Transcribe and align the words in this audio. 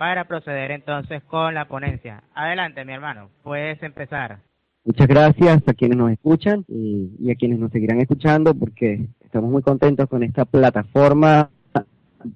para 0.00 0.24
proceder 0.24 0.70
entonces 0.70 1.22
con 1.24 1.52
la 1.52 1.68
ponencia. 1.68 2.22
Adelante, 2.34 2.86
mi 2.86 2.94
hermano, 2.94 3.28
puedes 3.42 3.82
empezar. 3.82 4.38
Muchas 4.82 5.06
gracias 5.06 5.62
a 5.68 5.74
quienes 5.74 5.98
nos 5.98 6.10
escuchan 6.10 6.64
y, 6.68 7.30
a 7.30 7.34
quienes 7.34 7.58
nos 7.58 7.70
seguirán 7.70 8.00
escuchando 8.00 8.54
porque 8.54 9.08
estamos 9.22 9.50
muy 9.50 9.60
contentos 9.60 10.08
con 10.08 10.22
esta 10.22 10.46
plataforma 10.46 11.50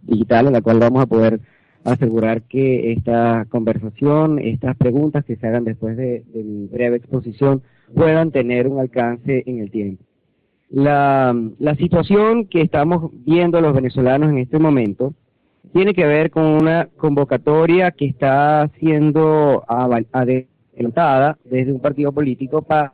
digital 0.03 0.48
en 0.48 0.53
la 0.53 0.61
cual 0.61 0.79
vamos 0.79 1.03
a 1.03 1.06
poder 1.06 1.40
asegurar 1.87 2.42
que 2.42 2.92
esta 2.92 3.46
conversación, 3.49 4.40
estas 4.40 4.76
preguntas 4.76 5.24
que 5.24 5.37
se 5.37 5.46
hagan 5.46 5.65
después 5.65 5.96
de, 5.96 6.22
mi 6.35 6.67
breve 6.67 6.99
exposición 6.99 7.62
puedan 7.94 8.31
tener 8.31 8.69
un 8.69 8.78
alcance 8.78 9.42
en 9.46 9.60
el 9.60 9.71
tiempo. 9.71 10.04
La, 10.69 11.35
la 11.58 11.74
situación 11.76 12.44
que 12.44 12.60
estamos 12.60 13.10
viendo 13.24 13.62
los 13.62 13.74
venezolanos 13.74 14.28
en 14.28 14.37
este 14.37 14.58
momento 14.58 15.15
tiene 15.72 15.94
que 15.94 16.06
ver 16.06 16.30
con 16.30 16.45
una 16.45 16.88
convocatoria 16.96 17.91
que 17.91 18.06
está 18.06 18.70
siendo 18.78 19.64
adelantada 19.68 21.37
desde 21.45 21.73
un 21.73 21.80
partido 21.80 22.12
político 22.12 22.62
para 22.62 22.92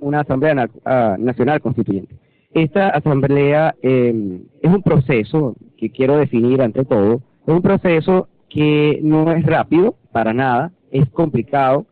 una 0.00 0.20
Asamblea 0.20 0.68
ah, 0.84 1.16
Nacional 1.18 1.60
Constituyente. 1.60 2.14
Esta 2.54 2.90
asamblea 2.90 3.74
em, 3.82 4.42
es 4.60 4.70
un 4.70 4.82
proceso 4.82 5.54
que 5.78 5.90
quiero 5.90 6.18
definir 6.18 6.60
ante 6.60 6.84
todo, 6.84 7.22
es 7.46 7.54
un 7.54 7.62
proceso 7.62 8.28
que 8.50 9.00
no 9.02 9.32
es 9.32 9.44
rápido 9.46 9.96
para 10.12 10.34
nada, 10.34 10.72
es 10.90 11.08
complicado. 11.08 11.86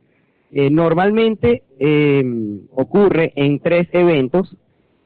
Eh, 0.52 0.68
normalmente 0.68 1.62
em, 1.78 2.62
ocurre 2.72 3.32
en 3.36 3.60
tres 3.60 3.88
eventos 3.92 4.54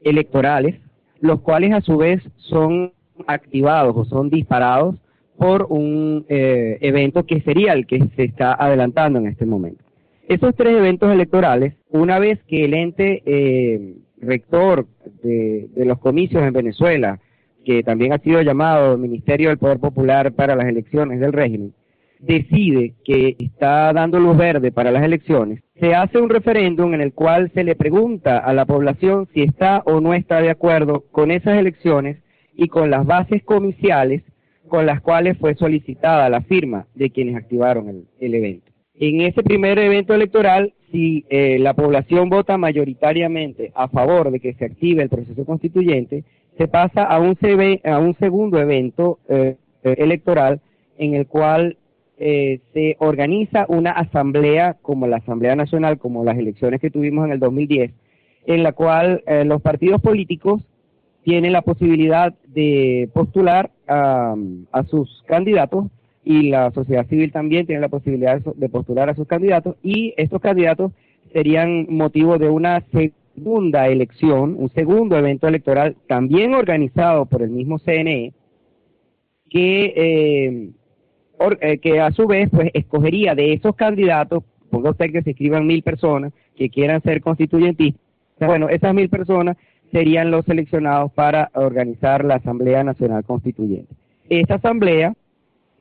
electorales, 0.01 0.75
los 1.21 1.39
cuales 1.39 1.73
a 1.73 1.81
su 1.81 1.97
vez 1.97 2.21
son 2.35 2.91
activados 3.27 3.95
o 3.95 4.05
son 4.05 4.29
disparados 4.29 4.95
por 5.37 5.67
un 5.69 6.25
eh, 6.29 6.77
evento 6.81 7.25
que 7.25 7.41
sería 7.41 7.73
el 7.73 7.85
que 7.85 7.99
se 8.15 8.23
está 8.23 8.53
adelantando 8.53 9.19
en 9.19 9.27
este 9.27 9.45
momento. 9.45 9.83
Esos 10.27 10.55
tres 10.55 10.75
eventos 10.75 11.11
electorales, 11.11 11.75
una 11.89 12.19
vez 12.19 12.39
que 12.47 12.65
el 12.65 12.73
ente 12.73 13.21
eh, 13.25 13.95
rector 14.19 14.87
de, 15.21 15.69
los 15.75 15.99
comicios 15.99 16.43
en 16.43 16.53
Venezuela, 16.53 17.19
que 17.63 17.83
también 17.83 18.13
ha 18.13 18.19
sido 18.19 18.41
llamado 18.41 18.97
Ministerio 18.97 19.49
del 19.49 19.57
Poder 19.57 19.79
Popular 19.79 20.33
para 20.33 20.55
las 20.55 20.67
elecciones 20.67 21.19
del 21.19 21.33
régimen, 21.33 21.73
decide 22.19 22.93
que 23.03 23.35
está 23.37 23.93
dando 23.93 24.19
luz 24.19 24.37
verde 24.37 24.71
para 24.71 24.91
las 24.91 25.03
elecciones, 25.03 25.61
se 25.79 25.93
hace 25.93 26.17
un 26.17 26.29
referéndum 26.29 26.93
en 26.93 27.01
el 27.01 27.13
cual 27.13 27.51
se 27.53 27.63
le 27.63 27.75
pregunta 27.75 28.39
a 28.39 28.53
la 28.53 28.65
población 28.65 29.27
si 29.33 29.43
está 29.43 29.83
o 29.85 29.99
no 29.99 30.13
está 30.13 30.41
de 30.41 30.49
acuerdo 30.49 31.03
con 31.11 31.29
esas 31.29 31.57
elecciones 31.59 32.17
y 32.55 32.67
con 32.67 32.89
las 32.89 33.05
bases 33.05 33.43
comiciales 33.43 34.23
con 34.67 34.85
las 34.85 35.01
cuales 35.01 35.37
fue 35.37 35.55
solicitada 35.55 36.29
la 36.29 36.41
firma 36.41 36.87
de 36.95 37.09
quienes 37.09 37.35
activaron 37.35 38.05
el, 38.19 38.33
evento. 38.33 38.71
En 38.95 39.21
ese 39.21 39.43
primer 39.43 39.77
evento 39.77 40.13
electoral, 40.13 40.73
si 40.91 41.25
eh, 41.29 41.59
la 41.59 41.73
población 41.73 42.29
vota 42.29 42.57
mayoritariamente 42.57 43.71
a 43.75 43.87
favor 43.89 44.31
de 44.31 44.39
que 44.39 44.53
se 44.53 44.65
active 44.65 45.03
el 45.03 45.09
proceso 45.09 45.45
constituyente, 45.45 46.23
se 46.57 46.67
pasa 46.67 47.03
a 47.03 47.19
un, 47.19 47.37
a 47.83 47.99
un 47.99 48.15
segundo 48.15 48.59
evento 48.59 49.19
eh, 49.27 49.57
electoral 49.83 50.61
en 50.97 51.13
el 51.13 51.27
cual 51.27 51.77
eh, 52.17 52.61
se 52.73 52.95
organiza 52.99 53.65
una 53.67 53.91
asamblea 53.91 54.77
como 54.81 55.05
la 55.05 55.17
Asamblea 55.17 55.55
Nacional, 55.55 55.97
como 55.99 56.23
las 56.23 56.37
elecciones 56.37 56.79
que 56.79 56.89
tuvimos 56.89 57.25
en 57.25 57.33
el 57.33 57.39
2010, 57.39 57.91
en 58.47 58.63
la 58.63 58.71
cual 58.71 59.21
los 59.45 59.61
partidos 59.61 60.01
políticos 60.01 60.61
tiene 61.25 61.49
la 61.49 61.63
posibilidad 61.63 62.35
de 62.49 63.09
postular 63.11 63.71
a, 63.87 64.35
sus 64.87 65.23
candidatos 65.25 65.87
y 66.23 66.49
la 66.49 66.69
sociedad 66.71 67.07
civil 67.07 67.31
también 67.31 67.65
tiene 67.65 67.81
la 67.81 67.89
posibilidad 67.89 68.39
de 68.39 68.69
postular 68.69 69.09
a 69.09 69.15
sus 69.15 69.27
candidatos 69.27 69.75
y 69.81 70.13
estos 70.17 70.39
candidatos 70.39 70.91
serían 71.33 71.87
motivo 71.89 72.37
de 72.37 72.47
una 72.47 72.83
segunda 72.91 73.87
elección, 73.87 74.55
un 74.55 74.69
segundo 74.69 75.17
evento 75.17 75.47
electoral 75.47 75.95
también 76.07 76.53
organizado 76.53 77.25
por 77.25 77.41
el 77.41 77.49
mismo 77.49 77.79
CNE 77.79 78.31
que 79.49 79.93
eh, 79.95 80.69
eh, 81.59 81.77
que 81.79 81.99
a 82.01 82.11
su 82.11 82.27
vez 82.27 82.49
pues 82.51 82.69
escogería 82.75 83.33
de 83.33 83.53
esos 83.53 83.75
candidatos, 83.75 84.43
ponga 84.69 84.91
usted 84.91 85.11
que 85.11 85.23
se 85.23 85.31
escriban 85.31 85.65
mil 85.65 85.81
personas 85.81 86.33
que 86.55 86.69
quieran 86.69 87.01
ser 87.01 87.19
constituyentistas, 87.21 87.99
bueno, 88.39 88.69
esas 88.69 88.93
mil 88.93 89.09
personas 89.09 89.57
serían 89.95 90.29
los 90.29 90.43
seleccionados 90.43 91.09
para 91.13 91.51
organizar 91.53 92.25
la 92.25 92.35
Asamblea 92.35 92.83
Nacional 92.83 93.23
Constituyente. 93.23 93.95
Esta 94.27 94.55
Asamblea, 94.55 95.13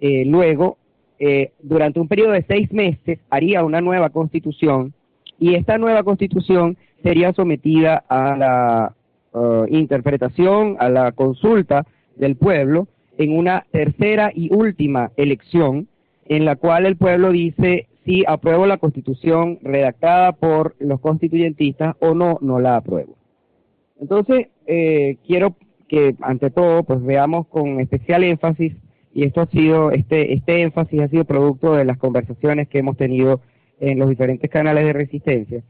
eh, 0.01 0.25
luego, 0.25 0.79
eh, 1.19 1.51
durante 1.61 1.99
un 1.99 2.07
periodo 2.07 2.31
de 2.31 2.45
seis 2.47 2.73
meses, 2.73 3.19
haría 3.29 3.65
una 3.65 3.81
nueva 3.81 4.11
constitución 4.11 4.95
y 5.41 5.57
esta 5.57 5.79
nueva 5.79 6.05
constitución 6.05 6.77
sería 7.03 7.33
sometida 7.33 8.05
a 8.09 8.37
la 8.37 8.95
uh, 9.33 9.67
interpretación, 9.69 10.77
a 10.79 10.89
la 10.91 11.11
consulta 11.11 11.85
del 12.15 12.37
pueblo 12.37 12.87
en 13.19 13.37
una 13.37 13.67
tercera 13.73 14.31
y 14.33 14.55
última 14.55 15.11
elección 15.17 15.89
en 16.27 16.45
la 16.45 16.55
cual 16.55 16.87
el 16.87 16.97
pueblo 16.97 17.33
dice 17.33 17.89
si 18.05 18.23
apruebo 18.29 18.65
la 18.67 18.77
constitución 18.77 19.59
redactada 19.63 20.31
por 20.31 20.77
los 20.79 21.01
constituyentistas 21.01 21.97
o 21.99 22.15
no, 22.15 22.39
no 22.43 22.61
la 22.61 22.77
apruebo. 22.77 23.17
Entonces, 24.01 24.49
eh, 24.67 25.17
quiero 25.27 25.57
que 25.89 26.15
ante 26.21 26.51
todo, 26.51 26.83
pues 26.85 27.03
veamos 27.03 27.47
con 27.49 27.81
especial 27.81 28.25
énfasis, 28.25 28.75
y 29.13 29.25
esto 29.25 29.43
ha 29.43 29.47
sido, 29.47 29.93
este, 29.93 30.33
este 30.35 30.63
énfasis 30.63 31.01
ha 31.01 31.09
sido 31.09 31.25
producto 31.25 31.75
de 31.75 31.85
las 31.85 31.99
conversaciones 31.99 32.69
que 32.69 32.79
hemos 32.79 32.97
tenido 32.97 33.41
en 33.81 33.99
los 33.99 34.09
diferentes 34.09 34.51
canales 34.51 34.85
de 34.85 34.93
resistencia, 34.93 35.63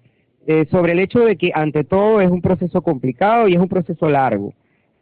eh, 0.47 0.67
sobre 0.71 0.93
el 0.93 1.01
hecho 1.01 1.21
de 1.21 1.37
que 1.37 1.53
ante 1.55 1.85
todo 1.85 2.21
es 2.21 2.31
un 2.31 2.41
proceso 2.41 2.83
complicado 2.83 3.49
y 3.49 3.55
es 3.55 3.61
un 3.61 3.69
proceso 3.69 4.09
largo, 4.09 4.55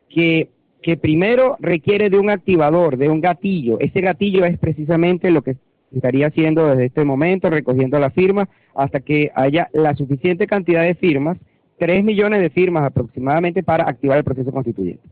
que, 0.09 0.49
que 0.83 0.97
primero 0.97 1.56
requiere 1.60 2.10
de 2.10 2.19
un 2.19 2.31
activador, 2.31 2.97
de 2.97 3.09
un 3.09 3.21
gatillo. 3.21 3.78
Ese 3.81 4.00
gatillo 4.00 4.44
es 4.44 4.59
precisamente 4.59 5.31
lo 5.31 5.43
que 5.43 5.56
estaría 5.94 6.28
haciendo 6.28 6.66
desde 6.69 6.87
este 6.87 7.04
momento, 7.04 7.50
recogiendo 7.50 7.99
la 7.99 8.10
firma, 8.10 8.49
hasta 8.75 9.00
que 9.00 9.31
haya 9.34 9.69
la 9.72 9.94
suficiente 9.94 10.47
cantidad 10.47 10.83
de 10.83 10.94
firmas 10.94 11.39
3 11.82 12.04
millones 12.04 12.41
de 12.41 12.50
firmas 12.50 12.84
aproximadamente 12.84 13.65
para 13.65 13.88
activar 13.88 14.16
el 14.16 14.22
proceso 14.22 14.53
constituyente. 14.53 15.03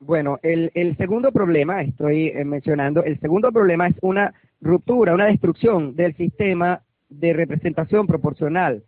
Bueno, 0.00 0.38
el, 0.42 0.94
segundo 0.98 1.32
problema, 1.32 1.80
estoy 1.80 2.26
eh, 2.26 2.44
mencionando, 2.44 3.02
el 3.02 3.18
segundo 3.20 3.50
problema 3.50 3.86
es 3.86 3.96
una 4.02 4.34
ruptura, 4.60 5.14
una 5.14 5.28
destrucción 5.28 5.96
del 5.96 6.14
sistema 6.16 6.82
de 7.08 7.32
representación 7.32 8.06
proporcional 8.06 8.82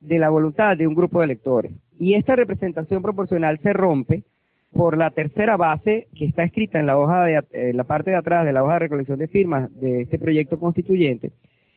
de 0.00 0.18
la 0.18 0.30
voluntad 0.30 0.76
de 0.76 0.88
un 0.88 0.96
grupo 0.96 1.20
de 1.20 1.26
electores. 1.26 1.70
Y 2.00 2.14
esta 2.14 2.34
representación 2.34 3.02
proporcional 3.02 3.60
se 3.62 3.72
rompe 3.72 4.24
por 4.72 4.98
la 4.98 5.10
tercera 5.10 5.56
base 5.56 6.08
que 6.16 6.24
está 6.24 6.42
escrita 6.42 6.80
en 6.80 6.86
la 6.86 6.98
hoja 6.98 7.24
de 7.24 7.72
la 7.72 7.84
parte 7.84 8.10
de 8.10 8.16
atrás 8.16 8.44
de 8.44 8.52
la 8.52 8.64
hoja 8.64 8.72
de 8.72 8.80
recolección 8.80 9.20
de 9.20 9.28
firmas 9.28 9.72
de 9.80 10.00
este 10.00 10.18
proyecto 10.18 10.58
constituyente. 10.58 11.30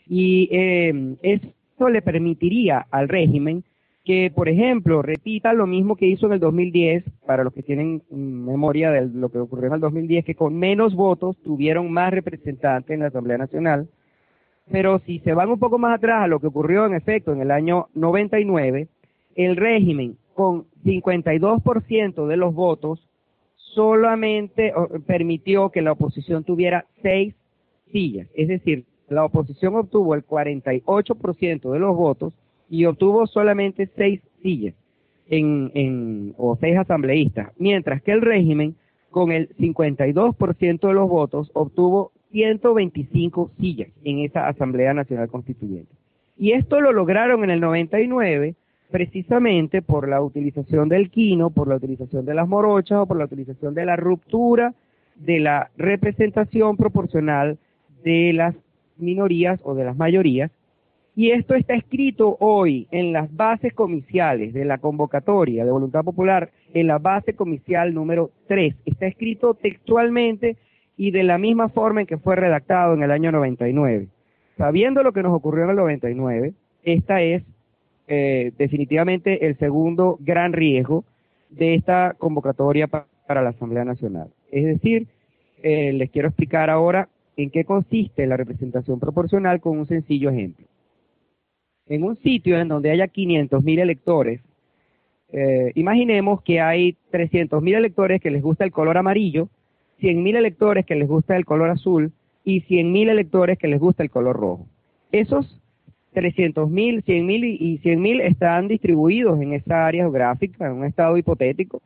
Y 0.07 0.49
eh, 0.51 1.17
le 1.87 2.01
permitiría 2.01 2.87
al 2.89 3.07
régimen 3.07 3.63
que, 4.07 4.31
por 4.33 4.47
ejemplo, 4.47 5.01
repita 5.01 5.51
lo 5.51 5.67
mismo 5.67 5.97
que 5.97 6.07
hizo 6.07 6.27
en 6.27 6.31
el 6.31 6.39
2010, 6.39 7.03
para 7.25 7.43
los 7.43 7.51
que 7.51 7.61
tienen 7.61 8.01
memoria 8.09 8.89
de 8.89 9.05
lo 9.05 9.27
que 9.27 9.37
ocurrió 9.37 9.67
en 9.67 9.73
el 9.73 9.79
2010, 9.81 10.23
que 10.23 10.33
con 10.33 10.55
menos 10.55 10.95
votos 10.95 11.35
tuvieron 11.43 11.91
más 11.91 12.11
representantes 12.11 12.89
en 12.89 13.01
la 13.01 13.07
Asamblea 13.07 13.37
Nacional. 13.37 13.89
Pero 14.71 14.99
si 14.99 15.19
se 15.19 15.33
van 15.33 15.49
un 15.49 15.59
poco 15.59 15.77
más 15.77 15.97
atrás 15.97 16.23
a 16.23 16.27
lo 16.27 16.39
que 16.39 16.47
ocurrió 16.47 16.85
en 16.85 16.93
efecto 16.93 17.33
en 17.33 17.41
el 17.41 17.51
año 17.51 17.89
99, 17.95 18.87
el 19.35 19.57
régimen 19.57 20.15
con 20.35 20.67
52% 20.85 22.27
de 22.27 22.37
los 22.37 22.53
votos 22.53 23.05
solamente 23.57 24.71
permitió 25.05 25.69
que 25.69 25.81
la 25.81 25.91
oposición 25.91 26.45
tuviera 26.45 26.85
seis 27.01 27.35
sillas. 27.91 28.29
Es 28.35 28.47
decir, 28.47 28.85
la 29.09 29.25
oposición 29.25 29.75
obtuvo 29.75 30.15
el 30.15 30.25
48% 30.25 31.73
de 31.73 31.79
los 31.79 31.93
votos 31.93 32.31
y 32.69 32.85
obtuvo 32.85 33.27
solamente 33.27 33.89
seis 33.95 34.21
sillas 34.41 34.75
en, 35.29 35.71
en, 35.73 36.33
o 36.37 36.57
seis 36.59 36.77
asambleístas, 36.77 37.51
mientras 37.57 38.01
que 38.01 38.11
el 38.11 38.21
régimen, 38.21 38.75
con 39.11 39.31
el 39.31 39.49
52% 39.57 40.87
de 40.87 40.93
los 40.93 41.09
votos, 41.09 41.49
obtuvo 41.53 42.11
125 42.31 43.51
sillas 43.59 43.89
en 44.03 44.19
esa 44.19 44.47
Asamblea 44.47 44.93
Nacional 44.93 45.29
Constituyente. 45.29 45.91
Y 46.37 46.51
esto 46.51 46.81
lo 46.81 46.91
lograron 46.91 47.43
en 47.43 47.49
el 47.49 47.59
99 47.59 48.55
precisamente 48.91 49.81
por 49.81 50.07
la 50.07 50.21
utilización 50.21 50.87
del 50.87 51.09
quino, 51.09 51.49
por 51.49 51.67
la 51.67 51.75
utilización 51.75 52.25
de 52.25 52.33
las 52.33 52.47
morochas 52.47 52.99
o 52.99 53.05
por 53.05 53.17
la 53.17 53.25
utilización 53.25 53.73
de 53.73 53.85
la 53.85 53.95
ruptura 53.95 54.73
de 55.15 55.39
la 55.39 55.71
representación 55.77 56.77
proporcional 56.77 57.57
de 58.03 58.33
las 58.33 58.55
minorías 58.97 59.59
o 59.63 59.73
de 59.73 59.83
las 59.83 59.97
mayorías 59.97 60.51
y 61.17 61.31
esto 61.31 61.55
está 61.55 61.73
escrito 61.73 62.37
hoy 62.39 62.87
en 62.91 63.11
las 63.11 63.35
bases 63.35 63.73
comiciales 63.73 64.53
de 64.53 64.65
la 64.65 64.77
convocatoria 64.77 65.65
de 65.65 65.71
voluntad 65.71 66.03
popular, 66.03 66.51
en 66.75 66.85
la 66.85 66.99
base 66.99 67.33
comicial 67.33 67.91
número 67.91 68.29
3. 68.47 68.75
Está 68.85 69.07
escrito 69.07 69.55
textualmente 69.55 70.57
y 70.95 71.09
de 71.09 71.23
la 71.23 71.39
misma 71.39 71.69
forma 71.69 72.01
en 72.01 72.07
que 72.07 72.19
fue 72.19 72.35
redactado 72.35 72.93
en 72.93 73.01
el 73.01 73.09
año 73.09 73.31
99. 73.31 74.09
Sabiendo 74.59 75.01
lo 75.01 75.11
que 75.11 75.23
nos 75.23 75.33
ocurrió 75.33 75.63
en 75.63 75.71
el 75.71 75.77
99, 75.77 76.53
esta 76.83 77.23
es 77.23 77.41
eh, 78.07 78.51
definitivamente 78.59 79.47
el 79.47 79.57
segundo 79.57 80.19
gran 80.21 80.53
riesgo 80.53 81.03
de 81.49 81.73
esta 81.73 82.13
convocatoria 82.19 82.85
para 82.85 83.41
la 83.41 83.49
Asamblea 83.49 83.85
Nacional. 83.85 84.29
Es 84.51 84.65
decir, 84.65 85.07
eh, 85.63 85.93
les 85.93 86.11
quiero 86.11 86.27
explicar 86.27 86.69
ahora 86.69 87.09
en 87.37 87.49
qué 87.49 87.65
consiste 87.65 88.27
la 88.27 88.37
representación 88.37 88.99
proporcional 88.99 89.59
con 89.61 89.79
un 89.79 89.87
sencillo 89.87 90.29
ejemplo. 90.29 90.67
En 91.89 92.03
un 92.03 92.17
sitio 92.17 92.59
en 92.59 92.67
donde 92.67 92.91
haya 92.91 93.07
500.000 93.07 93.79
electores, 93.79 94.41
eh, 95.31 95.71
imaginemos 95.75 96.41
que 96.41 96.61
hay 96.61 96.95
300.000 97.11 97.75
electores 97.75 98.21
que 98.21 98.31
les 98.31 98.41
gusta 98.41 98.63
el 98.63 98.71
color 98.71 98.97
amarillo, 98.97 99.49
100.000 100.01 100.35
electores 100.35 100.85
que 100.85 100.95
les 100.95 101.07
gusta 101.07 101.35
el 101.35 101.45
color 101.45 101.69
azul 101.69 102.11
y 102.43 102.61
100.000 102.61 103.09
electores 103.09 103.57
que 103.57 103.67
les 103.67 103.79
gusta 103.79 104.03
el 104.03 104.09
color 104.09 104.37
rojo. 104.37 104.67
Esos 105.11 105.59
300.000, 106.13 107.03
100.000 107.03 107.57
y 107.59 107.79
100.000 107.79 108.21
están 108.21 108.67
distribuidos 108.67 109.39
en 109.41 109.53
esa 109.53 109.85
área 109.85 110.03
geográfica, 110.03 110.65
en 110.65 110.73
un 110.73 110.85
estado 110.85 111.17
hipotético, 111.17 111.81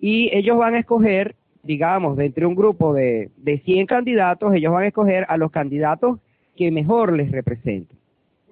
y 0.00 0.30
ellos 0.36 0.58
van 0.58 0.74
a 0.74 0.80
escoger, 0.80 1.36
digamos, 1.62 2.16
de 2.16 2.26
entre 2.26 2.46
un 2.46 2.54
grupo 2.54 2.92
de, 2.92 3.30
de 3.36 3.58
100 3.58 3.86
candidatos, 3.86 4.54
ellos 4.54 4.72
van 4.72 4.84
a 4.84 4.88
escoger 4.88 5.24
a 5.28 5.36
los 5.36 5.50
candidatos 5.52 6.18
que 6.56 6.70
mejor 6.70 7.12
les 7.12 7.30
representen. 7.30 8.01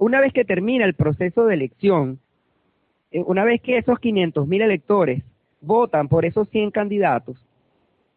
Una 0.00 0.18
vez 0.22 0.32
que 0.32 0.46
termina 0.46 0.86
el 0.86 0.94
proceso 0.94 1.44
de 1.44 1.52
elección, 1.52 2.20
eh, 3.10 3.22
una 3.26 3.44
vez 3.44 3.60
que 3.60 3.76
esos 3.76 3.98
500.000 3.98 4.62
electores 4.62 5.22
votan 5.60 6.08
por 6.08 6.24
esos 6.24 6.48
100 6.48 6.70
candidatos, 6.70 7.36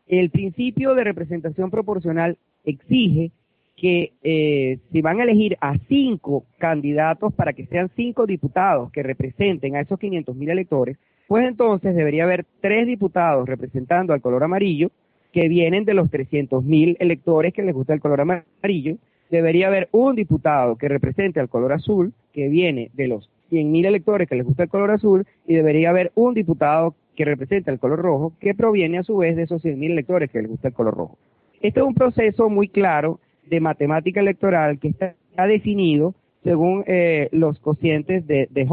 el 0.08 0.30
principio 0.30 0.96
de 0.96 1.04
representación 1.04 1.70
proporcional 1.70 2.38
exige 2.64 3.32
que 3.76 4.14
eh, 4.24 4.80
si 4.94 5.02
van 5.02 5.20
a 5.20 5.24
elegir 5.24 5.58
a 5.60 5.78
cinco 5.90 6.46
candidatos 6.58 7.34
para 7.34 7.52
que 7.52 7.66
sean 7.66 7.92
cinco 7.98 8.26
diputados 8.26 8.90
que 8.94 9.04
representen 9.04 9.76
a 9.76 9.82
esos 9.82 10.00
500 10.00 10.38
mil 10.38 10.52
electores, 10.52 10.98
pues 11.28 11.46
entonces 11.46 11.94
debería 11.96 12.24
haber 12.24 12.46
tres 12.62 12.88
diputados 12.88 13.46
representando 13.46 14.14
al 14.14 14.22
color 14.22 14.46
amarillo 14.46 14.90
que 15.34 15.50
vienen 15.50 15.84
de 15.84 15.96
los 15.96 16.10
300 16.10 16.64
mil 16.64 16.96
electores 17.02 17.54
que 17.54 17.64
les 17.64 17.76
gusta 17.76 17.94
el 17.94 18.00
color 18.00 18.22
amarillo. 18.22 18.96
Debería 19.34 19.66
haber 19.66 19.90
un 19.92 20.16
diputado 20.16 20.76
que 20.76 20.88
represente 20.88 21.40
al 21.40 21.50
color 21.50 21.74
azul 21.74 22.14
que 22.34 22.50
viene 22.50 22.92
de 22.94 23.08
los 23.08 23.32
100 23.50 23.72
mil 23.72 23.84
electores 23.84 24.30
que 24.30 24.36
les 24.36 24.46
gusta 24.46 24.62
el 24.62 24.70
color 24.70 24.92
azul 24.92 25.26
y 25.48 25.56
debería 25.56 25.90
haber 25.90 26.12
un 26.14 26.36
diputado 26.36 26.94
que 27.16 27.26
representa 27.26 27.72
el 27.72 27.80
color 27.80 28.00
rojo 28.00 28.34
que 28.40 28.54
proviene 28.54 29.00
a 29.00 29.04
su 29.04 29.18
vez 29.18 29.36
de 29.36 29.42
esos 29.42 29.64
100 29.64 29.80
mil 29.80 29.94
electores 29.94 30.30
que 30.30 30.40
les 30.40 30.52
gusta 30.52 30.68
el 30.68 30.76
color 30.76 30.96
rojo. 30.96 31.18
Este 31.64 31.80
es 31.80 31.84
un 31.84 31.96
proceso 31.96 32.48
muy 32.48 32.68
claro 32.68 33.20
de 33.48 33.60
matemática 33.60 34.20
electoral 34.20 34.78
que 34.78 34.90
está 34.90 35.16
definido 35.48 36.14
según 36.44 36.84
eh, 36.86 37.30
los 37.32 37.58
cocientes 37.58 38.28
de, 38.28 38.48
de. 38.52 38.68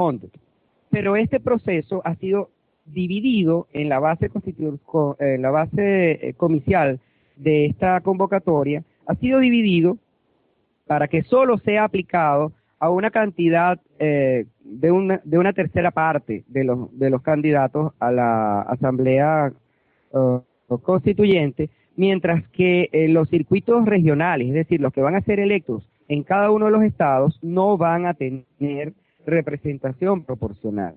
Pero 0.90 1.16
este 1.16 1.40
proceso 1.40 2.02
ha 2.04 2.16
sido 2.16 2.50
dividido 2.84 3.66
en 3.72 3.88
la 3.88 3.98
base, 3.98 4.30
en 5.20 5.40
la 5.40 5.50
base 5.50 6.10
eh, 6.28 6.34
comicial 6.36 7.00
de 7.36 7.64
esta 7.64 7.98
convocatoria, 8.02 8.84
ha 9.06 9.14
sido 9.14 9.38
dividido 9.38 9.96
para 10.90 11.06
que 11.06 11.22
solo 11.22 11.56
sea 11.58 11.84
aplicado 11.84 12.50
a 12.80 12.90
una 12.90 13.12
cantidad 13.12 13.78
eh, 14.00 14.46
de, 14.64 14.90
una, 14.90 15.20
de 15.22 15.38
una 15.38 15.52
tercera 15.52 15.92
parte 15.92 16.42
de 16.48 16.64
los, 16.64 16.98
de 16.98 17.10
los 17.10 17.22
candidatos 17.22 17.92
a 18.00 18.10
la 18.10 18.62
Asamblea 18.62 19.52
Constituyente, 20.66 21.70
mientras 21.94 22.42
que 22.48 22.88
eh, 22.90 23.06
los 23.06 23.28
circuitos 23.28 23.86
regionales, 23.86 24.48
es 24.48 24.54
decir, 24.54 24.80
los 24.80 24.92
que 24.92 25.00
van 25.00 25.14
a 25.14 25.20
ser 25.20 25.38
electos 25.38 25.88
en 26.08 26.24
cada 26.24 26.50
uno 26.50 26.66
de 26.66 26.72
los 26.72 26.82
estados, 26.82 27.38
no 27.40 27.76
van 27.76 28.06
a 28.06 28.14
tener 28.14 28.92
representación 29.24 30.24
proporcional. 30.24 30.96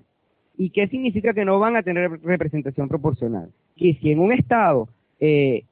¿Y 0.58 0.70
qué 0.70 0.88
significa 0.88 1.34
que 1.34 1.44
no 1.44 1.60
van 1.60 1.76
a 1.76 1.84
tener 1.84 2.10
representación 2.24 2.88
proporcional? 2.88 3.52
Que 3.76 3.94
si 4.02 4.10
en 4.10 4.18
un 4.18 4.32
estado 4.32 4.88
eh, 5.20 5.62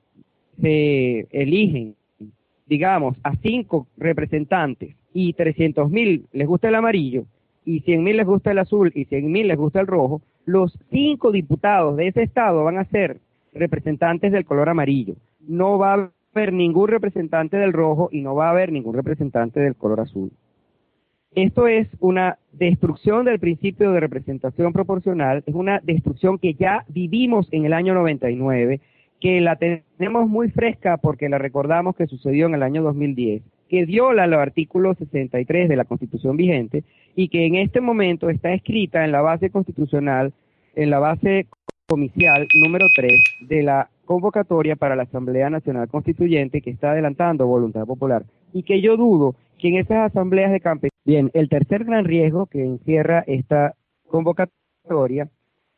se 0.61 1.27
eligen, 1.33 1.97
digamos, 2.67 3.17
a 3.23 3.35
cinco 3.37 3.87
representantes 3.97 4.97
y 5.13 5.33
300 5.35 5.91
mil 5.91 6.27
les 6.33 6.47
gusta 6.47 6.69
el 6.69 6.75
amarillo, 6.75 7.25
y 7.65 7.81
100 7.81 8.03
mil 8.03 8.17
les 8.17 8.27
gusta 8.27 8.51
el 8.51 8.59
azul 8.59 8.91
y 8.95 9.05
100 9.05 9.31
mil 9.31 9.49
les 9.49 9.57
gusta 9.57 9.81
el 9.81 9.87
rojo, 9.87 10.21
los 10.45 10.77
cinco 10.91 11.31
diputados 11.31 11.97
de 11.97 12.09
ese 12.09 12.23
estado 12.23 12.65
van 12.65 12.79
a 12.79 12.85
ser 12.87 13.21
representantes 13.53 14.33
del 14.33 14.45
color 14.45 14.69
amarillo. 14.69 15.15
No 15.47 15.79
va 15.79 15.95
a 15.95 16.11
haber 16.35 16.53
ningún 16.53 16.89
representante 16.89 17.57
del 17.57 17.73
rojo 17.73 18.09
y 18.11 18.23
no 18.23 18.35
va 18.35 18.49
a 18.49 18.51
haber 18.51 18.73
ningún 18.73 18.95
representante 18.95 19.61
del 19.61 19.77
color 19.77 20.01
azul. 20.01 20.33
Esto 21.35 21.67
es 21.67 21.89
una 22.01 22.39
destrucción 22.53 23.25
del 23.25 23.39
principio 23.39 23.93
de 23.93 24.01
representación 24.01 24.73
proporcional, 24.73 25.43
es 25.47 25.55
una 25.55 25.81
destrucción 25.83 26.39
que 26.39 26.55
ya 26.55 26.85
vivimos 26.89 27.49
en 27.53 27.65
el 27.65 27.73
año 27.73 27.95
99, 27.95 28.81
que 29.23 29.41
la 29.41 29.55
tenemos 29.55 30.29
muy 30.29 30.51
fresca 30.51 30.97
porque 30.97 31.29
la 31.29 31.39
recordamos 31.39 31.95
que 31.95 32.09
sucedió 32.09 32.47
en 32.47 32.55
el 32.55 32.63
año 32.65 32.83
2010, 32.83 33.43
que 33.69 33.85
viola 33.85 34.27
los 34.27 34.41
artículos 34.41 34.99
63 34.99 35.69
de 35.69 35.77
la 35.77 35.85
Constitución 35.85 36.37
vigente 36.37 36.83
y 37.15 37.29
que 37.29 37.47
en 37.47 37.55
este 37.55 37.81
momento 37.81 38.31
está 38.31 38.53
escrita 38.53 39.05
en 39.05 39.13
la 39.13 39.21
base 39.21 39.51
constitucional, 39.51 40.33
en 40.75 40.91
la 40.91 40.99
base 40.99 41.47
comicial 41.87 42.49
número 42.65 42.87
3 42.97 43.13
de 43.43 43.63
la 43.63 43.89
convocatoria 44.07 44.75
para 44.75 44.97
la 44.97 45.05
Asamblea 45.05 45.51
Nacional 45.51 45.87
Constituyente 45.87 46.61
que 46.61 46.71
está 46.71 46.91
adelantando 46.91 47.47
voluntad 47.47 47.87
popular 47.87 48.25
y 48.53 48.65
que 48.65 48.81
yo 48.81 48.97
dudo 48.97 49.37
que 49.57 49.69
en 49.69 49.77
esas 49.77 50.11
asambleas 50.11 50.51
de 50.51 50.59
campesinos. 50.59 50.99
Bien, 51.05 51.31
el 51.33 51.49
tercer 51.49 51.85
gran 51.85 52.07
riesgo 52.07 52.47
que 52.47 52.65
encierra 52.65 53.23
esta 53.29 53.77
convocatoria 54.09 55.29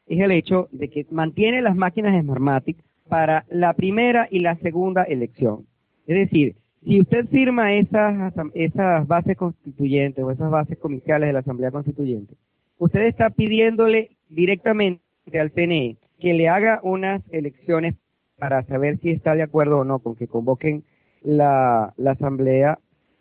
es 0.07 0.21
el 0.21 0.33
hecho 0.33 0.69
de 0.73 0.89
que 0.89 1.07
mantiene 1.11 1.61
las 1.61 1.77
máquinas 1.77 2.19
Smartmatic 2.23 2.79
para 3.09 3.45
la 3.49 3.73
primera 3.75 4.29
y 4.31 4.41
la 4.41 4.57
segunda 4.57 5.03
elección. 5.05 5.67
Es 6.07 6.17
decir, 6.17 6.57
si 6.85 7.01
usted 7.01 7.27
firma 7.29 7.75
esas, 7.75 8.35
esas 8.55 9.07
bases 9.07 9.37
constituyentes 9.37 10.23
o 10.23 10.31
esas 10.31 10.51
bases 10.51 10.79
comiciales 10.79 11.29
de 11.29 11.33
la 11.33 11.39
Asamblea 11.39 11.71
Constituyente, 11.71 12.35
usted 12.79 13.03
está 13.03 13.31
pidiéndole 13.31 14.11
directamente 14.29 15.01
al 15.41 15.51
CNE 15.51 15.97
que 16.19 16.35
le 16.35 16.49
haga 16.49 16.81
unas 16.83 17.23
elecciones 17.31 17.95
para 18.39 18.63
saber 18.65 18.99
si 18.99 19.11
está 19.11 19.35
de 19.35 19.43
acuerdo 19.43 19.79
o 19.79 19.85
no 19.85 20.01
con 20.01 20.17
que 20.17 20.29
convoquen 20.29 20.85
la, 21.23 21.95
asamblea 22.07 22.79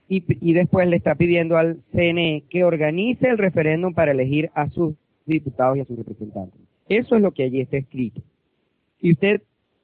y, 0.09 0.23
y, 0.27 0.53
después 0.53 0.87
le 0.87 0.97
está 0.97 1.15
pidiendo 1.15 1.57
al 1.57 1.77
CNE 1.93 2.43
que 2.49 2.65
organice 2.65 3.29
el 3.29 3.37
referéndum 3.37 3.93
para 3.93 4.11
elegir 4.11 4.51
a 4.53 4.69
sus 4.69 4.95
diputados 5.25 5.77
y 5.77 5.81
a 5.81 5.85
sus 5.85 5.97
representantes. 5.97 6.59
Eso 6.89 7.15
es 7.15 7.21
lo 7.21 7.31
que 7.31 7.43
allí 7.43 7.61
está 7.61 7.77
escrito. 7.77 8.21
Y 8.99 9.11
usted, 9.11 9.41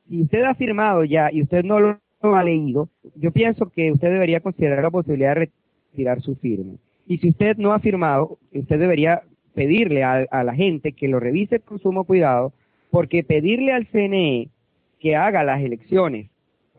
si 0.09 0.21
usted 0.23 0.43
ha 0.43 0.55
firmado 0.55 1.03
ya 1.03 1.29
y 1.31 1.41
usted 1.43 1.63
no 1.63 1.79
lo, 1.79 1.99
ha 2.21 2.43
leído, 2.43 2.89
yo 3.15 3.31
pienso 3.31 3.69
que 3.69 3.91
usted 3.91 4.11
debería 4.11 4.41
considerar 4.41 4.83
la 4.83 4.91
posibilidad 4.91 5.35
de 5.35 5.51
retirar 5.93 6.21
su 6.21 6.35
firma. 6.35 6.73
Y 7.07 7.17
si 7.19 7.29
usted 7.29 7.57
no 7.57 7.73
ha 7.73 7.79
firmado, 7.79 8.37
usted 8.53 8.79
debería 8.79 9.21
pedirle 9.53 10.03
a, 10.03 10.43
la 10.43 10.53
gente 10.53 10.91
que 10.91 11.07
lo 11.07 11.19
revise 11.19 11.59
con 11.59 11.79
sumo 11.79 12.03
cuidado 12.03 12.53
porque 12.91 13.23
pedirle 13.23 13.71
al 13.71 13.87
CNE 13.87 14.49
que 14.99 15.15
haga 15.15 15.43
las 15.43 15.61
elecciones 15.61 16.29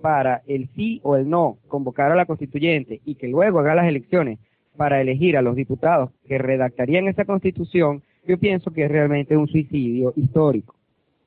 para 0.01 0.43
el 0.47 0.69
sí 0.75 1.01
o 1.03 1.17
el 1.17 1.29
no, 1.29 1.59
convocar 1.69 2.11
a 2.11 2.17
la 2.17 2.27
constituyente 2.27 3.01
y 3.05 3.15
que 3.15 3.29
luego 3.29 3.61
haga 3.61 3.75
las 3.75 3.87
elecciones 3.87 4.39
para 4.77 5.01
elegir 5.01 5.37
a 5.37 5.43
los 5.43 5.57
diputados 5.57 6.11
que 6.27 6.39
redactarían 6.39 7.09
esa 7.09 7.25
constitución, 7.25 8.03
yo 8.27 8.39
pienso 8.39 8.71
que 8.71 8.85
es 8.85 8.91
realmente 8.91 9.37
un 9.37 9.49
suicidio 9.49 10.13
histórico. 10.17 10.75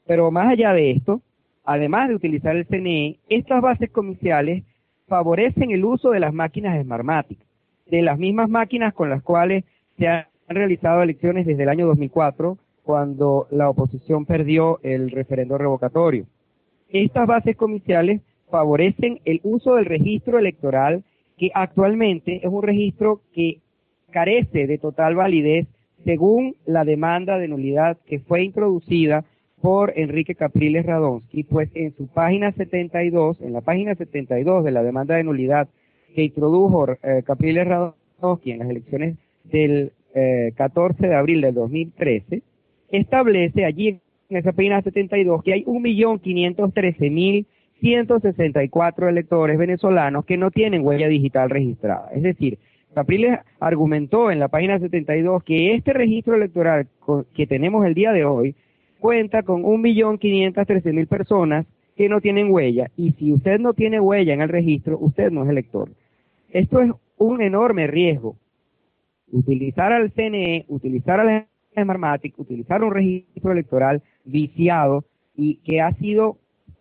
Pero 0.05 0.31
más 0.31 0.49
allá 0.49 0.73
de 0.73 0.91
esto, 0.91 1.21
además 1.63 2.09
de 2.09 2.15
utilizar 2.15 2.55
el 2.55 2.65
CNE, 2.65 3.19
estas 3.29 3.61
bases 3.61 3.89
comerciales 3.89 4.63
favorecen 5.07 5.71
el 5.71 5.85
uso 5.85 6.11
de 6.11 6.19
las 6.19 6.33
máquinas 6.33 6.81
Smartmatic, 6.83 7.39
de 7.87 8.01
las 8.01 8.17
mismas 8.17 8.49
máquinas 8.49 8.93
con 8.93 9.09
las 9.09 9.21
cuales 9.21 9.63
se 9.97 10.07
han 10.07 10.25
realizado 10.47 11.01
elecciones 11.01 11.45
desde 11.45 11.63
el 11.63 11.69
año 11.69 11.87
2004 11.87 12.57
cuando 12.83 13.47
la 13.51 13.69
oposición 13.69 14.25
perdió 14.25 14.79
el 14.83 15.11
referendo 15.11 15.57
revocatorio. 15.57 16.25
Estas 16.89 17.27
bases 17.27 17.55
comerciales 17.55 18.21
favorecen 18.49 19.19
el 19.25 19.39
uso 19.43 19.75
del 19.75 19.85
registro 19.85 20.37
electoral 20.37 21.03
que 21.37 21.49
actualmente 21.53 22.37
es 22.45 22.51
un 22.51 22.61
registro 22.61 23.21
que 23.33 23.59
carece 24.11 24.67
de 24.67 24.77
total 24.77 25.15
validez 25.15 25.67
según 26.05 26.55
la 26.65 26.83
demanda 26.83 27.39
de 27.39 27.47
nulidad 27.47 27.97
que 28.05 28.19
fue 28.19 28.43
introducida 28.43 29.25
por 29.63 29.93
Enrique 29.95 30.35
Capriles 30.35 30.85
Radonsky, 30.85 31.43
pues 31.43 31.69
en 31.73 31.95
su 31.95 32.07
página 32.07 32.51
72, 32.51 33.39
en 33.39 33.53
la 33.53 33.61
página 33.61 33.95
72 33.95 34.65
de 34.65 34.71
la 34.71 34.83
demanda 34.83 35.15
de 35.15 35.23
nulidad 35.23 35.69
que 36.13 36.25
introdujo 36.25 36.91
eh, 37.01 37.23
Capriles 37.25 37.65
Radonsky 37.65 38.51
en 38.51 38.59
las 38.59 38.69
elecciones 38.69 39.15
del 39.45 39.93
14 40.55 41.05
eh, 41.05 41.07
de 41.07 41.15
abril 41.15 41.39
del 41.39 41.53
2013, 41.53 42.41
establece 42.91 43.63
allí 43.63 44.01
en 44.27 44.37
esa 44.37 44.51
página 44.51 44.81
72 44.81 45.41
que 45.41 45.53
hay 45.53 45.63
1.513.000 45.63 47.45
164 47.79 49.07
electores 49.07 49.57
venezolanos 49.57 50.25
que 50.25 50.35
no 50.35 50.51
tienen 50.51 50.85
huella 50.85 51.07
digital 51.07 51.49
registrada. 51.49 52.09
Es 52.13 52.23
decir, 52.23 52.57
Capriles 52.93 53.39
argumentó 53.61 54.29
en 54.29 54.39
la 54.39 54.49
página 54.49 54.77
72 54.77 55.41
que 55.43 55.73
este 55.73 55.93
registro 55.93 56.35
electoral 56.35 56.87
que 57.33 57.47
tenemos 57.47 57.85
el 57.85 57.93
día 57.93 58.11
de 58.11 58.25
hoy 58.25 58.55
cuenta 59.03 59.43
con 59.43 59.63
1.513.000 59.63 61.07
personas 61.09 61.65
que 61.97 62.07
no 62.07 62.21
tienen 62.21 62.49
huella 62.49 62.89
y 62.95 63.11
si 63.11 63.33
usted 63.33 63.59
no 63.59 63.73
tiene 63.73 63.99
huella 63.99 64.33
en 64.33 64.41
el 64.41 64.47
registro, 64.47 64.97
usted 64.97 65.29
no 65.29 65.43
es 65.43 65.49
elector. 65.49 65.89
Esto 66.51 66.79
es 66.79 66.89
un 67.17 67.41
enorme 67.41 67.87
riesgo. 67.87 68.37
Utilizar 69.29 69.91
al 69.91 70.13
CNE, 70.13 70.63
utilizar 70.69 71.19
al 71.19 71.47
Smartmatic, 71.73 72.39
utilizar 72.39 72.81
un 72.81 72.93
registro 72.93 73.51
electoral 73.51 74.01
viciado 74.23 75.03
y 75.35 75.55
que 75.65 75.81
ha 75.81 75.91
sido 75.95 76.37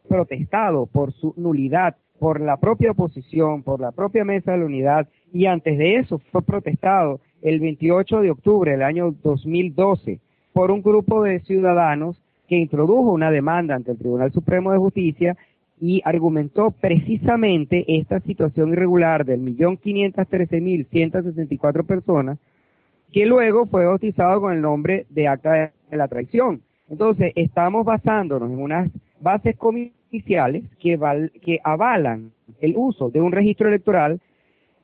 protestado 0.09 0.87
por 0.87 1.13
su 1.15 1.35
nulidad 1.37 1.97
por 2.21 2.41
la 2.41 2.57
propia 2.57 2.93
oposición, 2.93 3.65
por 3.65 3.81
la 3.81 3.91
propia 3.91 4.25
mesa 4.25 4.53
de 4.53 4.59
la 4.59 4.67
unidad 4.67 5.09
y 5.33 5.47
antes 5.47 5.77
de 5.77 5.97
eso 5.97 6.21
fue 6.31 6.43
protestado 6.43 7.19
el 7.43 7.59
28 7.59 8.21
de 8.21 8.31
octubre 8.31 8.71
del 8.71 8.83
año 8.85 9.13
2012 9.25 10.21
por 10.53 10.71
un 10.71 10.83
grupo 10.83 11.23
de 11.23 11.41
ciudadanos 11.41 12.21
que 12.49 12.57
introdujo 12.57 13.13
una 13.13 13.31
demanda 13.31 13.75
ante 13.75 13.93
el 13.93 13.99
Tribunal 13.99 14.33
Supremo 14.33 14.73
de 14.73 14.79
Justicia 14.79 15.37
y 15.81 16.03
argumentó 16.05 16.71
precisamente 16.71 17.85
esta 17.89 18.21
situación 18.21 18.73
irregular 18.73 19.25
del 19.25 19.41
millón 19.41 19.77
quinientos 19.77 20.29
trece 20.29 20.61
mil 20.61 20.87
ciento 20.87 21.23
sesenta 21.23 21.55
y 21.55 21.59
cuatro 21.59 21.85
personas 21.85 22.39
que 23.13 23.27
luego 23.27 23.67
fue 23.67 23.85
bautizado 23.85 24.41
con 24.41 24.53
el 24.53 24.61
nombre 24.61 25.07
de 25.11 25.29
acta 25.29 25.73
de 25.91 25.97
la 25.97 26.09
traición. 26.09 26.63
Entonces, 26.89 27.33
estamos 27.37 27.85
basándonos 27.85 28.51
en 28.51 28.59
unas 28.59 28.91
bases 29.21 29.57
oficiales 29.59 30.65
que, 30.79 30.99
que 31.43 31.59
avalan 31.65 32.33
el 32.61 32.75
uso 32.77 33.11
de 33.11 33.21
un 33.21 33.33
registro 33.33 33.69
electoral 33.69 34.21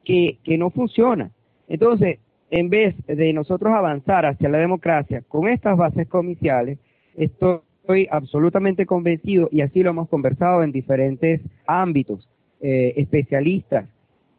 que, 0.05 0.39
que 0.43 0.59
no 0.59 0.71
funciona. 0.71 1.31
Entonces, 1.69 2.19
en 2.51 2.71
vez 2.71 2.95
de 3.07 3.33
nosotros 3.33 3.73
avanzar 3.75 4.27
hacia 4.27 4.49
la 4.49 4.59
democracia 4.59 5.23
con 5.29 5.49
estas 5.49 5.77
bases 5.77 6.09
comiciales, 6.09 6.79
estoy 7.17 8.09
absolutamente 8.11 8.87
convencido, 8.87 9.49
y 9.53 9.61
así 9.61 9.83
lo 9.83 9.91
hemos 9.91 10.09
conversado 10.09 10.63
en 10.63 10.73
diferentes 10.73 11.41
ámbitos, 11.67 12.29
eh, 12.61 12.95
especialistas 12.97 13.87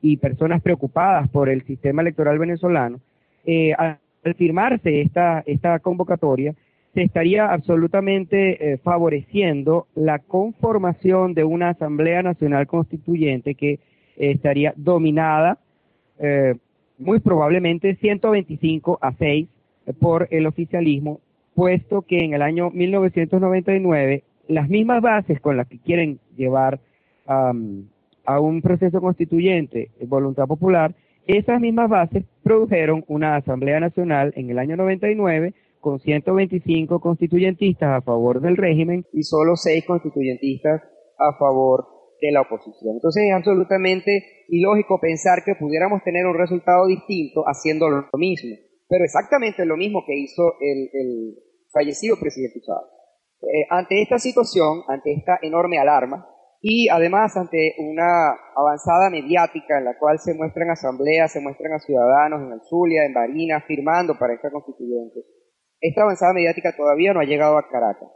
y 0.02 0.18
personas 0.18 0.62
preocupadas 0.62 1.30
por 1.30 1.50
el 1.50 1.64
sistema 1.64 2.02
electoral 2.02 2.40
venezolano, 2.40 3.00
eh, 3.46 3.74
al 3.74 4.00
firmarse 4.36 5.02
esta, 5.02 5.44
convocatoria, 5.80 6.54
se 6.94 7.04
estaría 7.04 7.52
absolutamente 7.52 8.74
eh, 8.74 8.78
favoreciendo 8.78 9.88
la 9.96 10.20
conformación 10.20 11.34
de 11.34 11.44
una 11.44 11.70
Asamblea 11.70 12.24
Nacional 12.24 12.68
Constituyente 12.68 13.56
que 13.56 13.80
estaría 14.18 14.74
dominada 14.76 15.60
eh, 16.20 16.56
muy 17.00 17.20
probablemente 17.20 17.96
125 17.96 19.00
a 19.02 19.14
6 19.14 19.48
por 20.00 20.28
el 20.30 20.46
oficialismo, 20.46 21.20
puesto 21.56 22.04
que 22.04 22.20
en 22.20 22.34
el 22.34 22.42
año 22.42 22.70
1999 22.70 24.24
las 24.48 24.70
mismas 24.70 25.02
bases 25.02 25.40
con 25.40 25.58
las 25.58 25.68
que 25.68 25.80
quieren 25.80 26.20
llevar 26.36 26.80
a 27.28 28.40
un 28.40 28.62
proceso 28.62 29.02
constituyente 29.02 29.92
voluntad 30.08 30.48
popular, 30.48 30.96
esas 31.28 31.62
mismas 31.62 31.90
bases 31.90 32.24
produjeron 32.44 33.06
una 33.08 33.36
Asamblea 33.36 33.80
Nacional 33.80 34.34
en 34.36 34.50
el 34.50 34.58
año 34.58 34.76
99 34.78 35.54
con 35.80 36.00
125 36.00 37.00
constituyentistas 37.00 37.90
a 37.90 38.02
favor 38.02 38.42
del 38.42 38.58
régimen 38.58 39.06
y 39.14 39.24
solo 39.24 39.56
6 39.56 39.86
constituyentistas 39.86 40.82
a 41.20 41.38
favor 41.38 41.99
de 42.22 42.32
la 42.32 42.42
oposición. 42.42 42.96
Entonces 42.96 43.24
es 43.28 43.34
absolutamente 43.34 44.46
ilógico 44.50 45.00
pensar 45.00 45.44
que 45.46 45.56
pudiéramos 45.56 46.04
tener 46.04 46.26
un 46.26 46.38
resultado 46.38 46.88
distinto 46.88 47.44
haciendo 47.46 47.90
lo 47.90 48.08
mismo, 48.18 48.56
pero 48.88 49.04
exactamente 49.04 49.66
lo 49.66 49.78
mismo 49.78 50.04
que 50.06 50.18
hizo 50.18 50.56
el, 50.60 51.36
fallecido 51.72 52.18
presidente 52.20 52.62
Chávez. 52.62 52.90
Eh, 53.42 53.66
ante 53.70 54.02
esta 54.02 54.18
situación, 54.18 54.82
ante 54.88 55.14
esta 55.14 55.38
enorme 55.42 55.78
alarma, 55.78 56.28
y 56.62 56.90
además 56.90 57.38
ante 57.38 57.76
una 57.78 58.36
avanzada 58.56 59.10
mediática 59.10 59.78
en 59.78 59.86
la 59.86 59.98
cual 59.98 60.20
se 60.20 60.34
muestran 60.34 60.72
asambleas, 60.72 61.32
se 61.32 61.40
muestran 61.40 61.74
a 61.74 61.80
ciudadanos 61.80 62.42
en 62.42 62.54
el 62.54 62.62
Zulia, 62.68 63.06
en 63.06 63.14
Barinas, 63.14 63.64
firmando 63.66 64.18
para 64.18 64.34
esta 64.34 64.52
constituyente, 64.52 65.22
esta 65.80 66.02
avanzada 66.02 66.34
mediática 66.34 66.76
todavía 66.76 67.14
no 67.14 67.22
ha 67.22 67.26
llegado 67.26 67.58
a 67.58 67.70
Caracas. 67.70 68.10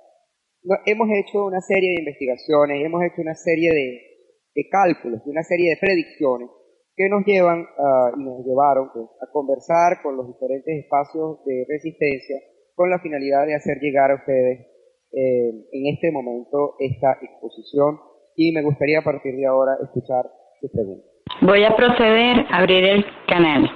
Hemos 0.86 1.08
hecho 1.12 1.46
una 1.46 1.62
serie 1.62 1.94
de 1.94 2.00
investigaciones, 2.00 2.86
hemos 2.86 3.04
hecho 3.04 3.22
una 3.22 3.36
serie 3.36 3.72
de, 3.72 4.70
cálculos, 4.70 5.22
una 5.26 5.44
serie 5.44 5.72
de 5.72 5.78
predicciones 5.78 6.50
que 6.96 7.10
nos 7.10 7.26
llevan 7.26 7.66
ah, 7.78 8.12
y 8.16 8.24
nos 8.24 8.46
llevaron 8.46 8.90
pues, 8.94 9.06
a 9.22 9.32
conversar 9.32 10.02
con 10.04 10.16
los 10.16 10.28
diferentes 10.28 10.86
espacios 10.86 11.44
de 11.46 11.66
resistencia 11.68 12.38
con 12.76 12.90
la 12.90 13.00
finalidad 13.00 13.46
de 13.46 13.56
hacer 13.56 13.78
llegar 13.80 14.12
a 14.12 14.16
ustedes 14.16 14.68
eh, 15.12 15.50
en 15.72 15.94
este 15.94 16.12
momento 16.12 16.76
esta 16.80 17.18
exposición 17.22 18.00
y 18.36 18.52
me 18.52 18.64
gustaría 18.64 19.00
a 19.00 19.04
partir 19.04 19.36
de 19.36 19.46
ahora 19.46 19.74
escuchar 19.82 20.26
sus 20.60 20.72
preguntas. 20.72 21.06
Voy 21.42 21.64
a 21.64 21.76
proceder 21.76 22.46
a 22.50 22.58
abrir 22.58 22.84
el 22.84 23.06
canal. 23.28 23.70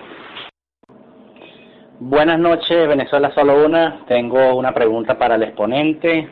Buenas 2.00 2.40
noches, 2.40 2.88
Venezuela 2.88 3.32
Solo 3.34 3.66
Una. 3.66 4.06
Tengo 4.08 4.56
una 4.56 4.74
pregunta 4.74 5.18
para 5.18 5.36
el 5.36 5.44
exponente. 5.44 6.28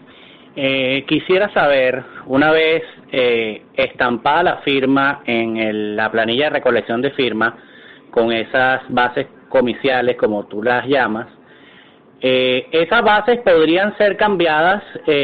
Eh, 0.58 1.04
quisiera 1.06 1.52
saber, 1.54 2.02
una 2.28 2.52
vez 2.52 2.82
eh, 3.12 3.66
estampada 3.74 4.44
la 4.44 4.58
firma 4.60 5.22
en 5.26 5.98
la 5.98 6.10
planilla 6.10 6.46
de 6.46 6.52
recolección 6.52 7.02
de 7.02 7.12
firmas, 7.12 7.56
con 8.10 8.32
esas 8.32 8.82
bases 8.88 9.28
comiciales, 9.50 10.16
como 10.16 10.46
tú 10.46 10.64
las 10.64 10.88
llamas, 10.88 11.28
eh, 12.22 12.68
esas 12.72 13.02
bases 13.02 13.42
podrían 13.42 13.98
ser 13.98 14.16
cambiadas 14.16 14.82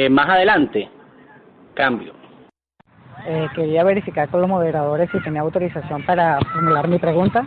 más 0.09 0.29
adelante. 0.29 0.89
Cambio. 1.73 2.13
quería 3.55 3.85
verificar 3.85 4.27
con 4.27 4.41
los 4.41 4.49
moderadores 4.49 5.09
si 5.11 5.21
tenía 5.21 5.41
autorización 5.41 6.05
para 6.05 6.39
formular 6.41 6.89
mi 6.89 6.99
pregunta. 6.99 7.45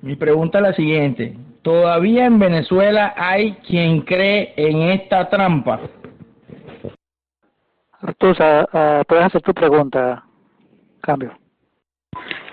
Mi 0.00 0.16
pregunta 0.16 0.58
es 0.58 0.62
la 0.62 0.74
siguiente. 0.74 1.36
¿Todavía 1.62 2.26
en 2.26 2.40
Venezuela 2.40 3.14
hay 3.16 3.52
quien 3.66 4.00
cree 4.02 4.52
en 4.56 4.82
esta 4.82 5.28
trampa? 5.28 5.78
Artusa, 8.00 8.68
uh, 8.72 9.04
puedes 9.06 9.26
hacer 9.26 9.42
tu 9.42 9.54
pregunta. 9.54 10.24
Cambio. 11.02 11.32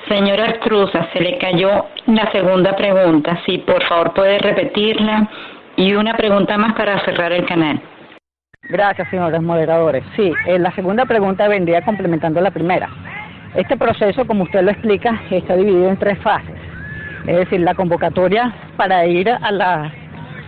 Señora 0.08 0.46
Artruza, 0.46 1.08
se 1.12 1.22
le 1.22 1.40
cayó 1.40 1.88
la 2.06 2.32
segunda 2.32 2.76
pregunta. 2.76 3.40
Si 3.48 3.58
por 3.60 3.84
favor 3.86 4.14
puede 4.14 4.38
repetirla. 4.38 5.28
Y 5.76 5.94
una 5.96 6.14
pregunta 6.16 6.58
más 6.58 6.74
para 6.76 7.00
cerrar 7.06 7.32
el 7.32 7.46
canal. 7.46 7.82
Gracias, 8.64 9.10
señores 9.10 9.42
moderadores. 9.42 10.04
Sí, 10.16 10.34
eh, 10.46 10.60
la 10.60 10.72
segunda 10.76 11.06
pregunta 11.06 11.48
vendría 11.48 11.82
complementando 11.84 12.42
la 12.42 12.52
primera. 12.52 12.90
Este 13.56 13.78
proceso, 13.78 14.28
como 14.28 14.44
usted 14.44 14.62
lo 14.62 14.72
explica, 14.72 15.22
está 15.32 15.56
dividido 15.56 15.90
en 15.90 15.98
tres 15.98 16.20
fases 16.20 16.69
es 17.28 17.36
decir, 17.36 17.62
la 17.62 17.76
convocatoria 17.76 18.54
para 18.78 19.06
ir 19.06 19.30
a 19.30 19.52
la, 19.52 19.92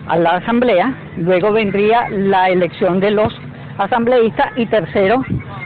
a 0.08 0.18
la 0.18 0.32
asamblea, 0.38 0.94
luego 1.18 1.52
vendría 1.52 2.10
la 2.10 2.50
elección 2.50 3.00
de 3.00 3.12
los 3.12 3.34
asambleístas 3.78 4.52
y 4.56 4.66
tercero, 4.66 5.24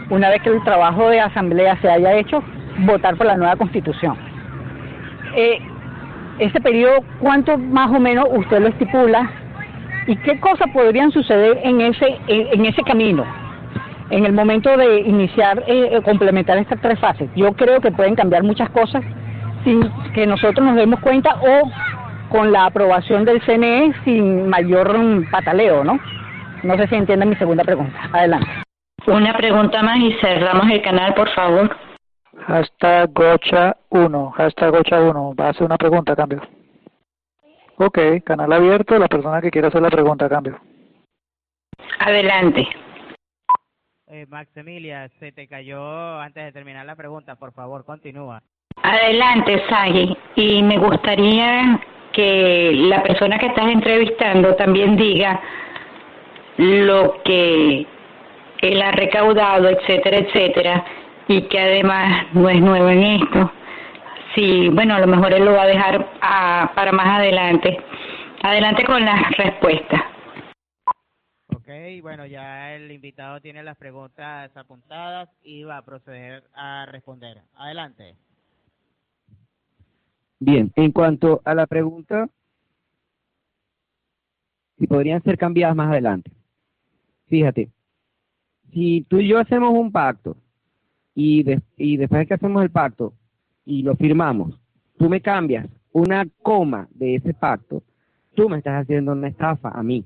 una 0.10 0.30
vez 0.30 0.42
que 0.42 0.50
el 0.50 0.64
trabajo 0.64 1.10
de 1.10 1.20
asamblea 1.20 1.78
se 1.82 1.90
haya 1.90 2.14
hecho, 2.14 2.44
votar 2.80 3.16
por 3.16 3.28
la 3.28 3.38
nueva 3.38 3.56
constitución. 3.56 4.18
Eh, 5.36 5.60
ese 6.40 6.60
periodo, 6.60 7.04
¿cuánto 7.20 7.58
más 7.58 7.90
o 7.92 8.00
menos 8.00 8.26
usted 8.32 8.62
lo 8.62 8.68
estipula? 8.68 9.30
¿Y 10.08 10.16
qué 10.18 10.40
cosas 10.40 10.68
podrían 10.74 11.12
suceder 11.12 11.60
en 11.64 11.82
ese, 11.82 12.18
en, 12.28 12.66
ese 12.66 12.84
camino? 12.84 13.26
En 14.12 14.26
el 14.26 14.34
momento 14.34 14.76
de 14.78 15.00
iniciar, 15.00 15.64
eh, 15.66 16.00
complementar 16.04 16.58
estas 16.58 16.80
tres 16.82 17.00
fases. 17.00 17.30
Yo 17.36 17.54
creo 17.54 17.80
que 17.80 17.92
pueden 17.92 18.16
cambiar 18.16 18.44
muchas 18.44 18.70
cosas 18.70 19.04
sin 19.66 19.92
que 20.14 20.26
nosotros 20.26 20.66
nos 20.66 20.78
demos 20.78 21.02
cuenta 21.02 21.36
o 21.42 21.70
con 22.30 22.52
la 22.54 22.68
aprobación 22.68 23.26
del 23.26 23.42
CNE 23.42 23.94
sin 24.06 24.48
mayor 24.48 24.96
pataleo, 25.30 25.84
¿no? 25.84 26.00
No 26.64 26.78
sé 26.78 26.88
si 26.88 26.96
entienden 26.96 27.30
mi 27.30 27.36
segunda 27.36 27.64
pregunta. 27.64 28.10
Adelante. 28.14 28.48
Una 29.08 29.36
pregunta 29.36 29.84
más 29.84 29.98
y 29.98 30.14
cerramos 30.14 30.70
el 30.72 30.82
canal, 30.82 31.14
por 31.14 31.30
favor. 31.30 31.76
Hashtag 32.48 33.12
Gocha 33.14 33.76
1, 33.90 34.32
hashtag 34.32 34.72
Gocha 34.72 35.02
1. 35.02 35.36
Va 35.36 35.48
a 35.48 35.50
hacer 35.50 35.64
una 35.64 35.78
pregunta, 35.78 36.16
cambio. 36.16 36.42
Ok, 37.78 38.00
canal 38.24 38.52
abierto, 38.54 38.98
la 38.98 39.08
persona 39.08 39.42
que 39.42 39.52
quiera 39.52 39.68
hacer 39.68 39.82
la 39.82 39.90
pregunta, 39.90 40.30
cambio. 40.30 40.60
Adelante. 42.00 42.68
Eh, 44.08 44.26
Maximilia, 44.28 45.10
se 45.20 45.32
te 45.32 45.48
cayó 45.48 46.20
antes 46.20 46.46
de 46.46 46.52
terminar 46.52 46.86
la 46.86 46.96
pregunta, 46.96 47.36
por 47.36 47.52
favor, 47.52 47.84
continúa. 47.86 48.42
Adelante, 48.84 49.64
Sagi. 49.70 50.18
Y 50.36 50.64
me 50.64 50.78
gustaría 50.78 51.80
que 52.14 52.72
la 52.74 53.04
persona 53.04 53.38
que 53.38 53.48
estás 53.48 53.68
entrevistando 53.68 54.56
también 54.56 54.96
diga 54.96 55.42
lo 56.58 57.22
que 57.24 57.86
él 58.62 58.82
ha 58.82 58.92
recaudado, 58.92 59.70
etcétera, 59.70 60.18
etcétera, 60.18 60.86
y 61.28 61.42
que 61.44 61.60
además 61.60 62.28
no 62.34 62.50
es 62.50 62.62
nuevo 62.62 62.90
en 62.90 63.04
esto. 63.04 63.52
Sí, 64.34 64.70
bueno, 64.70 64.96
a 64.96 65.00
lo 65.00 65.08
mejor 65.08 65.34
él 65.34 65.46
lo 65.46 65.54
va 65.54 65.64
a 65.64 65.68
dejar 65.68 66.08
para 66.76 66.92
más 66.92 67.20
adelante. 67.20 67.78
Adelante 68.44 68.86
con 68.86 69.04
las 69.04 69.32
respuestas. 69.38 70.02
Ok, 71.54 71.70
bueno, 72.02 72.26
ya 72.26 72.74
el 72.76 72.92
invitado 72.92 73.42
tiene 73.42 73.64
las 73.64 73.78
preguntas 73.78 74.56
apuntadas 74.56 75.30
y 75.44 75.64
va 75.64 75.78
a 75.78 75.86
proceder 75.86 76.44
a 76.54 76.86
responder. 76.86 77.42
Adelante. 77.56 78.16
Bien, 80.40 80.72
en 80.76 80.92
cuanto 80.92 81.42
a 81.46 81.56
la 81.56 81.66
pregunta, 81.66 82.30
si 84.78 84.88
podrían 84.88 85.24
ser 85.24 85.38
cambiadas 85.38 85.76
más 85.76 85.90
adelante. 85.90 86.32
Fíjate, 87.28 87.70
si 88.72 89.02
tú 89.10 89.20
y 89.20 89.28
yo 89.30 89.40
hacemos 89.40 89.72
un 89.72 89.92
pacto 89.92 90.36
y, 91.14 91.46
y 91.78 91.98
después 91.98 92.20
de 92.20 92.26
que 92.28 92.34
hacemos 92.34 92.62
el 92.62 92.70
pacto 92.70 93.14
y 93.66 93.84
lo 93.84 93.96
firmamos, 93.96 94.60
tú 94.98 95.10
me 95.10 95.22
cambias 95.22 95.68
una 95.92 96.28
coma 96.42 96.90
de 96.92 97.16
ese 97.16 97.34
pacto, 97.34 97.82
tú 98.36 98.50
me 98.50 98.58
estás 98.58 98.84
haciendo 98.84 99.14
una 99.14 99.30
estafa 99.30 99.70
a 99.70 99.82
mí. 99.82 100.06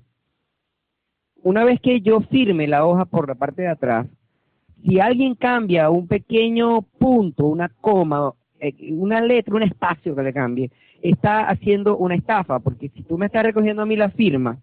Una 1.41 1.63
vez 1.63 1.79
que 1.81 2.01
yo 2.01 2.21
firme 2.21 2.67
la 2.67 2.85
hoja 2.85 3.05
por 3.05 3.27
la 3.27 3.35
parte 3.35 3.63
de 3.63 3.69
atrás, 3.69 4.07
si 4.85 4.99
alguien 4.99 5.35
cambia 5.35 5.89
un 5.89 6.07
pequeño 6.07 6.83
punto, 6.99 7.45
una 7.45 7.69
coma, 7.69 8.33
una 8.91 9.21
letra, 9.21 9.55
un 9.55 9.63
espacio 9.63 10.15
que 10.15 10.23
le 10.23 10.33
cambie, 10.33 10.71
está 11.01 11.47
haciendo 11.49 11.97
una 11.97 12.15
estafa, 12.15 12.59
porque 12.59 12.89
si 12.89 13.03
tú 13.03 13.17
me 13.17 13.27
estás 13.27 13.43
recogiendo 13.43 13.81
a 13.81 13.85
mí 13.85 13.95
la 13.95 14.09
firma, 14.09 14.57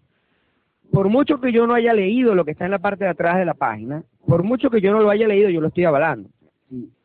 por 0.91 1.09
mucho 1.09 1.39
que 1.41 1.51
yo 1.51 1.67
no 1.67 1.73
haya 1.73 1.93
leído 1.93 2.35
lo 2.35 2.45
que 2.45 2.51
está 2.51 2.65
en 2.65 2.71
la 2.71 2.79
parte 2.79 3.03
de 3.03 3.09
atrás 3.09 3.37
de 3.37 3.45
la 3.45 3.53
página, 3.53 4.03
por 4.25 4.43
mucho 4.43 4.69
que 4.69 4.81
yo 4.81 4.91
no 4.91 5.01
lo 5.01 5.09
haya 5.09 5.27
leído, 5.27 5.49
yo 5.49 5.61
lo 5.61 5.67
estoy 5.67 5.85
avalando. 5.85 6.29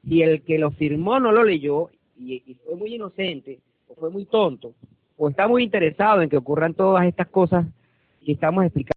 Si, 0.04 0.22
el 0.22 0.42
que 0.42 0.58
lo 0.58 0.70
firmó 0.72 1.20
no 1.20 1.32
lo 1.32 1.44
leyó 1.44 1.90
y, 2.18 2.42
y 2.46 2.54
fue 2.54 2.76
muy 2.76 2.94
inocente 2.94 3.60
o 3.88 3.94
fue 3.94 4.10
muy 4.10 4.24
tonto, 4.26 4.74
o 5.16 5.28
está 5.28 5.46
muy 5.46 5.62
interesado 5.62 6.22
en 6.22 6.28
que 6.28 6.36
ocurran 6.36 6.74
todas 6.74 7.06
estas 7.06 7.28
cosas 7.28 7.66
que 8.24 8.32
estamos 8.32 8.64
explicando. 8.64 8.92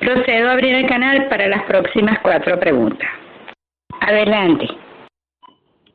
Procedo 0.00 0.48
a 0.48 0.52
abrir 0.52 0.74
el 0.74 0.86
canal 0.86 1.28
para 1.28 1.48
las 1.48 1.62
próximas 1.64 2.18
cuatro 2.22 2.58
preguntas. 2.58 3.08
Adelante. 4.00 4.66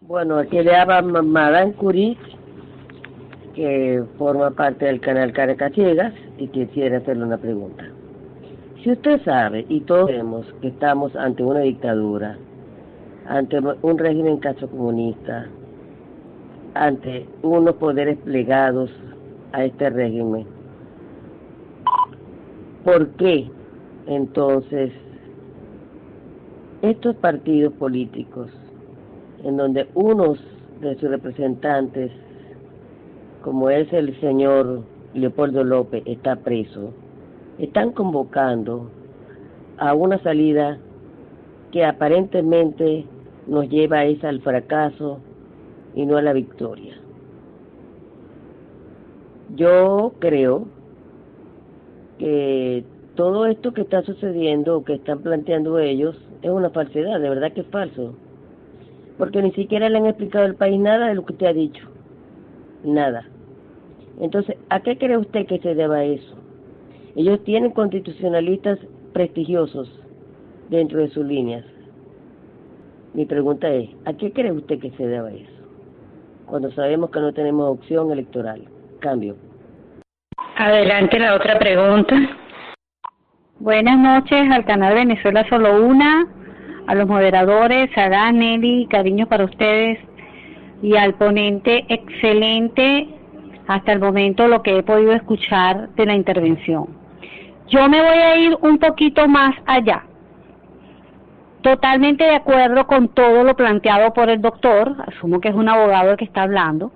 Bueno, 0.08 0.38
aquí 0.38 0.62
le 0.62 0.74
habla 0.74 1.02
Madame 1.02 1.74
Curie, 1.74 2.18
que 3.54 4.02
forma 4.18 4.52
parte 4.52 4.86
del 4.86 5.02
canal 5.02 5.34
Caracas 5.34 5.74
Ciegas, 5.74 6.14
y 6.38 6.48
quisiera 6.48 7.00
hacerle 7.00 7.26
una 7.26 7.38
pregunta. 7.38 7.84
Si 8.82 8.92
usted 8.92 9.22
sabe, 9.26 9.66
y 9.68 9.82
todos 9.82 10.10
sabemos, 10.10 10.46
que 10.62 10.70
estamos 10.70 11.14
ante 11.18 11.44
una 11.44 11.60
dictadura, 11.60 12.38
ante 13.28 13.60
un 13.60 13.98
régimen 13.98 14.40
comunista, 14.72 15.50
ante 16.74 17.26
unos 17.42 17.76
poderes 17.76 18.18
plegados 18.20 18.90
a 19.52 19.66
este 19.66 19.90
régimen. 19.90 20.48
¿Por 22.86 23.10
qué 23.18 23.52
entonces 24.06 24.94
estos 26.82 27.14
partidos 27.18 27.74
políticos, 27.74 28.50
en 29.48 29.56
donde 29.56 29.88
unos 29.94 30.38
de 30.82 30.96
sus 30.96 31.10
representantes, 31.10 32.12
como 33.42 33.70
es 33.70 33.92
el 33.94 34.20
señor 34.20 34.82
Leopoldo 35.14 35.64
López, 35.64 36.04
está 36.06 36.36
preso, 36.36 36.92
están 37.58 37.94
convocando 37.94 38.92
a 39.78 39.94
una 39.94 40.22
salida 40.22 40.80
que 41.72 41.86
aparentemente 41.86 43.06
nos 43.48 43.70
lleva 43.70 44.00
a 44.00 44.06
esa 44.06 44.28
al 44.28 44.42
fracaso 44.42 45.20
y 45.96 46.06
no 46.06 46.18
a 46.18 46.22
la 46.22 46.34
victoria. 46.34 46.96
Yo 49.56 50.12
creo 50.20 50.66
que 52.20 52.84
todo 53.16 53.46
esto 53.46 53.74
que 53.74 53.82
está 53.82 54.02
sucediendo 54.02 54.76
o 54.76 54.84
que 54.84 54.96
están 54.96 55.20
planteando 55.20 55.80
ellos 55.80 56.22
es 56.42 56.52
una 56.52 56.70
falsedad, 56.70 57.22
de 57.22 57.30
verdad 57.30 57.54
que 57.54 57.62
es 57.62 57.68
falso. 57.68 58.14
Porque 59.18 59.42
ni 59.42 59.52
siquiera 59.52 59.90
le 59.90 59.98
han 59.98 60.06
explicado 60.06 60.46
al 60.46 60.56
país 60.56 60.80
nada 60.80 61.08
de 61.08 61.16
lo 61.16 61.26
que 61.26 61.34
usted 61.34 61.48
ha 61.48 61.54
dicho. 61.54 61.88
Nada. 62.84 63.26
Entonces, 64.20 64.56
¿a 64.70 64.80
qué 64.82 64.98
cree 64.98 65.18
usted 65.18 65.46
que 65.46 65.60
se 65.60 65.76
deba 65.76 66.04
eso? 66.04 66.36
Ellos 67.16 67.44
tienen 67.44 67.72
constitucionalistas 67.72 68.80
prestigiosos 69.14 69.92
dentro 70.70 71.00
de 71.00 71.10
sus 71.10 71.26
líneas. 71.26 71.66
Mi 73.14 73.26
pregunta 73.26 73.70
es, 73.70 73.90
¿a 74.06 74.14
qué 74.14 74.32
cree 74.32 74.52
usted 74.52 74.80
que 74.80 74.92
se 74.92 75.08
deba 75.08 75.32
eso? 75.32 75.52
Cuando 76.46 76.72
sabemos 76.72 77.10
que 77.10 77.20
no 77.20 77.34
tenemos 77.34 77.70
opción 77.70 78.12
electoral. 78.12 78.62
Cambio. 79.00 79.36
Adelante 80.56 81.20
la 81.20 81.36
otra 81.36 81.58
pregunta. 81.60 82.16
Buenas 83.60 83.98
noches 83.98 84.52
al 84.52 84.66
canal 84.66 84.94
Venezuela 84.94 85.48
Solo 85.50 85.84
Una, 85.84 86.28
a 86.88 86.96
los 86.96 87.08
moderadores, 87.08 87.90
a 87.98 88.32
Nelly, 88.32 88.88
cariño 88.90 89.28
para 89.28 89.44
ustedes 89.44 90.00
y 90.82 90.96
al 90.96 91.14
ponente 91.16 91.86
excelente 91.90 93.08
hasta 93.68 93.92
el 93.92 94.00
momento 94.00 94.48
lo 94.48 94.64
que 94.64 94.78
he 94.78 94.84
podido 94.84 95.12
escuchar 95.12 95.90
de 95.90 96.06
la 96.06 96.16
intervención. 96.16 96.88
Yo 97.68 97.90
me 97.90 98.02
voy 98.02 98.18
a 98.18 98.38
ir 98.38 98.58
un 98.62 98.78
poquito 98.78 99.28
más 99.28 99.54
allá. 99.66 100.06
Totalmente 101.62 102.24
de 102.24 102.36
acuerdo 102.36 102.88
con 102.88 103.10
todo 103.10 103.44
lo 103.44 103.56
planteado 103.56 104.14
por 104.14 104.30
el 104.30 104.42
doctor, 104.42 104.96
asumo 105.06 105.42
que 105.42 105.50
es 105.50 105.56
un 105.56 105.68
abogado 105.68 106.12
el 106.12 106.18
que 106.18 106.24
está 106.24 106.44
hablando, 106.44 106.94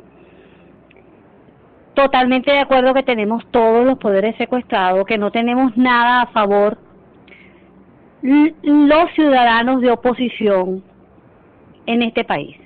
totalmente 1.93 2.51
de 2.51 2.59
acuerdo 2.59 2.93
que 2.93 3.03
tenemos 3.03 3.45
todos 3.51 3.85
los 3.85 3.97
poderes 3.97 4.37
secuestrados, 4.37 5.05
que 5.05 5.17
no 5.17 5.31
tenemos 5.31 5.75
nada 5.75 6.21
a 6.21 6.27
favor 6.27 6.77
los 8.21 9.11
ciudadanos 9.15 9.81
de 9.81 9.91
oposición 9.91 10.83
en 11.85 12.01
este 12.03 12.23
país. 12.23 12.57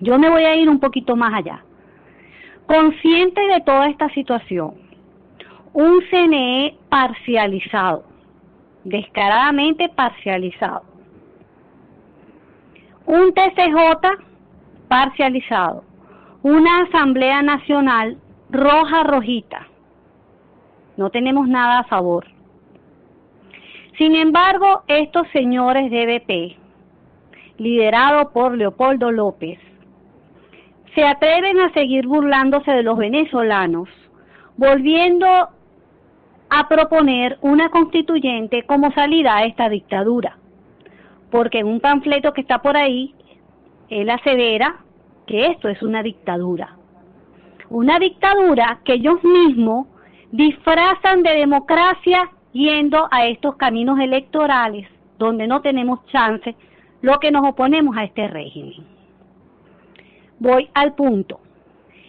Yo 0.00 0.18
me 0.18 0.28
voy 0.28 0.44
a 0.44 0.56
ir 0.56 0.68
un 0.68 0.78
poquito 0.78 1.16
más 1.16 1.34
allá. 1.34 1.64
Consciente 2.66 3.40
de 3.40 3.60
toda 3.62 3.88
esta 3.88 4.08
situación, 4.10 4.74
un 5.72 6.00
CNE 6.10 6.76
parcializado, 6.88 8.04
descaradamente 8.84 9.88
parcializado, 9.88 10.82
un 13.06 13.32
TCJ 13.32 14.28
parcializado, 14.88 15.82
una 16.42 16.82
Asamblea 16.82 17.42
Nacional 17.42 18.18
roja 18.50 19.02
rojita. 19.02 19.66
No 20.96 21.10
tenemos 21.10 21.48
nada 21.48 21.80
a 21.80 21.84
favor. 21.84 22.26
Sin 23.98 24.14
embargo, 24.14 24.82
estos 24.86 25.28
señores 25.32 25.90
de 25.90 26.06
BP, 26.06 27.60
liderados 27.60 28.32
por 28.32 28.56
Leopoldo 28.56 29.10
López, 29.10 29.58
se 30.94 31.04
atreven 31.04 31.60
a 31.60 31.72
seguir 31.72 32.06
burlándose 32.06 32.70
de 32.70 32.82
los 32.82 32.96
venezolanos, 32.96 33.88
volviendo 34.56 35.26
a 36.48 36.68
proponer 36.68 37.38
una 37.42 37.68
constituyente 37.68 38.62
como 38.62 38.92
salida 38.92 39.36
a 39.36 39.44
esta 39.44 39.68
dictadura. 39.68 40.38
Porque 41.30 41.58
en 41.58 41.66
un 41.66 41.80
panfleto 41.80 42.32
que 42.32 42.40
está 42.40 42.62
por 42.62 42.76
ahí, 42.76 43.14
él 43.90 44.08
asevera 44.08 44.76
que 45.26 45.46
esto 45.46 45.68
es 45.68 45.82
una 45.82 46.02
dictadura 46.02 46.78
una 47.70 47.98
dictadura 47.98 48.80
que 48.84 48.94
ellos 48.94 49.22
mismos 49.22 49.86
disfrazan 50.30 51.22
de 51.22 51.34
democracia 51.34 52.30
yendo 52.52 53.08
a 53.10 53.26
estos 53.26 53.56
caminos 53.56 53.98
electorales 53.98 54.88
donde 55.18 55.46
no 55.46 55.60
tenemos 55.60 56.04
chance, 56.06 56.54
lo 57.02 57.18
que 57.18 57.30
nos 57.30 57.46
oponemos 57.46 57.96
a 57.96 58.04
este 58.04 58.28
régimen. 58.28 58.86
Voy 60.38 60.70
al 60.74 60.94
punto. 60.94 61.40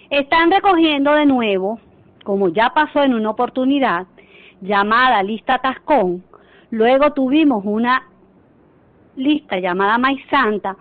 Están 0.09 0.51
recogiendo 0.51 1.13
de 1.13 1.25
nuevo, 1.25 1.79
como 2.23 2.49
ya 2.49 2.71
pasó 2.73 3.03
en 3.03 3.13
una 3.13 3.31
oportunidad, 3.31 4.07
llamada 4.61 5.23
lista 5.23 5.59
Tascón, 5.59 6.23
luego 6.69 7.13
tuvimos 7.13 7.63
una 7.65 8.07
lista 9.15 9.59
llamada 9.59 9.97
Maíz 9.97 10.23
Santa, 10.29 10.75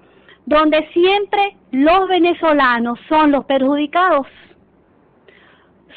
donde 0.45 0.89
siempre 0.93 1.57
los 1.71 2.09
venezolanos 2.09 2.99
son 3.09 3.33
los 3.33 3.45
perjudicados 3.45 4.27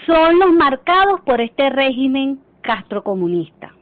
son 0.06 0.40
los 0.40 0.52
marcados 0.54 1.22
por 1.22 1.42
este 1.42 1.70
régimen 1.70 2.40
castrocomunista. 2.62 3.74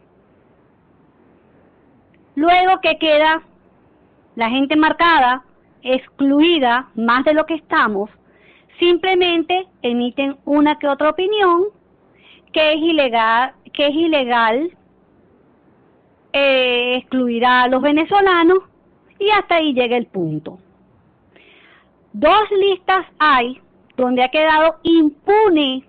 Luego 2.36 2.80
que 2.82 2.98
queda 2.98 3.44
la 4.36 4.50
gente 4.50 4.76
marcada, 4.76 5.44
excluida 5.82 6.90
más 6.96 7.26
de 7.26 7.34
lo 7.34 7.46
que 7.46 7.56
estamos, 7.56 8.10
simplemente 8.80 9.68
emiten 9.82 10.38
una 10.46 10.80
que 10.80 10.88
otra 10.88 11.10
opinión 11.10 11.66
que 12.54 12.74
es 12.74 12.78
ilegal, 12.78 13.54
que 13.74 13.88
es 13.88 13.94
ilegal 13.94 14.72
eh, 16.32 16.96
excluirá 16.98 17.64
a 17.64 17.68
los 17.68 17.82
venezolanos 17.82 18.60
y 19.20 19.30
hasta 19.32 19.56
ahí 19.56 19.74
llega 19.74 19.98
el 19.98 20.06
punto. 20.06 20.60
Dos 22.14 22.50
listas 22.52 23.06
hay 23.20 23.62
donde 23.98 24.24
ha 24.24 24.30
quedado 24.30 24.78
impune 24.84 25.84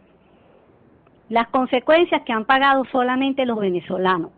las 1.31 1.49
consecuencias 1.49 2.23
que 2.23 2.33
han 2.33 2.45
pagado 2.45 2.85
solamente 2.93 3.47
los 3.47 3.59
venezolanos. 3.59 4.33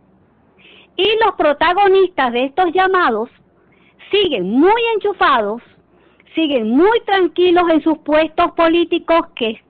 Y 0.95 1.09
los 1.25 1.35
protagonistas 1.37 2.33
de 2.33 2.45
estos 2.45 2.71
llamados 2.73 3.31
siguen 4.11 4.51
muy 4.51 4.81
enchufados, 4.95 5.63
siguen 6.35 6.69
muy 6.69 7.01
tranquilos 7.07 7.65
en 7.71 7.83
sus 7.83 7.99
puestos 7.99 8.53
políticos 8.53 9.27
que 9.35 9.63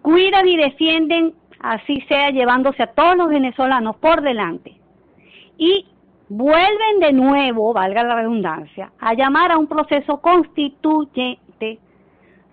cuidan 0.00 0.48
y 0.48 0.56
defienden, 0.56 1.34
así 1.60 2.00
sea 2.08 2.30
llevándose 2.30 2.82
a 2.82 2.92
todos 2.92 3.16
los 3.16 3.28
venezolanos 3.28 3.96
por 3.96 4.22
delante. 4.22 4.74
Y 5.58 5.84
vuelven 6.30 7.00
de 7.00 7.12
nuevo, 7.12 7.74
valga 7.74 8.02
la 8.02 8.14
redundancia, 8.16 8.92
a 8.98 9.12
llamar 9.12 9.52
a 9.52 9.58
un 9.58 9.66
proceso 9.66 10.22
constituyente 10.22 11.78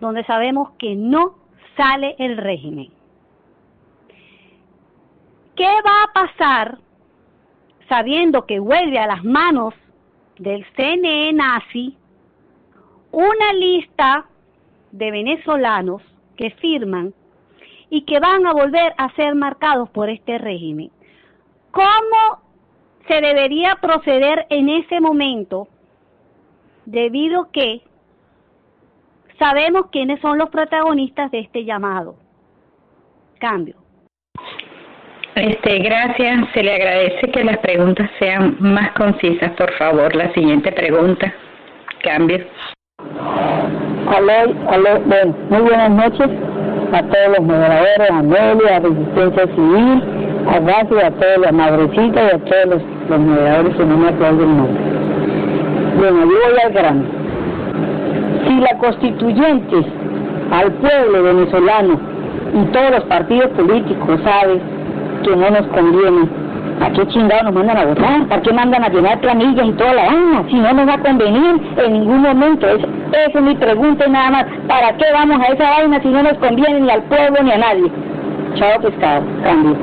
donde 0.02 0.26
sabemos 0.26 0.72
que 0.78 0.94
no 0.94 1.36
sale 1.78 2.18
el 2.20 2.36
régimen. 2.36 2.92
¿Qué 5.56 5.68
va 5.86 6.04
a 6.04 6.14
pasar 6.14 6.78
sabiendo 7.88 8.46
que 8.48 8.60
vuelve 8.60 8.98
a 8.98 9.06
las 9.06 9.24
manos 9.24 9.76
del 10.40 10.66
CNE 10.76 11.32
nazi 11.34 11.96
una 13.12 13.54
lista 13.54 14.26
de 14.92 15.12
venezolanos 15.12 16.02
que 16.38 16.50
firman 16.52 17.14
y 17.92 18.02
que 18.02 18.20
van 18.20 18.48
a 18.48 18.54
volver 18.54 18.96
a 18.98 19.14
ser 19.16 19.36
marcados 19.36 19.90
por 19.92 20.10
este 20.10 20.40
régimen? 20.40 20.90
¿Cómo 21.70 22.42
se 23.08 23.22
debería 23.22 23.76
proceder 23.76 24.48
en 24.50 24.70
ese 24.70 25.00
momento 25.00 25.68
debido 26.86 27.52
que 27.52 27.84
sabemos 29.38 29.88
quiénes 29.92 30.20
son 30.20 30.40
los 30.40 30.50
protagonistas 30.50 31.30
de 31.30 31.42
este 31.42 31.64
llamado? 31.64 32.16
Cambio. 33.40 33.76
Este, 35.36 35.80
gracias. 35.80 36.46
Se 36.54 36.64
le 36.64 36.76
agradece 36.76 37.32
que 37.32 37.44
las 37.44 37.58
preguntas 37.58 38.10
sean 38.20 38.56
más 38.60 38.92
concisas, 38.92 39.52
por 39.52 39.72
favor. 39.74 40.16
La 40.16 40.32
siguiente 40.34 40.72
pregunta. 40.72 41.34
Cambio. 42.04 42.40
Aló, 44.16 44.54
aló, 44.70 45.00
bueno, 45.06 45.36
muy 45.50 45.62
buenas 45.62 45.90
noches 45.90 46.30
a 46.92 47.02
todos 47.02 47.38
los 47.38 47.48
moderadores, 47.48 48.12
a 48.12 48.20
Amelia, 48.20 48.76
a 48.76 48.80
Resistencia 48.82 49.48
Civil, 49.56 50.04
a 50.48 50.60
Gazi, 50.60 51.00
a 51.04 51.12
todas 51.12 51.38
las 51.40 51.54
madrecitas 51.54 52.32
y 52.32 52.36
a 52.36 52.40
todos 52.40 52.66
los, 52.66 52.82
los 53.10 53.20
moderadores 53.20 53.78
no 53.80 53.98
me 53.98 54.10
acuerdo 54.10 54.38
del 54.38 54.58
nombre. 54.58 54.84
Bueno, 55.98 56.20
yo 56.26 56.76
voy 56.76 56.86
al. 56.86 57.04
Si 58.46 58.60
la 58.60 58.78
constituyente 58.78 59.78
al 60.52 60.72
pueblo 60.74 61.24
venezolano 61.24 62.00
y 62.54 62.66
todos 62.72 62.92
los 62.92 63.04
partidos 63.06 63.48
políticos 63.52 64.20
saben 64.24 64.83
que 65.24 65.36
no 65.36 65.50
nos 65.50 65.68
conviene. 65.68 66.28
¿A 66.82 66.92
qué 66.92 67.08
chingados 67.08 67.46
nos 67.46 67.54
mandan 67.54 67.78
a 67.78 67.86
votar? 67.86 68.28
¿Para 68.28 68.42
qué 68.42 68.54
mandan 68.54 68.84
a 68.84 68.90
llenar 68.90 69.20
planillas 69.22 69.68
y 69.68 69.72
toda 69.74 69.94
la 69.94 70.06
vaina? 70.06 70.44
Si 70.50 70.56
no 70.56 70.74
nos 70.74 70.88
va 70.88 70.94
a 70.96 71.00
convenir 71.00 71.62
en 71.78 71.94
ningún 71.94 72.22
momento. 72.22 72.68
Es, 72.68 72.84
esa 73.12 73.40
es 73.40 73.42
mi 73.42 73.56
pregunta 73.56 74.08
nada 74.08 74.30
más. 74.32 74.46
¿Para 74.68 74.96
qué 74.98 75.06
vamos 75.14 75.40
a 75.40 75.54
esa 75.54 75.70
vaina 75.70 76.02
si 76.02 76.10
no 76.10 76.24
nos 76.24 76.38
conviene 76.40 76.82
ni 76.82 76.90
al 76.90 77.04
pueblo 77.04 77.44
ni 77.44 77.52
a 77.52 77.58
nadie? 77.58 77.92
Chao 78.56 78.82
pescado. 78.82 79.26
Cambio. 79.44 79.78